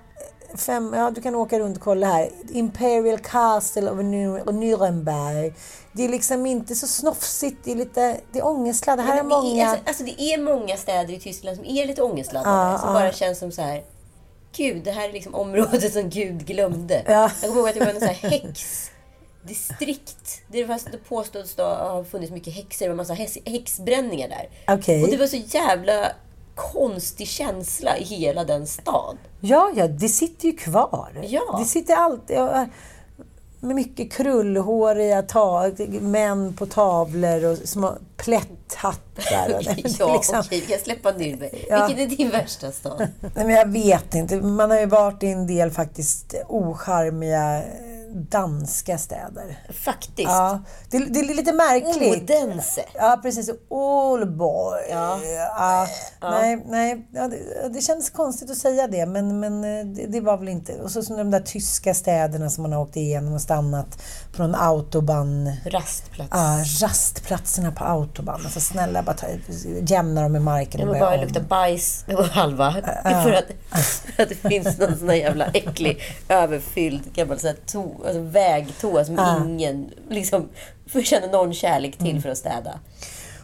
fem, 0.55 0.93
ja, 0.93 1.11
du 1.11 1.21
kan 1.21 1.35
åka 1.35 1.59
runt 1.59 1.77
och 1.77 1.83
kolla 1.83 2.07
här. 2.07 2.29
Imperial 2.49 3.19
Castle 3.19 3.91
of 3.91 3.97
Nür- 3.97 4.43
Nürnberg. 4.43 5.53
Det 5.91 6.05
är 6.05 6.09
liksom 6.09 6.45
inte 6.45 6.75
så 6.75 6.87
snofsigt. 6.87 7.57
Det 7.63 7.71
är 7.71 7.75
lite 7.75 8.17
det 8.31 8.39
är 8.39 8.45
ångestladdat. 8.45 9.05
Här 9.05 9.13
är 9.13 9.23
det, 9.23 9.35
är, 9.35 9.41
många... 9.41 9.67
alltså, 9.67 9.83
alltså, 9.87 10.03
det 10.03 10.21
är 10.21 10.37
många 10.37 10.77
städer 10.77 11.13
i 11.13 11.19
Tyskland 11.19 11.57
som 11.57 11.65
är 11.65 11.85
lite 11.85 12.01
ångestladdade. 12.01 12.71
Ja, 12.71 12.77
som 12.77 12.87
ja. 12.87 12.93
bara 12.93 13.11
känns 13.11 13.39
som 13.39 13.51
så 13.51 13.61
här. 13.61 13.83
Gud, 14.55 14.83
det 14.83 14.91
här 14.91 15.09
är 15.09 15.13
liksom 15.13 15.35
området 15.35 15.93
som 15.93 16.09
Gud 16.09 16.45
glömde. 16.45 17.03
Ja. 17.07 17.31
Jag 17.41 17.49
kommer 17.49 17.57
ihåg 17.57 17.69
att 17.69 17.75
det 17.75 17.79
var 17.79 17.87
en 17.87 17.99
sån 17.99 18.07
här 18.07 18.29
häxdistrikt. 18.29 20.41
Det, 20.47 20.65
var, 20.65 20.79
det 20.91 20.97
påstås 20.97 21.55
då 21.55 21.63
ha 21.63 22.03
funnits 22.03 22.31
mycket 22.31 22.53
häxor 22.53 22.85
och 22.85 22.91
en 22.91 22.97
massa 22.97 23.13
häx, 23.13 23.37
häxbränningar 23.45 24.29
där. 24.29 24.49
Okej. 24.75 25.03
Och 25.03 25.09
det 25.09 25.17
var 25.17 25.27
så 25.27 25.37
jävla 25.37 26.11
konstig 26.55 27.27
känsla 27.27 27.97
i 27.97 28.03
hela 28.03 28.43
den 28.43 28.67
stan. 28.67 29.17
Ja, 29.41 29.71
ja, 29.75 29.87
det 29.87 30.09
sitter 30.09 30.45
ju 30.47 30.53
kvar. 30.53 31.09
Ja. 31.23 31.57
Det 31.59 31.65
sitter 31.65 31.95
alltid... 31.95 32.37
Med 33.63 33.75
mycket 33.75 34.13
krullhåriga 34.13 35.21
ta- 35.21 35.71
män 36.01 36.53
på 36.53 36.65
tavlor 36.65 37.45
och 37.45 37.57
små 37.57 37.93
plätt 38.17 38.73
hattar. 38.75 39.53
Och 39.57 39.63
det, 39.63 39.95
Ja, 39.99 40.13
liksom- 40.15 40.39
okej, 40.39 40.59
vi 40.61 40.65
kan 40.73 40.79
släppa 40.79 41.11
Nürnberg. 41.11 41.65
Ja. 41.69 41.87
Vilken 41.87 42.03
är 42.11 42.15
din 42.17 42.29
värsta 42.29 42.71
stad? 42.71 43.07
Nej, 43.19 43.45
men 43.45 43.49
jag 43.49 43.67
vet 43.71 44.15
inte. 44.15 44.35
Man 44.41 44.71
har 44.71 44.79
ju 44.79 44.85
varit 44.85 45.23
i 45.23 45.27
en 45.27 45.47
del 45.47 45.71
faktiskt 45.71 46.35
ocharmiga 46.47 47.61
danska 48.13 48.97
städer. 48.97 49.59
Faktiskt. 49.73 50.29
Ja, 50.29 50.61
det, 50.89 50.97
det 50.97 51.19
är 51.19 51.35
lite 51.35 51.53
märkligt. 51.53 52.31
Odense. 52.31 52.85
Ja, 52.93 53.19
precis. 53.21 53.49
Ålborg. 53.69 54.81
Ja. 54.89 55.19
Ja. 55.23 55.87
Nej, 56.21 56.65
nej. 56.67 57.07
Ja, 57.11 57.27
det, 57.27 57.69
det 57.73 57.81
kändes 57.81 58.09
konstigt 58.09 58.51
att 58.51 58.57
säga 58.57 58.87
det, 58.87 59.05
men, 59.05 59.39
men 59.39 59.63
eh, 59.63 59.85
det, 59.85 60.07
det 60.07 60.21
var 60.21 60.37
väl 60.37 60.49
inte... 60.49 60.73
Och 60.73 60.91
så 60.91 61.03
som 61.03 61.17
de 61.17 61.31
där 61.31 61.39
tyska 61.39 61.93
städerna 61.93 62.49
som 62.49 62.61
man 62.61 62.71
har 62.73 62.81
åkt 62.81 62.95
igenom 62.95 63.33
och 63.33 63.41
stannat 63.41 64.03
på 64.35 64.41
någon 64.41 64.55
autobahn. 64.55 65.51
Rastplats. 65.65 66.29
Ja, 66.31 66.63
rastplatserna 66.81 67.71
på 67.71 67.83
autobahn. 67.83 68.41
Alltså 68.43 68.59
snälla, 68.59 69.03
bara 69.03 69.15
ta, 69.15 69.27
jämna 69.81 70.21
dem 70.21 70.31
med 70.31 70.41
marken 70.41 70.81
och 70.81 70.87
börja 70.87 70.99
bara 70.99 71.15
om. 71.15 71.21
lukta 71.21 71.39
bajs 71.39 72.03
med 72.07 72.17
halva. 72.17 72.73
För 73.03 73.33
att, 73.33 73.45
för 74.15 74.23
att 74.23 74.29
det 74.29 74.35
finns 74.35 74.77
någon 74.77 74.97
sån 74.97 75.09
här 75.09 75.15
jävla 75.15 75.45
äcklig, 75.45 76.01
överfylld 76.29 77.13
gammal 77.13 77.39
så 77.39 77.47
här 77.47 77.55
to, 77.65 78.00
alltså 78.05 78.21
vägtoa 78.21 79.05
som 79.05 79.15
Ja. 79.15 79.37
ingen 79.45 79.89
liksom, 80.09 80.49
känna 81.03 81.27
någon 81.27 81.53
kärlek 81.53 81.97
till 81.97 82.21
för 82.21 82.29
att 82.29 82.37
städa. 82.37 82.79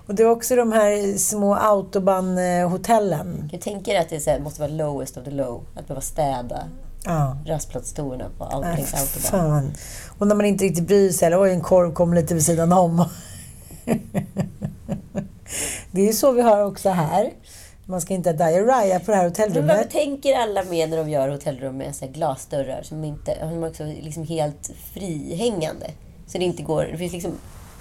Och 0.07 0.15
det 0.15 0.23
är 0.23 0.29
också 0.29 0.55
de 0.55 0.71
här 0.71 1.17
små 1.17 1.55
autobahnhotellen. 1.55 3.49
Jag 3.51 3.61
tänker 3.61 3.99
att 3.99 4.09
det 4.09 4.19
så 4.19 4.29
här, 4.29 4.39
måste 4.39 4.61
vara 4.61 4.71
lowest 4.71 5.17
of 5.17 5.23
the 5.23 5.31
low. 5.31 5.63
Att 5.75 5.87
behöva 5.87 6.01
städa 6.01 6.63
Ja. 7.05 7.37
rastplatstoerna 7.45 8.25
på 8.37 8.59
Nej, 8.61 8.75
längs 8.75 8.93
autobahn. 8.93 9.71
Och 10.19 10.27
när 10.27 10.35
man 10.35 10.45
inte 10.45 10.63
riktigt 10.63 10.87
bryr 10.87 11.11
sig, 11.11 11.25
eller 11.25 11.41
oj, 11.41 11.51
en 11.51 11.61
korv 11.61 11.93
kom 11.93 12.13
lite 12.13 12.33
vid 12.33 12.45
sidan 12.45 12.73
om. 12.73 13.05
det 15.91 16.01
är 16.01 16.05
ju 16.05 16.13
så 16.13 16.31
vi 16.31 16.41
har 16.41 16.63
också 16.63 16.89
här. 16.89 17.29
Man 17.89 18.01
ska 18.01 18.13
inte 18.13 18.29
ha 18.29 18.33
diarrhea 18.37 18.99
på 18.99 19.11
det 19.11 19.17
här 19.17 19.23
Men 19.23 19.31
varför 19.33 19.43
hotellrummet. 19.45 19.91
tänker 19.91 20.35
alla 20.37 20.63
med 20.63 20.89
när 20.89 20.97
de 20.97 21.09
gör 21.09 21.29
hotellrum 21.29 21.77
med 21.77 21.95
så 21.95 22.07
glasdörrar 22.07 22.81
som 22.83 23.03
inte 23.03 23.37
också 23.67 23.83
är 23.83 24.01
liksom 24.01 24.23
helt 24.23 24.71
frihängande? 24.93 25.87
Så 26.27 26.37
det 26.37 26.43
inte 26.45 26.63
går... 26.63 26.83
Det, 26.91 26.97
finns 26.97 27.13
liksom, 27.13 27.31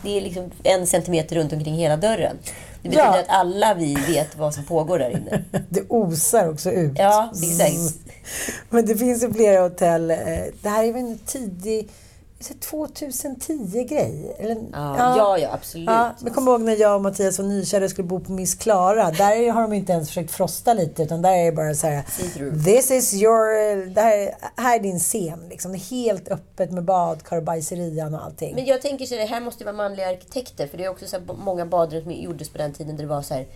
det 0.03 0.17
är 0.17 0.21
liksom 0.21 0.51
en 0.63 0.87
centimeter 0.87 1.37
runt 1.37 1.53
omkring 1.53 1.75
hela 1.75 1.97
dörren. 1.97 2.37
Det 2.83 2.89
betyder 2.89 3.05
Ja. 3.05 3.19
att 3.21 3.29
alla 3.29 3.75
vi 3.75 3.95
vet 3.95 4.37
vad 4.37 4.55
som 4.55 4.65
pågår 4.65 4.99
där 4.99 5.11
inne. 5.11 5.45
Det 5.69 5.83
osar 5.89 6.49
också 6.49 6.71
ut. 6.71 6.93
Ja, 6.99 7.33
exakt. 7.43 7.99
Men 8.71 8.87
det 8.87 8.97
finns 8.97 9.23
ju 9.25 9.33
flera 9.33 9.61
hotell. 9.63 10.11
eh, 10.11 10.17
Det 10.63 10.69
här 10.69 10.85
är 10.85 10.93
väl 10.93 11.03
en 11.03 11.19
tidig... 11.19 11.89
så 12.41 12.55
här 12.55 12.89
2010-grej? 12.89 14.37
Eller, 14.39 14.57
Ja, 14.73 15.17
ja, 15.17 15.39
ja, 15.39 15.49
absolut. 15.53 15.87
Ja, 15.87 16.15
men 16.21 16.33
kom 16.33 16.49
ihåg 16.49 16.61
när 16.61 16.81
jag 16.81 16.95
och 16.95 17.03
Mattias 17.03 17.39
och 17.39 17.91
skulle 17.91 18.09
bo 18.09 18.21
på 18.21 18.33
Miss 18.33 18.55
Klara. 18.55 19.11
Där 19.11 19.53
har 19.53 19.63
de 19.63 19.73
inte 19.73 19.93
ens 19.93 20.09
försökt 20.09 20.31
frosta 20.31 20.75
lite 20.75 21.03
utan 21.03 21.23
där 21.23 21.33
är 21.33 21.45
det 21.45 21.53
bara 21.53 21.75
så 21.75 21.87
här. 21.87 22.03
This 22.65 22.91
is 22.91 23.15
your... 23.15 23.87
Det 23.87 24.01
här, 24.01 24.35
här 24.57 24.77
är 24.77 24.83
din 24.83 24.99
scen. 24.99 25.49
Liksom. 25.49 25.73
Det 25.73 25.79
är 25.79 25.91
helt 25.91 26.29
öppet 26.29 26.71
med 26.71 26.85
badkar 26.85 27.37
och 27.37 27.43
bajserian 27.43 28.15
och 28.15 28.25
allting. 28.25 28.55
Men 28.55 28.65
jag 28.65 28.83
tänker 28.83 29.07
så 29.07 29.15
här, 29.15 29.23
det 29.23 29.29
här 29.29 29.41
måste 29.41 29.65
vara 29.65 29.77
manliga 29.77 30.09
arkitekter. 30.09 30.67
För 30.67 30.79
det 30.79 30.85
är 30.85 30.89
också 30.89 31.07
så 31.07 31.17
här, 31.17 31.25
många 31.45 31.67
badrum 31.67 32.03
som 32.03 32.13
gjordes 32.13 32.49
på 32.49 32.59
den 32.59 32.73
tiden 32.73 32.97
där 32.97 33.03
det 33.03 33.11
var 33.11 33.23
så 33.23 33.35
här 33.35 33.47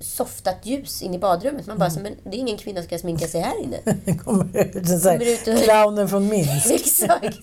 softat 0.00 0.66
ljus 0.66 1.02
in 1.02 1.14
i 1.14 1.18
badrummet. 1.18 1.66
Man 1.66 1.78
bara, 1.78 1.84
Mm. 1.90 1.96
så, 1.96 2.00
men 2.02 2.30
det 2.32 2.36
är 2.36 2.40
ingen 2.40 2.56
kvinna 2.56 2.80
som 2.80 2.86
ska 2.86 2.98
sminka 2.98 3.26
sig 3.26 3.40
här 3.40 3.62
inne. 3.62 3.78
kommer 4.24 4.58
ut 4.58 4.72
Kommer 5.02 5.32
ut 5.32 5.48
och- 5.48 5.62
clownen 5.64 6.08
från 6.08 6.28
Minsk. 6.28 6.70
Exakt. 6.70 7.38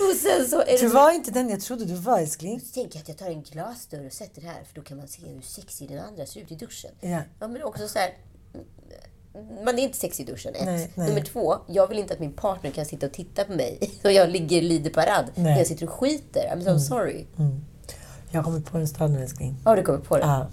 Och 0.00 0.16
sen 0.22 0.48
så 0.50 0.60
är 0.62 0.78
Du 0.80 0.88
var 0.88 1.10
inte 1.12 1.30
den 1.30 1.48
jag 1.48 1.60
trodde 1.60 1.84
du 1.84 1.94
var 1.94 2.18
älskling. 2.18 2.60
Så 2.60 2.66
tänker 2.74 2.96
jag 2.98 3.02
att 3.02 3.08
jag 3.08 3.18
tar 3.18 3.26
en 3.26 3.42
glasdörr 3.42 4.06
och 4.06 4.12
sätter 4.12 4.42
här 4.42 4.62
för 4.64 4.74
då 4.74 4.82
kan 4.82 4.96
man 4.96 5.08
se 5.08 5.22
hur 5.26 5.40
sexig 5.42 5.88
den 5.88 5.98
andra 6.04 6.26
ser 6.26 6.40
ut 6.40 6.52
i 6.52 6.54
duschen. 6.54 6.90
Ja. 7.00 7.20
men 7.40 7.62
också 7.62 7.88
så 7.88 7.98
här. 7.98 8.10
Man 9.64 9.78
är 9.78 9.82
inte 9.82 9.98
sexig 9.98 10.28
i 10.28 10.32
duschen, 10.32 10.54
ett. 10.54 10.64
Nej, 10.64 10.90
nej. 10.94 11.08
Nummer 11.08 11.20
två, 11.20 11.54
jag 11.66 11.86
vill 11.88 11.98
inte 11.98 12.14
att 12.14 12.20
min 12.20 12.32
partner 12.32 12.70
kan 12.70 12.86
sitta 12.86 13.06
och 13.06 13.12
titta 13.12 13.44
på 13.44 13.52
mig 13.52 13.78
och 14.04 14.12
jag 14.12 14.28
ligger 14.30 14.62
lider 14.62 14.90
parad 14.90 15.24
Nej. 15.34 15.58
jag 15.58 15.66
sitter 15.66 15.86
och 15.86 15.92
skiter. 15.92 16.52
I'm 16.56 16.64
so 16.64 16.78
sorry. 16.88 17.24
Jag 18.30 18.38
har 18.38 18.44
kommit 18.44 18.66
på 18.66 18.78
en 18.78 18.88
stad 18.88 19.10
nu 19.10 19.22
älskling. 19.22 19.56
Har 19.64 19.76
du 19.76 19.82
kommit 19.82 20.04
på 20.04 20.16
det? 20.16 20.22
Ja. 20.22 20.46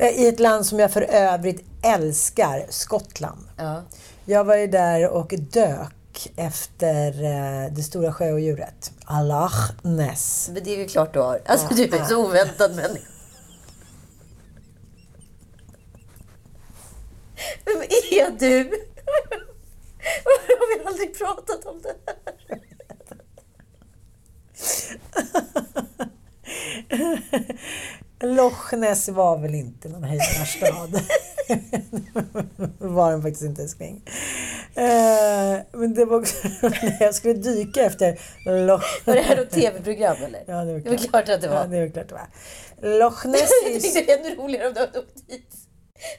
Eh, 0.00 0.20
I 0.20 0.28
ett 0.28 0.40
land 0.40 0.66
som 0.66 0.78
jag 0.78 0.92
för 0.92 1.02
övrigt 1.02 1.64
älskar, 1.82 2.66
Skottland. 2.68 3.48
Ja. 3.56 3.82
Jag 4.24 4.44
var 4.44 4.56
ju 4.56 4.66
där 4.66 5.08
och 5.08 5.34
dök 5.38 6.32
efter 6.36 7.24
eh, 7.24 7.72
det 7.72 7.82
stora 7.82 8.12
sjöodjuret. 8.12 8.92
Allah 9.04 9.52
Ness. 9.82 10.50
Men 10.52 10.64
det 10.64 10.74
är 10.74 10.78
ju 10.78 10.88
klart 10.88 11.14
du 11.14 11.20
har. 11.20 11.42
Alltså 11.46 11.74
du 11.74 11.84
är 11.84 12.04
så 12.04 12.26
oväntad 12.26 12.76
människa. 12.76 13.06
Vem 17.64 17.82
är 17.82 18.38
du? 18.38 18.64
Varför 20.24 20.58
har 20.58 20.78
vi 20.78 20.84
aldrig 20.84 21.18
pratat 21.18 21.64
om 21.64 21.82
det 21.82 21.94
här? 22.06 22.60
Loch 28.22 28.72
Ness 28.72 29.08
var 29.08 29.38
väl 29.38 29.54
inte 29.54 29.88
någon 29.88 30.04
höjdarstad. 30.04 31.00
var 32.78 33.10
den 33.10 33.22
faktiskt 33.22 33.42
inte 33.42 33.62
älskling. 33.62 34.02
Eh, 34.74 35.58
men 35.72 35.94
det 35.94 36.04
var 36.04 36.18
också 36.18 36.48
när 36.62 36.96
jag 37.00 37.14
skulle 37.14 37.34
dyka 37.34 37.82
efter 37.82 38.20
Loch 38.66 39.02
Var 39.06 39.14
det 39.14 39.20
här 39.20 39.36
något 39.36 39.50
tv-program 39.50 40.16
eller? 40.24 40.44
Ja, 40.46 40.64
det 40.64 40.72
var 40.72 40.80
Det 40.80 40.90
var 40.90 40.96
klart 40.96 41.28
att 41.28 41.40
det 41.40 41.48
var. 41.48 41.56
Ja, 41.56 41.66
det 41.66 41.80
var 41.80 41.88
klart 41.88 42.08
det 42.08 42.14
var. 42.14 42.98
Loch 42.98 43.24
Ness 43.24 43.50
är 43.64 43.70
Jag 43.72 43.82
tyckte 43.82 44.00
det 44.00 44.16
var 44.16 44.26
ännu 44.26 44.36
roligare 44.36 44.68
om 44.68 44.74
du 44.74 44.80
hade 44.80 44.98
åkt 44.98 45.28
dit 45.28 45.54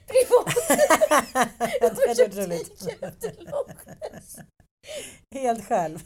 privat. 0.08 0.56
Det 1.80 1.88
hade 1.88 1.96
försökt 1.96 2.38
roligt. 2.38 2.80
dyka 2.80 3.08
efter 3.08 3.34
Loch 3.40 3.68
Ness. 4.14 4.38
Helt 5.36 5.68
själv. 5.68 6.00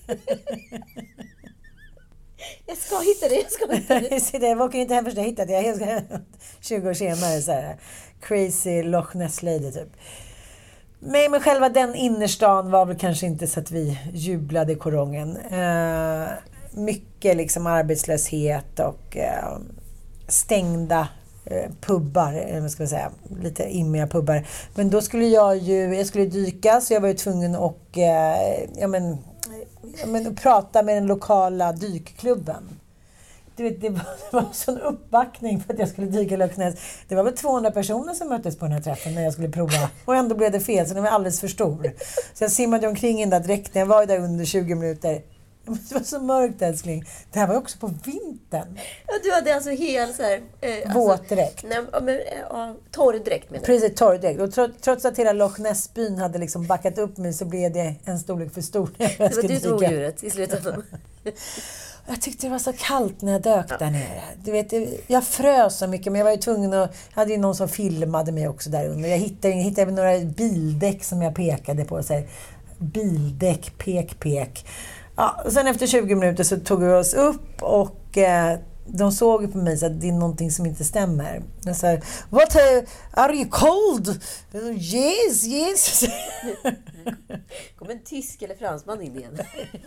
Jag 2.66 2.78
ska 2.78 3.00
hitta 3.00 3.28
det, 3.28 3.36
jag 3.36 3.52
ska 3.52 3.72
hitta 3.72 4.00
det. 4.00 4.20
Så 4.24 4.38
det, 4.38 4.48
jag 4.48 4.62
åker 4.62 4.80
inte 4.80 4.94
hem 4.94 5.06
förrän 5.06 5.18
jag 5.18 5.24
hittat 5.24 5.48
det. 5.48 5.62
Jag 5.62 5.76
ska 5.76 6.02
20 6.62 6.90
år 6.90 6.94
senare 6.94 7.42
så 7.42 7.52
här, 7.52 7.78
crazy 8.22 8.84
Loch 8.84 9.16
Ness 9.16 9.44
lady 9.44 9.72
typ. 9.72 9.90
Nej, 11.00 11.30
men 11.30 11.42
själva 11.42 11.70
den 11.70 11.96
innerstan 11.96 12.72
var 12.72 12.86
väl 12.86 12.98
kanske 12.98 13.26
inte 13.26 13.48
så 13.48 13.60
att 13.60 13.72
vi 13.72 14.00
jublade 14.14 14.74
i 14.74 14.76
korongen. 14.76 15.38
Eh, 15.38 16.28
mycket 16.72 17.38
liksom 17.38 17.68
arbetslöshet 17.68 18.80
och 18.80 19.18
eh, 19.18 19.58
stängda 20.28 21.08
eh, 21.46 21.72
pubbar, 21.82 22.34
eller 22.34 22.62
vad 22.62 22.72
ska 22.72 22.84
man 22.84 22.88
säga, 22.88 23.12
lite 23.42 23.64
immiga 23.64 24.08
pubbar. 24.08 24.48
Men 24.76 24.90
då 24.90 25.02
skulle 25.02 25.26
jag 25.28 25.58
ju, 25.58 25.96
jag 25.96 26.08
skulle 26.08 26.26
dyka 26.26 26.82
så 26.82 26.94
jag 26.94 27.02
var 27.02 27.08
ju 27.08 27.14
tvungen 27.14 27.56
att 27.56 27.98
eh, 27.98 28.64
ja, 28.80 28.88
men, 28.88 29.18
men, 30.06 30.36
prata 30.36 30.84
med 30.84 30.96
den 30.96 31.08
lokala 31.08 31.72
dykklubben. 31.72 32.80
Du 33.56 33.64
vet, 33.64 33.82
det 33.82 33.90
var, 33.90 34.02
det 34.32 34.36
var 34.38 34.46
sån 34.52 34.82
uppbackning 34.82 35.62
för 35.62 35.74
att 35.74 35.80
jag 35.80 35.90
skulle 35.90 36.08
dyka 36.08 36.34
i 36.36 36.38
Loch 36.38 36.52
Det 37.08 37.16
var 37.16 37.24
väl 37.24 37.38
200 37.38 37.72
personer 37.72 38.14
som 38.14 38.30
möttes 38.30 38.58
på 38.58 38.66
den 38.66 38.72
här 38.72 38.82
träffen 38.82 39.16
när 39.16 39.24
jag 39.24 39.34
skulle 39.34 39.50
prova. 39.50 39.90
Och 40.06 40.16
ändå 40.16 40.36
blev 40.36 40.52
det 40.52 40.60
fel, 40.60 40.88
så 40.88 40.94
den 40.94 41.04
var 41.04 41.10
alldeles 41.10 41.40
för 41.40 41.48
stor. 41.48 41.92
Så 42.34 42.44
jag 42.44 42.52
simmade 42.52 42.88
omkring 42.88 43.18
i 43.18 43.22
den 43.22 43.30
där 43.30 43.40
dräkten. 43.40 43.80
Jag 43.80 43.86
var 43.86 44.02
ju 44.02 44.08
där 44.08 44.20
under 44.20 44.46
20 44.46 44.76
minuter. 44.76 45.22
Det 45.66 45.94
var 45.96 46.02
så 46.04 46.20
mörkt 46.20 46.62
älskling. 46.62 47.04
Det 47.32 47.40
här 47.40 47.48
var 47.48 47.54
ju 47.54 47.60
också 47.60 47.78
på 47.78 47.88
vintern. 47.88 48.80
Ja, 49.08 49.14
du 49.24 49.32
hade 49.32 49.56
alltså 49.56 49.70
hel 49.70 50.14
så 50.14 50.24
här... 50.24 50.42
Eh, 50.62 50.94
Våtdräkt. 50.94 51.64
Alltså, 51.64 51.68
nej, 51.68 51.80
ja, 51.94 52.00
men, 52.00 52.16
eh, 52.16 52.22
ja, 52.50 52.76
torrdräkt 52.92 53.50
menar 53.52 53.66
du? 53.66 53.74
Precis, 53.74 53.96
torrdräkt. 53.98 54.40
Och 54.42 54.54
tro- 54.54 54.74
trots 54.82 55.06
att 55.06 55.20
hela 55.20 55.32
Loch 55.34 55.60
Ness-byn 55.60 56.18
hade 56.18 56.40
liksom 56.40 56.68
backat 56.68 56.98
upp 56.98 57.18
mig 57.18 57.34
så 57.34 57.46
blev 57.46 57.74
det 57.74 57.96
en 58.06 58.20
storlek 58.20 58.54
för 58.54 58.62
stor. 58.62 58.90
jag 58.98 59.10
Det 59.18 59.36
var 59.36 59.44
du 59.44 59.60
som 59.60 59.74
odjuret 59.74 60.24
i 60.24 60.30
slutändan. 60.30 60.84
Jag 62.08 62.22
tyckte 62.22 62.48
det 62.48 62.52
var 62.52 62.60
så 62.60 62.74
kallt 62.74 63.22
när 63.22 63.32
jag 63.32 63.42
dök 63.42 63.80
där 63.80 63.92
nere. 63.92 64.22
Du 64.44 64.52
vet, 64.52 64.74
jag 65.08 65.24
frös 65.24 65.78
så 65.78 65.88
mycket 65.88 66.12
men 66.12 66.20
jag 66.20 66.24
var 66.26 66.32
ju 66.32 66.38
tvungen 66.38 66.74
att... 66.74 66.96
Jag 67.10 67.16
hade 67.22 67.32
ju 67.32 67.38
någon 67.38 67.56
som 67.56 67.68
filmade 67.70 68.32
mig 68.32 68.48
också 68.48 68.70
där 68.70 68.88
under. 68.90 69.10
Jag 69.10 69.18
hittade, 69.18 69.54
jag 69.54 69.64
hittade 69.64 69.92
några 69.92 70.20
bildäck 70.20 71.04
som 71.04 71.22
jag 71.22 71.36
pekade 71.36 71.86
på. 71.86 72.04
Så 72.04 72.14
här, 72.14 72.28
bildäck, 72.78 73.78
pek, 73.78 74.20
pek. 74.20 74.66
Ja, 75.18 75.44
sen 75.50 75.68
efter 75.68 75.88
20 75.88 76.16
minuter 76.16 76.44
så 76.44 76.58
tog 76.60 76.84
vi 76.84 76.94
oss 76.94 77.14
upp 77.14 77.62
och 77.62 78.18
eh, 78.18 78.60
de 78.88 79.12
såg 79.12 79.52
på 79.52 79.58
mig 79.58 79.74
att 79.86 80.02
det 80.02 80.08
är 80.08 80.12
någonting 80.12 80.52
som 80.52 80.66
inte 80.66 80.84
stämmer. 80.84 81.44
Jag 81.66 81.76
sa, 81.76 81.98
What 82.30 82.56
are 83.12 83.34
you 83.36 83.50
cold? 83.50 84.22
Yes, 84.78 85.48
yes. 85.48 86.04
kom 87.80 87.90
en 87.90 88.04
tysk 88.04 88.42
eller 88.42 88.56
fransman 88.56 89.02
in 89.02 89.16
igen. 89.18 89.38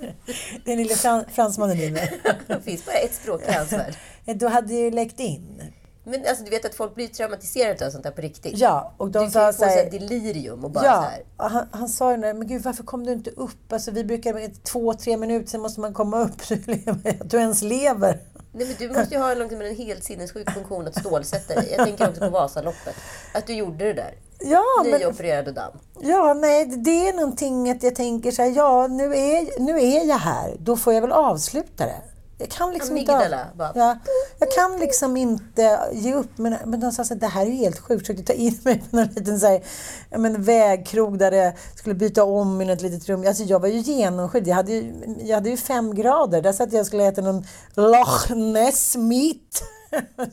Den 0.64 0.76
lille 0.78 0.94
fran- 0.94 1.24
fransmannen 1.32 1.78
i 1.80 1.90
mig. 1.90 2.20
Det 2.46 2.60
finns 2.60 2.84
bara 2.86 2.96
ett 2.96 3.14
språk 3.14 3.42
i 3.48 3.52
hans 3.52 3.72
värld. 3.72 3.94
Då 4.38 4.48
hade 4.48 4.74
det 4.74 4.90
läckt 4.90 5.20
in. 5.20 5.62
Men 6.08 6.26
alltså, 6.28 6.44
du 6.44 6.50
vet 6.50 6.64
att 6.64 6.74
folk 6.74 6.94
blir 6.94 7.08
traumatiserade 7.08 7.86
av 7.86 7.90
sånt 7.90 8.04
där 8.04 8.10
på 8.10 8.20
riktigt. 8.20 8.58
Ja, 8.58 8.94
och 8.96 9.10
de 9.10 9.24
du 9.24 9.30
sa 9.30 9.38
kan 9.38 9.46
ju 9.46 9.52
få 9.52 9.58
så 9.58 9.64
här, 9.64 9.76
här 9.76 9.90
delirium 9.90 10.64
och 10.64 10.70
bara 10.70 10.84
ja, 10.84 10.92
så 10.92 11.42
här. 11.42 11.48
han, 11.48 11.68
han 11.70 11.88
sa 11.88 12.10
ju 12.10 12.16
men 12.18 12.46
gud 12.46 12.62
varför 12.62 12.84
kom 12.84 13.06
du 13.06 13.12
inte 13.12 13.30
upp? 13.30 13.72
Alltså 13.72 13.90
vi 13.90 14.04
brukar 14.04 14.62
två, 14.64 14.94
tre 14.94 15.16
minuter, 15.16 15.50
sen 15.50 15.60
måste 15.60 15.80
man 15.80 15.94
komma 15.94 16.20
upp. 16.20 16.40
Att 17.20 17.30
du 17.30 17.38
ens 17.38 17.62
lever. 17.62 18.20
Nej, 18.52 18.66
men 18.66 18.76
du 18.78 18.98
måste 18.98 19.14
ju 19.14 19.20
ha 19.20 19.34
liksom 19.34 19.60
en 19.60 19.76
helt 19.76 20.04
sinnessjuk 20.04 20.50
funktion 20.50 20.86
att 20.86 21.00
stålsätta 21.00 21.54
dig. 21.54 21.74
Jag 21.76 21.86
tänker 21.86 22.08
också 22.08 22.20
på 22.20 22.30
Vasaloppet. 22.30 22.94
Att 23.34 23.46
du 23.46 23.52
gjorde 23.52 23.84
det 23.84 23.92
där. 23.92 24.14
Ja, 24.40 24.64
men, 24.84 25.00
Nyopererad 25.00 25.48
och 25.48 25.54
damm. 25.54 25.78
ja, 26.00 26.34
nej, 26.34 26.66
det 26.66 27.08
är 27.08 27.12
någonting 27.12 27.70
att 27.70 27.82
jag 27.82 27.94
tänker 27.94 28.30
så 28.30 28.42
här, 28.42 28.50
ja, 28.50 28.86
nu 28.86 29.04
är, 29.04 29.60
nu 29.60 29.80
är 29.80 30.04
jag 30.04 30.18
här. 30.18 30.56
Då 30.58 30.76
får 30.76 30.94
jag 30.94 31.00
väl 31.00 31.12
avsluta 31.12 31.86
det. 31.86 32.00
Jag 32.38 32.50
kan 32.50 32.72
liksom 32.72 32.96
inte... 32.96 33.14
Av, 33.58 33.72
ja, 33.74 33.98
jag 34.38 34.50
kan 34.50 34.80
liksom 34.80 35.16
inte 35.16 35.80
ge 35.92 36.14
upp. 36.14 36.38
Men, 36.38 36.56
men 36.64 36.80
de 36.80 36.92
sa 36.92 37.02
här, 37.02 37.16
det 37.16 37.26
här 37.26 37.46
är 37.46 37.50
ju 37.50 37.56
helt 37.56 37.78
sjukt. 37.78 38.06
Försökte 38.06 38.22
ta 38.22 38.32
in 38.32 38.58
mig 38.64 38.82
på 38.90 38.96
någon 38.96 39.06
liten 39.06 39.40
så 39.40 39.46
här, 39.46 39.62
men, 40.10 40.42
vägkrog 40.42 41.18
där 41.18 41.32
jag 41.32 41.52
skulle 41.74 41.94
byta 41.94 42.24
om 42.24 42.60
i 42.60 42.64
något 42.64 42.82
litet 42.82 43.08
rum. 43.08 43.24
Alltså, 43.26 43.42
jag 43.42 43.60
var 43.60 43.68
ju 43.68 43.78
genomskinlig. 43.78 44.50
Jag 44.50 44.56
hade 44.56 44.72
ju, 44.72 44.92
jag 45.20 45.34
hade 45.34 45.50
ju 45.50 45.56
fem 45.56 45.94
grader. 45.94 46.42
Där 46.42 46.52
satt 46.52 46.72
jag 46.72 46.80
och 46.80 46.86
skulle 46.86 47.04
äta 47.04 47.20
någon 47.20 47.44
Loch 47.74 48.30
Ness 48.30 48.96
meat. 48.96 49.62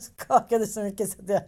Skakade 0.00 0.66
så 0.66 0.80
mycket 0.80 1.08
så 1.10 1.22
att 1.22 1.28
jag... 1.28 1.42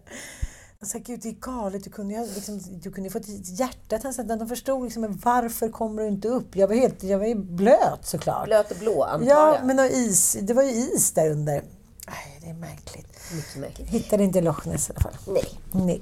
Jag 0.81 0.89
sa, 0.89 0.99
Gud, 0.99 1.21
det 1.23 1.29
är 1.29 1.33
galet. 1.33 1.85
Du 1.85 1.91
kunde 1.91 2.15
ju 2.15 2.27
liksom, 2.35 2.61
du 2.83 2.91
kunde 2.91 3.11
fått 3.11 3.23
ett 3.23 3.59
hjärta. 3.61 4.13
Sen, 4.13 4.39
de 4.39 4.49
förstod 4.49 4.85
liksom, 4.85 5.03
men 5.03 5.21
varför 5.25 5.69
kommer 5.69 6.03
du 6.03 6.09
inte 6.09 6.29
upp? 6.29 6.57
Jag 6.57 6.69
var, 6.69 6.75
helt, 6.75 7.03
jag 7.03 7.19
var 7.19 7.27
ju 7.27 7.35
blöt 7.35 8.07
såklart. 8.07 8.45
Blöt 8.47 8.71
och 8.71 8.77
blå, 8.77 9.03
antar 9.05 9.29
Ja, 9.29 9.55
jag. 9.55 9.67
men 9.67 9.79
och 9.79 9.87
is, 9.87 10.37
det 10.43 10.55
var 10.55 10.63
ju 10.63 10.71
is 10.71 11.13
där 11.13 11.31
under. 11.31 11.55
Nej, 12.07 12.39
det 12.43 12.49
är 12.51 12.55
märkligt. 12.55 13.19
Mycket 13.35 13.57
märkligt. 13.57 13.89
Hittade 13.89 14.25
inte 14.25 14.41
Loch 14.41 14.67
Ness 14.67 14.91
i 14.91 14.93
alla 14.93 15.01
fall. 15.01 15.17
Nej. 15.27 15.49
Nej. 15.73 16.01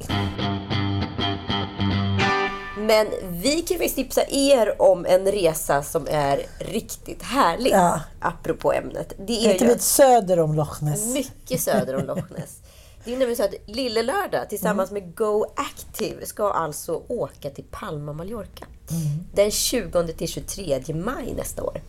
Men 2.78 3.06
vi 3.42 3.62
kan 3.62 3.76
faktiskt 3.76 3.96
tipsa 3.96 4.22
er 4.28 4.82
om 4.82 5.06
en 5.06 5.24
resa 5.26 5.82
som 5.82 6.06
är 6.10 6.42
riktigt 6.58 7.22
härlig. 7.22 7.70
Ja. 7.72 8.00
Apropå 8.20 8.72
ämnet. 8.72 9.12
Det 9.26 9.46
är 9.46 9.60
ju 9.60 9.66
bit 9.66 9.82
söder 9.82 10.38
om 10.40 10.54
Loch 10.54 10.82
Ness. 10.82 11.04
mycket 11.06 11.60
söder 11.60 11.96
om 11.96 12.04
Loch 12.04 12.30
Ness. 12.30 12.58
Det 13.06 13.12
är 13.14 13.18
nämligen 13.18 13.36
så 13.36 13.42
att 13.44 13.54
Lille 13.66 14.02
Lördag 14.02 14.48
tillsammans 14.48 14.90
Mm. 14.90 15.02
med 15.04 15.14
Go 15.16 15.44
Active 15.56 16.26
ska 16.26 16.50
alltså 16.50 17.02
åka 17.08 17.50
till 17.50 17.64
Palma, 17.70 18.12
Mallorca. 18.12 18.66
Mm. 18.90 19.24
Den 19.34 19.50
20 19.50 20.12
till 20.12 20.28
23 20.28 20.82
maj 20.94 21.34
nästa 21.36 21.62
år. 21.62 21.80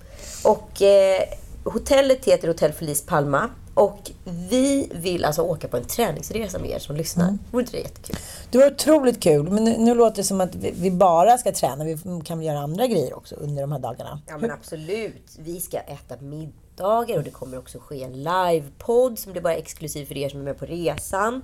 Och 0.44 0.82
eh, 0.82 1.22
hotellet 1.64 2.26
heter 2.26 2.48
Hotell 2.48 2.74
Feliz 2.74 3.06
Palma. 3.06 3.50
Och 3.74 4.12
vi 4.50 4.92
vill 4.96 5.26
alltså 5.26 5.42
åka 5.42 5.68
på 5.68 5.78
en 5.78 5.84
träningsresa 5.86 6.60
med 6.60 6.70
er 6.70 6.80
som 6.80 6.96
lyssnar. 6.96 7.24
Mm. 7.28 7.40
Vore 7.52 7.62
inte 7.62 7.72
det 7.78 7.82
jättekul? 7.82 8.16
Det 8.52 8.58
var 8.58 8.72
otroligt 8.72 9.24
kul. 9.24 9.50
Men 9.52 9.64
nu, 9.64 9.78
nu 9.78 9.96
låter 9.96 10.16
det 10.18 10.24
som 10.24 10.42
att 10.42 10.56
vi, 10.56 10.72
vi 10.76 10.92
bara 10.92 11.38
ska 11.38 11.52
träna. 11.52 11.84
Vi 11.84 11.98
kan 12.26 12.38
väl 12.38 12.48
göra 12.48 12.60
andra 12.60 12.88
grejer 12.88 13.18
också 13.18 13.36
under 13.36 13.62
de 13.62 13.72
här 13.72 13.80
dagarna. 13.80 14.22
Ja 14.28 14.38
men 14.38 14.52
absolut. 14.52 15.36
Vi 15.40 15.60
ska 15.62 15.78
äta 15.78 16.16
middagar 16.78 17.18
och 17.18 17.24
det 17.24 17.32
kommer 17.32 17.58
också 17.58 17.80
ske 17.80 18.04
en 18.04 18.24
livepodd 18.24 19.20
som 19.20 19.32
blir 19.32 19.42
bara 19.42 19.56
exklusiv 19.56 20.06
för 20.06 20.18
er 20.18 20.30
som 20.30 20.40
är 20.40 20.44
med 20.44 20.60
på 20.60 20.66
resan. 20.66 21.42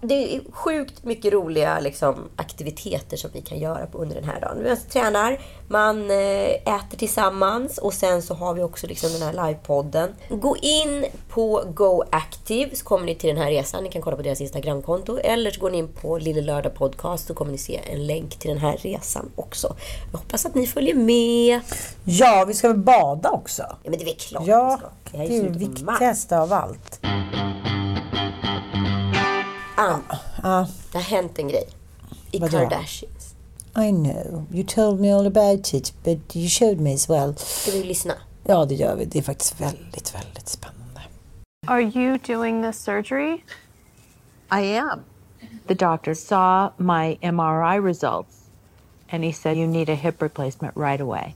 Det 0.00 0.36
är 0.36 0.40
sjukt 0.52 1.04
mycket 1.04 1.32
roliga 1.32 1.80
liksom, 1.80 2.14
aktiviteter 2.36 3.16
som 3.16 3.30
vi 3.32 3.40
kan 3.42 3.58
göra 3.58 3.86
på 3.86 3.98
under 3.98 4.14
den 4.14 4.24
här 4.24 4.40
dagen. 4.40 4.58
Vi 4.62 4.70
alltså 4.70 4.88
tränar, 4.88 5.40
man 5.68 6.10
eh, 6.10 6.50
äter 6.50 6.96
tillsammans 6.98 7.78
och 7.78 7.94
sen 7.94 8.22
så 8.22 8.34
har 8.34 8.54
vi 8.54 8.62
också 8.62 8.86
liksom 8.86 9.10
den 9.12 9.22
här 9.22 9.46
livepodden. 9.48 10.14
Gå 10.28 10.56
in 10.56 11.04
på 11.28 11.62
Go 11.74 12.02
Active 12.10 12.76
så 12.76 12.84
kommer 12.84 13.06
ni 13.06 13.14
till 13.14 13.28
den 13.34 13.38
här 13.38 13.50
resan. 13.50 13.84
Ni 13.84 13.90
kan 13.90 14.02
kolla 14.02 14.16
på 14.16 14.22
deras 14.22 14.40
Instagramkonto. 14.40 15.18
Eller 15.18 15.50
så 15.50 15.60
går 15.60 15.70
ni 15.70 15.78
in 15.78 15.88
på 15.88 16.18
Lille 16.18 16.40
Lördag 16.40 16.74
Podcast 16.74 17.26
så 17.26 17.34
kommer 17.34 17.52
ni 17.52 17.58
se 17.58 17.80
en 17.92 18.06
länk 18.06 18.38
till 18.38 18.50
den 18.50 18.58
här 18.58 18.76
resan 18.76 19.30
också. 19.36 19.76
Jag 20.12 20.18
hoppas 20.18 20.46
att 20.46 20.54
ni 20.54 20.66
följer 20.66 20.94
med. 20.94 21.60
Ja, 22.04 22.44
vi 22.48 22.54
ska 22.54 22.68
väl 22.68 22.76
bada 22.78 23.30
också? 23.30 23.62
Ja, 23.62 23.76
men 23.90 23.92
det 23.98 24.04
är 24.04 24.06
väl 24.06 24.14
klart 24.18 24.42
Ja, 24.46 24.78
vi 25.04 25.10
ska. 25.10 25.18
det 25.18 25.24
är 25.24 25.40
är 25.40 25.42
det 25.42 25.50
maj. 25.50 25.58
viktigaste 25.58 26.38
av 26.38 26.52
allt. 26.52 27.00
Ann, 29.78 30.02
Ja, 30.42 30.66
det 30.92 30.98
har 30.98 31.04
hänt 31.04 31.38
en 31.38 31.48
grej. 31.48 31.68
I 32.30 32.38
Vadå? 32.38 32.58
Kardashians. 32.58 33.34
I 33.78 33.90
know. 33.92 34.46
You 34.52 34.64
told 34.64 35.00
me 35.00 35.14
all 35.14 35.26
about 35.26 35.74
it, 35.74 35.92
but 36.04 36.36
you 36.36 36.48
showed 36.48 36.80
me 36.80 36.94
as 36.94 37.08
well. 37.08 37.36
Ska 37.36 37.70
vi 37.70 37.82
lyssna? 37.82 38.14
Ja, 38.44 38.64
det 38.64 38.74
gör 38.74 38.96
vi. 38.96 39.04
Det 39.04 39.18
är 39.18 39.22
faktiskt 39.22 39.60
väldigt, 39.60 40.14
väldigt 40.14 40.48
spännande. 40.48 41.00
Are 41.66 41.82
you 41.82 42.18
doing 42.18 42.62
this 42.62 42.78
surgery? 42.84 43.42
I 44.52 44.78
am. 44.78 45.00
The 45.66 45.74
doctor 45.74 46.14
saw 46.14 46.70
my 46.76 47.18
MRI 47.22 47.78
results 47.86 48.36
and 49.10 49.24
he 49.24 49.32
said, 49.32 49.56
You 49.56 49.66
need 49.66 49.88
a 49.88 49.94
hip 49.94 50.22
replacement 50.22 50.76
right 50.76 51.00
away. 51.00 51.34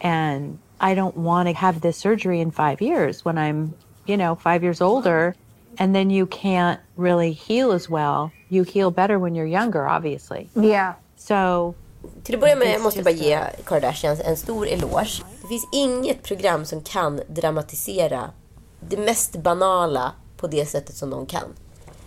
And 0.00 0.58
I 0.80 0.94
don't 0.94 1.16
want 1.16 1.48
to 1.48 1.54
have 1.54 1.80
this 1.80 1.96
surgery 1.96 2.40
in 2.40 2.50
five 2.50 2.80
years 2.80 3.24
when 3.24 3.38
I'm, 3.38 3.74
you 4.06 4.16
know, 4.16 4.34
five 4.34 4.62
years 4.62 4.80
older. 4.80 5.34
And 5.78 5.94
then 5.94 6.10
you 6.10 6.26
can't 6.26 6.78
really 6.96 7.32
heal 7.32 7.72
as 7.72 7.88
well. 7.88 8.30
You 8.48 8.64
heal 8.64 8.90
better 8.90 9.18
when 9.18 9.34
you're 9.34 9.60
younger, 9.60 9.86
obviously. 9.96 10.48
Yeah. 10.54 10.94
So 11.16 11.74
Till 12.22 12.34
att 12.34 12.40
börja 12.40 12.56
med 12.56 12.80
måste 12.80 12.98
jag 12.98 13.04
bara 13.04 13.14
ge 13.14 13.40
Kardashians 13.64 14.20
en 14.20 14.36
stor 14.36 14.68
eloge. 14.68 15.22
Det 15.42 15.48
finns 15.48 15.68
inget 15.72 16.22
program 16.22 16.64
som 16.64 16.80
kan 16.80 17.20
dramatisera 17.28 18.30
det 18.80 18.96
mest 18.96 19.36
banala 19.36 20.12
på 20.36 20.46
det 20.46 20.66
sättet 20.66 20.96
som 20.96 21.10
de 21.10 21.26
kan. 21.26 21.44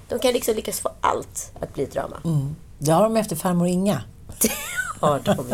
De 0.09 0.19
kan 0.19 0.33
liksom 0.33 0.55
lyckas 0.55 0.79
få 0.79 0.89
allt 1.01 1.51
att 1.59 1.73
bli 1.73 1.83
ett 1.83 1.93
drama. 1.93 2.21
Det 2.77 2.91
har 2.91 3.03
de 3.03 3.17
efter 3.17 3.35
farmor 3.35 3.67
Inga. 3.67 4.01
Det 4.41 4.51
har 4.99 5.19
de. 5.19 5.45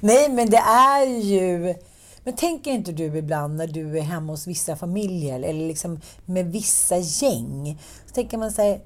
Nej, 0.00 0.28
men 0.28 0.50
det 0.50 0.62
är 0.66 1.06
ju... 1.06 1.74
Men 2.24 2.34
tänker 2.36 2.70
inte 2.70 2.92
du 2.92 3.04
ibland 3.18 3.56
när 3.56 3.66
du 3.66 3.98
är 3.98 4.02
hemma 4.02 4.32
hos 4.32 4.46
vissa 4.46 4.76
familjer 4.76 5.40
eller 5.42 5.66
liksom 5.68 6.00
med 6.26 6.46
vissa 6.52 6.96
gäng? 6.98 7.78
Så 8.06 8.14
tänker 8.14 8.38
man 8.38 8.52
så 8.52 8.62
här, 8.62 8.80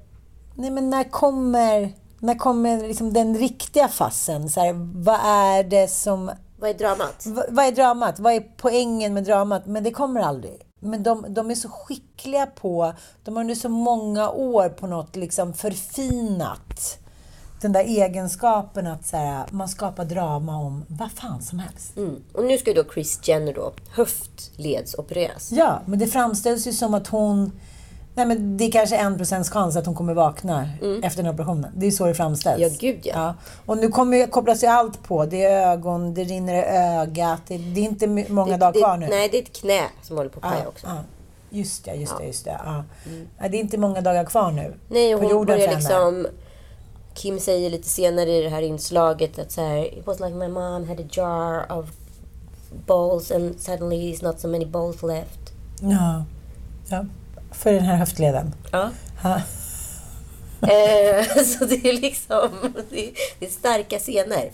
nej 0.55 0.69
men 0.69 0.89
när 0.89 1.03
kommer, 1.03 1.93
när 2.19 2.35
kommer 2.35 2.87
liksom 2.87 3.13
den 3.13 3.37
riktiga 3.37 3.87
fasen? 3.87 4.49
Så 4.49 4.59
här, 4.59 4.73
vad 5.03 5.19
är 5.23 5.63
det 5.63 5.87
som... 5.87 6.31
Vad 6.59 6.69
är 6.69 6.73
dramat? 6.73 7.25
v- 7.25 7.41
Vad 7.49 7.65
är 7.65 7.71
dramat? 7.71 8.19
Vad 8.19 8.33
är 8.33 8.43
poängen 8.57 9.13
med 9.13 9.23
dramat? 9.23 9.65
Men 9.65 9.83
det 9.83 9.91
kommer 9.91 10.21
aldrig. 10.21 10.61
Men 10.79 11.03
de, 11.03 11.25
de 11.29 11.51
är 11.51 11.55
så 11.55 11.69
skickliga 11.69 12.45
på... 12.45 12.93
De 13.23 13.35
har 13.35 13.41
under 13.41 13.55
så 13.55 13.69
många 13.69 14.29
år 14.31 14.69
på 14.69 14.87
något 14.87 15.15
liksom 15.15 15.53
förfinat 15.53 16.99
den 17.61 17.71
där 17.71 17.83
egenskapen 17.83 18.87
att 18.87 19.05
så 19.05 19.17
här, 19.17 19.45
man 19.51 19.67
skapar 19.69 20.05
drama 20.05 20.57
om 20.57 20.85
vad 20.87 21.11
fan 21.11 21.41
som 21.41 21.59
helst. 21.59 21.97
Mm. 21.97 22.15
Och 22.33 22.43
nu 22.45 22.57
ska 22.57 22.69
ju 22.69 22.83
då 22.83 22.89
Chris 22.93 23.19
Jenner 23.27 23.53
då 23.53 23.71
höftledsopereras. 23.91 25.51
Ja, 25.51 25.79
men 25.85 25.99
det 25.99 26.07
framställs 26.07 26.67
ju 26.67 26.71
som 26.73 26.93
att 26.93 27.07
hon... 27.07 27.51
Nej, 28.15 28.25
men 28.25 28.57
det 28.57 28.63
är 28.65 28.71
kanske 28.71 28.97
en 28.97 29.17
procents 29.17 29.49
chans 29.49 29.75
att 29.75 29.85
hon 29.85 29.95
kommer 29.95 30.13
vakna 30.13 30.69
efter 31.03 31.23
den 31.23 31.33
operationen. 31.33 31.71
Det 31.75 31.87
är 31.87 31.91
så 31.91 32.05
det 32.05 32.13
framställs. 32.13 32.57
Mm. 32.57 32.69
Ja, 32.71 32.77
gud, 32.79 32.99
ja. 33.03 33.35
Och 33.65 33.77
nu 33.77 33.87
kommer 33.87 34.17
ju, 34.17 34.27
kopplas 34.27 34.63
ju 34.63 34.67
allt 34.67 35.03
på. 35.03 35.25
Det 35.25 35.43
är 35.43 35.71
ögon, 35.71 36.13
det 36.13 36.23
rinner 36.23 36.53
i 36.53 36.63
ögat. 36.99 37.41
Det, 37.47 37.57
det 37.57 37.79
är 37.81 37.83
inte 37.85 38.07
många 38.07 38.51
Det- 38.51 38.57
dagar 38.57 38.73
det, 38.73 38.79
kvar 38.79 38.97
nu. 38.97 39.07
Nej, 39.09 39.29
det 39.31 39.37
är 39.37 39.41
ett 39.41 39.53
knä 39.55 39.81
som 40.01 40.17
håller 40.17 40.29
på 40.29 40.39
att 40.39 40.53
paja 40.53 40.67
också. 40.67 40.87
Ja, 40.87 40.97
just 41.49 41.85
det, 41.85 41.93
just 41.95 42.17
det, 42.17 42.25
just 42.25 42.45
det. 42.45 42.59
Ja. 42.65 42.83
Ja, 43.39 43.47
det 43.49 43.57
är 43.57 43.61
inte 43.61 43.77
många 43.77 44.01
dagar 44.01 44.25
kvar 44.25 44.51
nu. 44.51 44.73
Nej, 44.89 45.15
och 45.15 45.21
på 45.21 45.27
hon 45.27 45.31
jorden 45.35 45.57
börjar 45.57 45.75
liksom... 45.75 46.27
Kim 47.17 47.39
säger 47.39 47.69
lite 47.69 47.87
senare 47.87 48.31
i 48.31 48.41
det 48.41 48.49
här 48.49 48.61
inslaget 48.61 49.39
att 49.39 49.51
så 49.51 49.61
här, 49.61 49.97
It 49.97 50.07
was 50.07 50.19
like 50.19 50.35
my 50.35 50.47
mom 50.47 50.87
had 50.87 50.99
a 50.99 51.03
jar 51.11 51.77
of 51.79 51.85
balls 52.85 53.31
and 53.31 53.59
suddenly 53.59 53.97
there's 53.97 54.23
not 54.23 54.39
so 54.39 54.47
many 54.47 54.65
balls 54.65 55.03
left. 55.03 55.53
Ja. 55.81 56.25
ja. 56.89 57.05
För 57.51 57.73
den 57.73 57.83
här 57.83 57.95
höftleden. 57.95 58.53
Ja. 58.71 58.89
Ja. 59.23 59.41
Eh, 60.61 61.43
så 61.43 61.65
det 61.65 61.89
är 61.89 62.01
liksom... 62.01 62.49
Det 62.89 63.07
är, 63.07 63.11
det 63.39 63.45
är 63.45 63.49
starka 63.49 63.99
scener. 63.99 64.51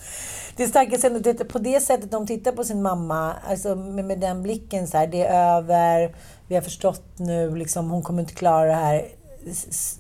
Det 0.56 0.64
är 0.64 0.68
starka 0.68 0.98
scener. 0.98 1.20
Det 1.20 1.34
På 1.34 1.60
det 1.60 1.80
sättet 1.80 2.12
de 2.12 2.28
tittar 2.28 2.52
på 2.52 2.64
sin 2.64 2.82
mamma, 2.82 3.34
alltså 3.50 3.76
med, 3.76 4.06
med 4.06 4.20
den 4.20 4.44
blicken 4.44 4.88
så 4.88 4.98
här, 4.98 5.08
det 5.08 5.26
är 5.26 5.58
över, 5.58 6.16
vi 6.48 6.56
har 6.56 6.62
förstått 6.62 7.04
nu, 7.16 7.56
liksom, 7.56 7.90
hon 7.90 8.02
kommer 8.02 8.22
inte 8.22 8.34
klara 8.34 8.66
det 8.66 8.74
här. 8.74 9.08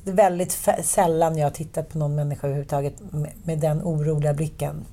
Det 0.04 0.12
är 0.12 0.16
väldigt 0.16 0.58
sällan 0.84 1.38
jag 1.38 1.46
har 1.46 1.52
tittat 1.52 1.90
på 1.90 1.98
någon 1.98 2.16
människa 2.16 2.48
överhuvudtaget 2.48 2.94
med, 3.12 3.32
med 3.44 3.60
den 3.60 3.82
oroliga 3.84 4.34
blicken. 4.34 4.86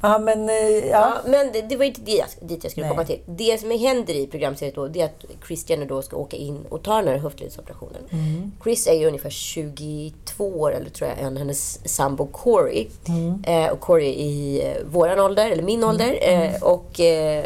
Ja, 0.00 0.18
men... 0.18 0.48
eh, 0.48 0.54
Ja. 0.54 0.82
Ja. 0.90 1.14
men 1.26 1.52
det, 1.52 1.62
det 1.62 1.76
var 1.76 1.84
inte 1.84 2.00
det, 2.00 2.24
dit 2.40 2.64
jag 2.64 2.70
skulle 2.70 2.86
Nej. 2.86 2.96
komma 2.96 3.06
till. 3.06 3.20
Det 3.26 3.60
som 3.60 3.70
händer 3.70 4.14
i 4.14 4.26
programserien 4.26 4.74
då, 4.74 4.88
det 4.88 5.00
är 5.00 5.04
att 5.04 5.24
Chris 5.46 5.70
Jenner 5.70 5.86
då 5.86 6.02
ska 6.02 6.16
åka 6.16 6.36
in 6.36 6.64
och 6.68 6.82
ta 6.82 6.96
den 6.96 7.08
här 7.08 7.18
höftledsoperationen. 7.18 8.02
Mm. 8.10 8.52
Chris 8.62 8.86
är 8.86 8.92
ju 8.94 9.06
ungefär 9.06 9.30
22 9.30 10.60
år, 10.60 10.74
eller 10.74 10.90
tror 10.90 11.10
jag, 11.10 11.18
än 11.18 11.36
hennes 11.36 11.88
sambo 11.88 12.26
Corey. 12.26 12.86
Mm. 13.08 13.44
Eh, 13.46 13.72
och 13.72 13.80
Corey 13.80 14.08
är 14.08 14.18
i 14.18 14.62
eh, 14.66 14.82
våran 14.86 15.20
ålder, 15.20 15.50
eller 15.50 15.62
min 15.62 15.84
ålder. 15.84 16.18
Eh, 16.22 16.62
och 16.62 17.00
eh, 17.00 17.44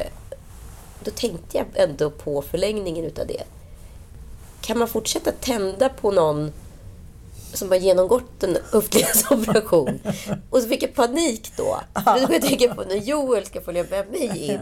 då 1.04 1.10
tänkte 1.10 1.58
jag 1.58 1.66
ändå 1.74 2.10
på 2.10 2.42
förlängningen 2.42 3.04
utav 3.04 3.26
det. 3.26 3.42
Kan 4.60 4.78
man 4.78 4.88
fortsätta 4.88 5.32
tända 5.32 5.88
på 5.88 6.10
någon 6.10 6.52
som 7.52 7.68
har 7.68 7.76
genomgått 7.76 8.42
en 8.42 8.56
höftledsoperation. 8.72 10.00
Och 10.50 10.58
så 10.58 10.68
fick 10.68 10.82
jag 10.82 10.94
panik 10.94 11.52
då. 11.56 11.78
För 12.04 12.26
då 12.26 12.32
jag 12.34 12.42
tänka 12.42 12.74
på 12.74 12.82
när 12.82 12.96
Joel 12.96 13.46
ska 13.46 13.60
följa 13.60 13.84
med 13.90 14.10
mig 14.10 14.50
in 14.50 14.60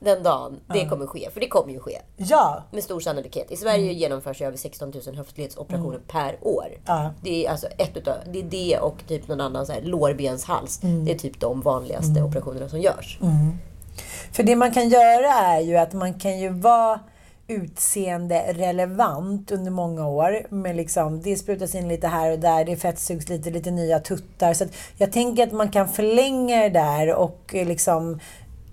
den 0.00 0.22
dagen. 0.22 0.60
Det 0.74 0.88
kommer 0.88 1.06
ske. 1.06 1.28
För 1.32 1.40
det 1.40 1.48
kommer 1.48 1.72
ju 1.72 1.80
ske. 1.80 1.98
Ja, 2.16 2.64
Med 2.70 2.82
stor 2.84 3.00
sannolikhet. 3.00 3.50
I 3.50 3.56
Sverige 3.56 3.92
genomförs 3.92 4.40
ju 4.40 4.46
över 4.46 4.56
16 4.56 4.92
000 5.06 5.16
höftledsoperationer 5.16 6.00
per 6.08 6.36
år. 6.40 6.66
Ja. 6.86 7.10
Det 7.22 7.46
är 7.46 7.50
alltså 7.50 7.66
ett 7.66 7.96
utav, 7.96 8.14
det 8.26 8.38
är 8.38 8.42
det 8.42 8.78
och 8.78 8.96
typ 9.08 9.28
någon 9.28 9.40
annan 9.40 9.66
så 9.66 9.72
här 9.72 9.82
lårbenshals. 9.82 10.78
Det 10.78 11.12
är 11.12 11.18
typ 11.18 11.40
de 11.40 11.60
vanligaste 11.60 12.22
operationerna 12.22 12.68
som 12.68 12.80
görs. 12.80 13.18
För 14.32 14.42
det 14.42 14.56
man 14.56 14.70
kan 14.74 14.88
göra 14.88 15.32
är 15.32 15.60
ju 15.60 15.76
att 15.76 15.92
man 15.92 16.14
kan 16.14 16.38
ju 16.38 16.48
vara 16.48 17.00
utseende 17.48 18.52
relevant 18.52 19.50
under 19.50 19.70
många 19.70 20.08
år. 20.08 20.46
Men 20.50 20.76
liksom, 20.76 21.22
det 21.22 21.36
sprutas 21.36 21.74
in 21.74 21.88
lite 21.88 22.08
här 22.08 22.32
och 22.32 22.38
där, 22.38 22.64
det 22.64 22.76
fettsugs 22.76 23.28
lite, 23.28 23.50
lite 23.50 23.70
nya 23.70 24.00
tuttar. 24.00 24.54
Så 24.54 24.64
att 24.64 24.70
jag 24.96 25.12
tänker 25.12 25.42
att 25.46 25.52
man 25.52 25.70
kan 25.70 25.88
förlänga 25.88 26.62
det 26.62 26.68
där 26.68 27.14
och 27.14 27.54
eh, 27.54 27.66
liksom 27.66 28.20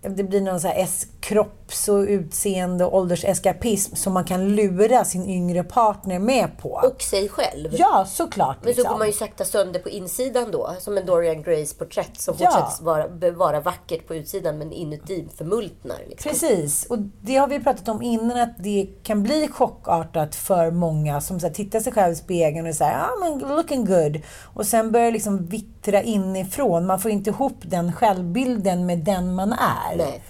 det 0.10 0.24
blir 0.24 0.42
någon 0.42 0.60
så 0.60 0.68
här 0.68 0.84
s-kropp 0.84 1.62
kropps 1.74 1.88
och 1.90 2.00
utseende 2.08 2.86
och 2.86 2.96
ålderseskapism 2.98 3.96
som 3.96 4.14
man 4.14 4.24
kan 4.24 4.56
lura 4.56 5.06
sin 5.06 5.30
yngre 5.30 5.64
partner 5.64 6.20
med 6.20 6.58
på. 6.58 6.70
Och 6.70 7.02
sig 7.02 7.30
själv. 7.30 7.70
ja, 7.72 8.06
såklart. 8.10 8.58
Men 8.62 8.74
så 8.74 8.78
liksom. 8.78 8.92
går 8.92 8.98
man 8.98 9.08
ju 9.08 9.14
sakta 9.14 9.46
sönder 9.46 9.80
på 9.80 9.90
insidan 9.90 10.52
då. 10.52 10.76
Som 10.80 10.98
en 10.98 11.06
Dorian 11.06 11.44
Grays 11.44 11.74
porträtt 11.74 12.22
som 12.22 12.36
Ja. 12.40 12.52
fortsätter 12.52 13.32
vara, 13.32 13.60
vackert 13.60 14.08
på 14.08 14.16
utsidan 14.16 14.58
men 14.58 14.72
inuti 14.72 15.28
förmultnar. 15.38 15.98
Liksom. 16.10 16.32
Precis, 16.32 16.86
och 16.86 16.98
det 17.22 17.36
har 17.36 17.48
vi 17.48 17.60
pratat 17.60 17.88
om 17.88 18.02
innan 18.02 18.40
att 18.40 18.56
det 18.58 18.88
kan 19.04 19.24
bli 19.24 19.48
chockartat 19.48 20.36
för 20.36 20.72
många 20.72 21.22
som 21.22 21.40
så 21.40 21.48
här, 21.48 21.54
tittar 21.54 21.80
sig 21.80 21.94
själv 21.94 22.14
i 22.14 22.16
spegeln 22.16 22.68
och 22.68 22.76
säger 22.76 22.94
ah, 23.00 23.20
men 23.20 23.40
looking 23.40 23.86
good. 23.86 24.22
Och 24.54 24.66
sen 24.66 24.92
börjar 24.92 25.12
liksom 25.12 25.46
vittra 25.46 26.02
inifrån. 26.02 26.86
Man 26.86 27.00
får 27.00 27.12
inte 27.12 27.30
ihop 27.30 27.58
den 27.62 27.94
självbilden 27.94 28.86
med 28.86 29.00
den 29.00 29.36
man 29.36 29.54
är. 29.54 29.98
Nej. 29.98 30.24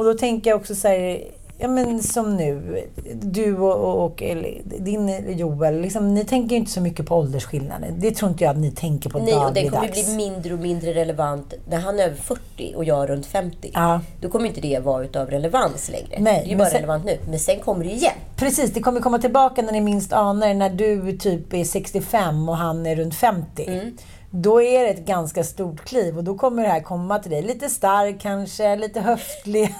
Och 0.00 0.06
då 0.06 0.14
tänker 0.14 0.50
jag 0.50 0.60
också 0.60 0.74
så 0.74 0.88
här, 0.88 1.24
ja 1.58 1.68
men 1.68 2.02
som 2.02 2.36
nu, 2.36 2.82
du 3.22 3.58
och, 3.58 4.04
och 4.04 4.22
din 4.64 5.38
Joel, 5.38 5.80
liksom, 5.80 6.14
ni 6.14 6.24
tänker 6.24 6.50
ju 6.50 6.56
inte 6.56 6.70
så 6.70 6.80
mycket 6.80 7.06
på 7.06 7.16
åldersskillnaden. 7.16 7.94
Det 7.98 8.10
tror 8.10 8.30
inte 8.30 8.44
jag 8.44 8.50
att 8.50 8.58
ni 8.58 8.70
tänker 8.70 9.10
på 9.10 9.18
Nej, 9.18 9.34
och 9.34 9.52
det 9.54 9.62
kommer 9.68 9.76
dagligdags. 9.76 10.06
bli 10.06 10.16
mindre 10.16 10.54
och 10.54 10.60
mindre 10.60 10.94
relevant 10.94 11.54
när 11.68 11.78
han 11.78 11.98
är 11.98 12.04
över 12.04 12.16
40 12.16 12.74
och 12.76 12.84
jag 12.84 13.02
är 13.02 13.06
runt 13.06 13.26
50. 13.26 13.70
Ja. 13.74 14.00
Då 14.20 14.28
kommer 14.28 14.46
inte 14.46 14.60
det 14.60 14.78
vara 14.78 15.04
utav 15.04 15.30
relevans 15.30 15.90
längre. 15.90 16.16
Nej, 16.18 16.40
det 16.44 16.48
är 16.48 16.50
ju 16.50 16.56
bara 16.56 16.68
sen- 16.68 16.76
relevant 16.76 17.04
nu. 17.04 17.18
Men 17.28 17.38
sen 17.38 17.60
kommer 17.60 17.84
det 17.84 17.90
igen. 17.90 18.14
Precis, 18.36 18.70
det 18.70 18.80
kommer 18.80 19.00
komma 19.00 19.18
tillbaka 19.18 19.62
när 19.62 19.72
ni 19.72 19.80
minst 19.80 20.12
anar 20.12 20.54
när 20.54 20.70
du 20.70 21.18
typ 21.18 21.54
är 21.54 21.64
65 21.64 22.48
och 22.48 22.56
han 22.56 22.86
är 22.86 22.96
runt 22.96 23.14
50. 23.14 23.64
Mm. 23.66 23.96
Då 24.30 24.62
är 24.62 24.82
det 24.82 24.88
ett 24.88 25.06
ganska 25.06 25.44
stort 25.44 25.84
kliv 25.84 26.18
och 26.18 26.24
då 26.24 26.34
kommer 26.38 26.62
det 26.62 26.68
här 26.68 26.80
komma 26.80 27.18
till 27.18 27.30
dig. 27.30 27.42
Lite 27.42 27.68
stark 27.68 28.20
kanske, 28.20 28.76
lite 28.76 29.00
höftlig. 29.00 29.74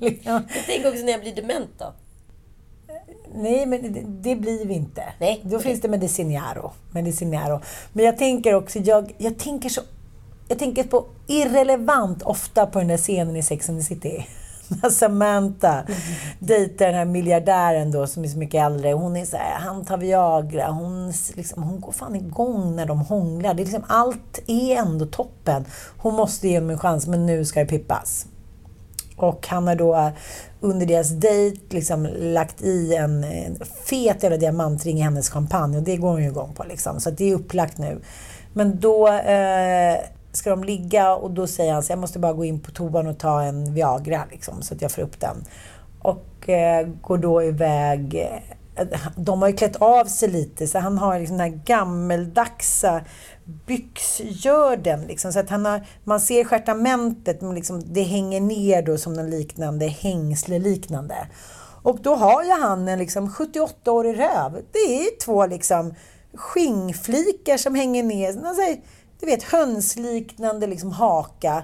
Liksom. 0.00 0.42
Tänk 0.66 0.86
också 0.86 1.04
när 1.04 1.12
jag 1.12 1.20
blir 1.20 1.34
dement 1.34 1.70
då. 1.78 1.92
Nej, 3.34 3.66
men 3.66 3.92
det, 3.92 4.02
det 4.30 4.36
blir 4.36 4.66
vi 4.66 4.74
inte. 4.74 5.04
Nej, 5.18 5.40
Då 5.44 5.58
finns 5.58 5.80
det 5.80 5.88
medicinaro. 5.88 6.72
medicinaro. 6.90 7.60
Men 7.92 8.04
jag 8.04 8.18
tänker 8.18 8.54
också, 8.54 8.78
jag, 8.78 9.14
jag 9.18 9.38
tänker 9.38 9.68
så... 9.68 9.80
Jag 10.48 10.58
tänker 10.58 10.84
på 10.84 11.06
irrelevant 11.26 12.22
ofta 12.22 12.66
på 12.66 12.78
den 12.78 12.88
där 12.88 12.96
scenen 12.96 13.36
i 13.36 13.42
Sex 13.42 13.68
and 13.68 13.78
the 13.78 13.84
City. 13.84 14.26
När 14.82 14.90
Samantha 14.90 15.84
dejtar 16.38 16.86
den 16.86 16.94
här 16.94 17.04
miljardären 17.04 17.90
då 17.92 18.06
som 18.06 18.24
är 18.24 18.28
så 18.28 18.38
mycket 18.38 18.64
äldre. 18.64 18.92
Hon 18.92 19.16
är 19.16 19.24
så 19.24 19.36
här, 19.36 19.58
han 19.58 19.84
tar 19.84 19.98
Viagra. 19.98 20.70
Hon, 20.70 21.12
liksom, 21.34 21.62
hon 21.62 21.80
går 21.80 21.92
fan 21.92 22.16
igång 22.16 22.76
när 22.76 22.86
de 22.86 22.98
hånglar. 22.98 23.54
Det 23.54 23.62
är 23.62 23.64
liksom, 23.64 23.84
allt 23.88 24.40
är 24.46 24.76
ändå 24.76 25.06
toppen. 25.06 25.64
Hon 25.96 26.14
måste 26.14 26.48
ge 26.48 26.56
honom 26.56 26.70
en 26.70 26.78
chans, 26.78 27.06
men 27.06 27.26
nu 27.26 27.44
ska 27.44 27.60
det 27.60 27.66
pippas. 27.66 28.26
Och 29.20 29.46
han 29.48 29.66
har 29.66 29.74
då 29.74 29.94
eh, 29.94 30.08
under 30.60 30.86
deras 30.86 31.10
dejt 31.10 31.60
liksom 31.70 32.08
lagt 32.18 32.62
i 32.62 32.94
en, 32.94 33.24
en 33.24 33.56
fet 33.84 34.22
jävla 34.22 34.38
diamantring 34.38 34.98
i 34.98 35.00
hennes 35.00 35.30
champagne 35.30 35.78
och 35.78 35.82
det 35.82 35.96
går 35.96 36.08
hon 36.08 36.22
ju 36.22 36.28
igång 36.28 36.54
på. 36.54 36.64
Liksom. 36.64 37.00
Så 37.00 37.08
att 37.08 37.18
det 37.18 37.30
är 37.30 37.34
upplagt 37.34 37.78
nu. 37.78 38.00
Men 38.52 38.80
då 38.80 39.08
eh, 39.08 39.96
ska 40.32 40.50
de 40.50 40.64
ligga 40.64 41.14
och 41.14 41.30
då 41.30 41.46
säger 41.46 41.72
han 41.72 41.82
så 41.82 41.92
jag 41.92 41.98
måste 41.98 42.18
bara 42.18 42.32
gå 42.32 42.44
in 42.44 42.60
på 42.60 42.70
toan 42.70 43.06
och 43.06 43.18
ta 43.18 43.42
en 43.42 43.74
Viagra 43.74 44.24
liksom, 44.30 44.62
så 44.62 44.74
att 44.74 44.82
jag 44.82 44.90
får 44.90 45.02
upp 45.02 45.20
den. 45.20 45.44
Och 46.02 46.48
eh, 46.48 46.88
går 47.00 47.18
då 47.18 47.42
iväg 47.42 48.14
eh, 48.14 48.40
de 49.16 49.42
har 49.42 49.48
ju 49.48 49.56
klätt 49.56 49.76
av 49.76 50.04
sig 50.04 50.28
lite 50.28 50.66
så 50.66 50.78
han 50.78 50.98
har 50.98 51.18
liksom 51.18 51.38
den 51.38 51.50
här 51.50 51.60
gammeldagsa 51.64 53.00
byxgörden. 53.66 55.00
Liksom, 55.00 55.32
så 55.32 55.38
att 55.38 55.50
han 55.50 55.66
har, 55.66 55.86
man 56.04 56.20
ser 56.20 56.44
stjärtamentet, 56.44 57.40
men 57.40 57.54
liksom, 57.54 57.82
det 57.92 58.02
hänger 58.02 58.40
ner 58.40 58.82
då 58.82 58.98
som 58.98 59.12
någon 59.12 59.30
liknande 59.30 59.86
hängsle-liknande. 59.86 61.26
Och 61.82 61.98
då 62.02 62.14
har 62.14 62.44
ju 62.44 62.50
han 62.50 62.88
en 62.88 62.98
liksom 62.98 63.28
78-årig 63.28 64.18
röv. 64.18 64.64
Det 64.72 64.78
är 64.78 65.18
två 65.18 65.46
liksom 65.46 65.94
skingflikar 66.34 67.56
som 67.56 67.74
hänger 67.74 68.02
ner. 68.02 68.28
Alltså, 68.28 68.62
du 69.20 69.26
vet 69.26 69.42
hönsliknande 69.42 70.66
liksom 70.66 70.92
haka. 70.92 71.62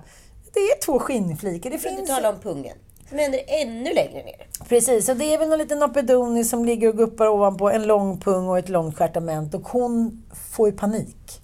Det 0.54 0.60
är 0.60 0.80
två 0.80 0.98
skinnflikar. 0.98 1.70
Det 1.70 1.78
finns... 1.78 2.00
inte 2.00 2.12
tala 2.12 2.28
om 2.28 2.40
pungen. 2.40 2.76
Som 3.08 3.18
händer 3.18 3.40
ännu 3.46 3.94
längre 3.94 4.24
ner. 4.24 4.46
Precis, 4.68 5.08
och 5.08 5.16
det 5.16 5.34
är 5.34 5.38
väl 5.38 5.48
någon 5.48 5.58
liten 5.58 5.78
Nopedoni 5.78 6.44
som 6.44 6.64
ligger 6.64 6.88
och 6.88 6.96
guppar 6.96 7.28
ovanpå 7.28 7.70
en 7.70 7.86
lång 7.86 8.20
pung 8.20 8.48
och 8.48 8.58
ett 8.58 8.68
långt 8.68 8.96
stjärtament 8.96 9.54
och 9.54 9.68
hon 9.68 10.24
får 10.54 10.68
ju 10.68 10.76
panik. 10.76 11.42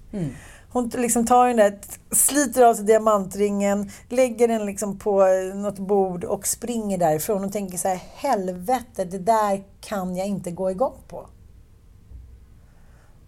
Hon 0.71 0.89
liksom 0.89 1.25
tar 1.25 1.47
den 1.47 1.57
där, 1.57 1.79
sliter 2.11 2.63
av 2.63 2.73
sig 2.73 2.85
diamantringen, 2.85 3.91
lägger 4.09 4.47
den 4.47 4.65
liksom 4.65 4.99
på 4.99 5.25
något 5.55 5.79
bord 5.79 6.23
och 6.23 6.47
springer 6.47 6.97
därifrån 6.97 7.43
och 7.43 7.51
tänker 7.51 7.77
så 7.77 7.87
här, 7.87 8.01
helvete, 8.15 9.05
det 9.05 9.19
där 9.19 9.63
kan 9.81 10.15
jag 10.15 10.27
inte 10.27 10.51
gå 10.51 10.71
igång 10.71 10.95
på. 11.07 11.25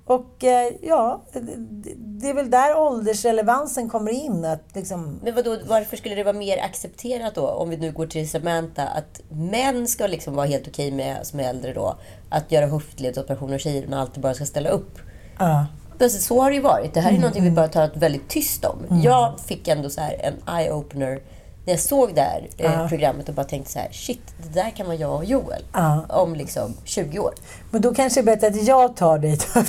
Och 0.05 0.43
eh, 0.43 0.71
ja, 0.81 1.21
det- 1.33 1.93
det 1.97 2.29
är 2.29 2.33
väl 2.33 2.49
där 2.49 2.77
åldersrelevansen 2.77 3.89
kommer 3.89 4.11
in. 4.11 4.45
Att 4.45 4.63
liksom, 4.73 5.19
Men 5.23 5.35
vadå, 5.35 5.57
varför 5.67 5.97
skulle 5.97 6.15
det 6.15 6.23
vara 6.23 6.37
mer 6.37 6.57
accepterat 6.63 7.35
då, 7.35 7.47
om 7.47 7.69
vi 7.69 7.77
nu 7.77 7.91
går 7.91 8.07
till 8.07 8.29
Samantha, 8.29 8.83
att 8.87 9.21
män 9.29 9.87
ska 9.87 10.07
liksom 10.07 10.35
vara 10.35 10.45
helt 10.45 10.67
okej 10.67 10.91
med, 10.91 11.27
som 11.27 11.39
är 11.39 11.43
äldre 11.43 11.73
då, 11.73 11.95
att 12.29 12.51
göra 12.51 12.65
höftledsoperationer 12.67 13.53
och 13.53 13.59
tjejerna 13.59 14.01
alltid 14.01 14.23
bara 14.23 14.33
ska 14.33 14.45
ställa 14.45 14.69
upp? 14.69 14.99
ja. 15.39 15.65
Alltså, 16.01 16.19
så 16.21 16.41
har 16.41 16.49
det 16.49 16.55
ju 16.55 16.61
varit. 16.61 16.93
Det 16.93 16.99
här 16.99 17.07
är 17.09 17.11
Mm, 17.11 17.21
någonting 17.21 17.43
vi 17.43 17.51
bara 17.51 17.67
talat 17.67 17.97
väldigt 17.97 18.29
tyst 18.29 18.65
om. 18.65 19.01
Jag 19.03 19.39
fick 19.39 19.67
ändå 19.67 19.89
så 19.89 20.01
här 20.01 20.15
en 20.23 20.33
eye-opener 20.55 21.19
när 21.65 21.73
jag 21.73 21.79
såg 21.79 22.15
det 22.15 22.21
här 22.21 22.47
eh, 22.57 22.87
programmet 22.87 23.29
och 23.29 23.35
bara 23.35 23.45
tänkte 23.45 23.71
så 23.71 23.79
här, 23.79 23.89
shit, 23.91 24.21
det 24.43 24.61
där 24.61 24.69
kan 24.69 24.85
vara 24.85 24.95
jag 24.97 25.15
och 25.15 25.25
Joel. 25.25 25.63
Ja. 25.73 26.05
Om 26.09 26.35
liksom 26.35 26.73
20 26.83 27.19
år. 27.19 27.33
Men 27.71 27.81
då 27.81 27.93
kanske 27.93 28.21
det 28.21 28.31
är 28.31 28.35
bättre 28.35 28.47
att 28.47 28.67
jag 28.67 28.95
tar 28.95 29.17
dig 29.17 29.37
till. 29.37 29.61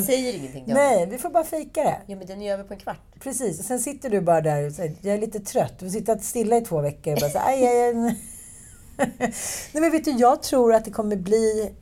Vi 0.00 0.06
säger 0.06 0.34
ingenting 0.36 0.64
till 0.64 0.74
Nej, 0.74 1.06
vi 1.06 1.18
får 1.18 1.30
bara 1.30 1.44
fika 1.44 1.82
det. 1.82 1.96
Ja, 2.06 2.16
men 2.16 2.26
den 2.26 2.42
är 2.42 2.52
över 2.52 2.64
på 2.64 2.74
en 2.74 2.80
kvart. 2.80 3.00
Precis, 3.22 3.66
sen 3.66 3.80
sitter 3.80 4.10
du 4.10 4.20
bara 4.20 4.40
där 4.40 4.66
och 4.66 4.72
säger 4.72 4.94
jag 5.00 5.14
är 5.14 5.18
lite 5.18 5.40
trött. 5.40 5.72
Du 5.78 5.90
sitter 5.90 6.18
stilla 6.18 6.56
i 6.56 6.60
två 6.60 6.80
veckor 6.80 7.12
och 7.12 7.20
bara 7.20 7.30
så, 7.30 7.38
aj, 7.38 7.66
aj, 7.66 7.82
aj. 7.82 7.94
Nej 9.72 9.82
men 9.82 9.90
vet 9.90 10.04
du, 10.04 10.10
jag 10.10 10.42
tror 10.42 10.74
att 10.74 10.84
det 10.84 10.90
kommer 10.90 11.16
bli 11.16 11.72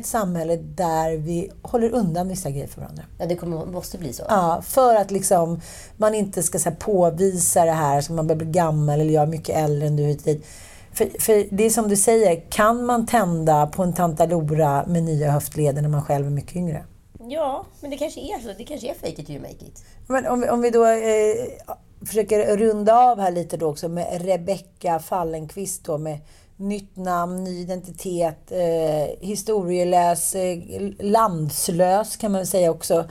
ett 0.00 0.06
samhälle 0.06 0.56
där 0.56 1.16
vi 1.16 1.50
håller 1.62 1.90
undan 1.90 2.28
vissa 2.28 2.50
grejer 2.50 2.66
för 2.66 2.80
varandra. 2.80 3.02
Ja, 3.18 3.26
det 3.26 3.36
kommer, 3.36 3.66
måste 3.66 3.98
bli 3.98 4.12
så. 4.12 4.22
Ja, 4.28 4.62
för 4.66 4.94
att 4.94 5.10
liksom 5.10 5.60
man 5.96 6.14
inte 6.14 6.42
ska 6.42 6.58
så 6.58 6.68
här, 6.68 6.76
påvisa 6.76 7.64
det 7.64 7.70
här 7.72 8.00
som 8.00 8.16
man 8.16 8.26
börjar 8.26 8.38
bli 8.38 8.46
gammal 8.50 9.00
eller 9.00 9.14
jag 9.14 9.22
är 9.22 9.26
mycket 9.26 9.56
äldre 9.56 9.86
än 9.88 9.96
du 9.96 10.02
hit. 10.02 10.44
För, 10.92 11.20
för 11.20 11.46
det 11.56 11.64
är 11.64 11.70
som 11.70 11.88
du 11.88 11.96
säger, 11.96 12.50
kan 12.50 12.84
man 12.84 13.06
tända 13.06 13.66
på 13.66 13.82
en 13.82 13.92
tantalora 13.92 14.84
med 14.86 15.02
nya 15.02 15.30
höftleder 15.30 15.82
när 15.82 15.88
man 15.88 16.02
själv 16.04 16.26
är 16.26 16.30
mycket 16.30 16.56
yngre? 16.56 16.84
Ja, 17.30 17.64
men 17.80 17.90
det 17.90 17.96
kanske 17.96 18.20
är 18.20 18.38
så. 18.42 18.48
Det 18.58 18.64
kanske 18.64 18.90
är 18.90 18.94
fake 18.94 19.22
it 19.22 19.30
you 19.30 19.40
make 19.40 19.52
it. 19.52 19.84
Men 20.06 20.26
om, 20.26 20.40
vi- 20.40 20.48
om 20.48 20.60
vi 20.60 20.70
då 20.70 20.86
eh, 20.86 22.06
försöker 22.06 22.56
runda 22.56 22.94
av 22.98 23.20
här 23.20 23.30
lite 23.30 23.56
då 23.56 23.66
också 23.70 23.88
med 23.88 24.22
Rebecka 24.26 24.98
Fallenkvist 24.98 25.84
då 25.84 25.98
med 25.98 26.18
nytt 26.58 26.96
namn, 26.96 27.44
ny 27.44 27.60
identitet, 27.60 28.52
eh, 28.52 29.26
historielös, 29.28 30.34
eh, 30.34 30.58
landslös 31.00 32.16
kan 32.16 32.32
man 32.32 32.46
säga 32.46 32.70
också. 32.70 33.04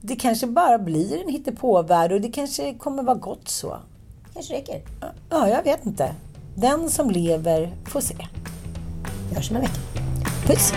Det 0.00 0.16
kanske 0.16 0.46
bara 0.46 0.78
blir 0.78 1.22
en 1.22 1.32
hittepåvärld 1.32 2.12
och 2.12 2.20
det 2.20 2.28
kanske 2.28 2.74
kommer 2.74 3.02
vara 3.02 3.16
gott 3.16 3.48
så. 3.48 3.76
kanske 4.34 4.54
räcker. 4.54 4.82
Ja, 5.30 5.48
jag 5.48 5.62
vet 5.62 5.86
inte. 5.86 6.14
Den 6.54 6.90
som 6.90 7.10
lever 7.10 7.74
får 7.86 8.00
se. 8.00 8.16
Vi 9.28 9.34
hörs 9.36 9.50
om 9.50 9.56
en 9.56 9.62
vecka. 9.62 9.80
Puss! 10.46 10.72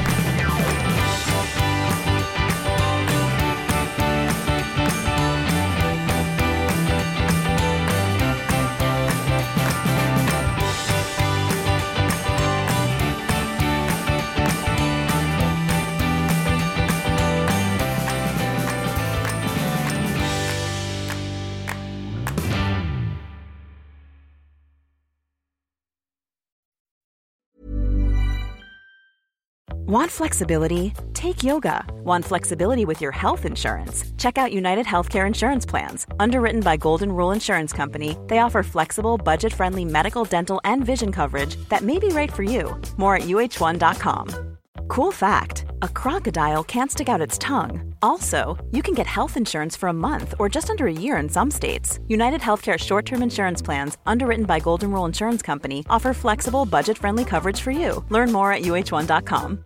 Want 29.89 30.11
flexibility? 30.11 30.93
Take 31.15 31.41
yoga. 31.43 31.83
Want 32.03 32.23
flexibility 32.23 32.85
with 32.85 33.01
your 33.01 33.11
health 33.11 33.43
insurance? 33.43 34.05
Check 34.19 34.37
out 34.37 34.53
United 34.53 34.85
Healthcare 34.85 35.25
Insurance 35.25 35.65
Plans. 35.65 36.05
Underwritten 36.19 36.61
by 36.61 36.77
Golden 36.77 37.11
Rule 37.11 37.31
Insurance 37.31 37.73
Company, 37.73 38.15
they 38.27 38.37
offer 38.37 38.61
flexible, 38.61 39.17
budget 39.17 39.51
friendly 39.51 39.85
medical, 39.85 40.25
dental, 40.25 40.61
and 40.63 40.85
vision 40.85 41.11
coverage 41.11 41.55
that 41.69 41.81
may 41.81 41.97
be 41.97 42.09
right 42.09 42.31
for 42.31 42.43
you. 42.43 42.79
More 42.97 43.15
at 43.15 43.23
uh1.com. 43.23 44.57
Cool 44.89 45.11
fact 45.11 45.65
a 45.81 45.87
crocodile 45.87 46.63
can't 46.63 46.91
stick 46.91 47.09
out 47.09 47.27
its 47.27 47.39
tongue. 47.39 47.91
Also, 48.03 48.57
you 48.69 48.83
can 48.83 48.93
get 48.93 49.07
health 49.07 49.37
insurance 49.37 49.75
for 49.75 49.89
a 49.89 49.99
month 50.07 50.35
or 50.37 50.47
just 50.49 50.69
under 50.69 50.85
a 50.85 50.93
year 50.93 51.17
in 51.17 51.27
some 51.27 51.49
states. 51.49 51.99
United 52.07 52.41
Healthcare 52.41 52.77
short 52.77 53.07
term 53.07 53.23
insurance 53.23 53.63
plans, 53.63 53.97
underwritten 54.05 54.45
by 54.45 54.59
Golden 54.59 54.91
Rule 54.91 55.05
Insurance 55.05 55.41
Company, 55.41 55.83
offer 55.89 56.13
flexible, 56.13 56.67
budget 56.67 56.95
friendly 56.95 57.25
coverage 57.25 57.61
for 57.61 57.71
you. 57.71 58.05
Learn 58.09 58.31
more 58.31 58.53
at 58.53 58.61
uh1.com. 58.61 59.65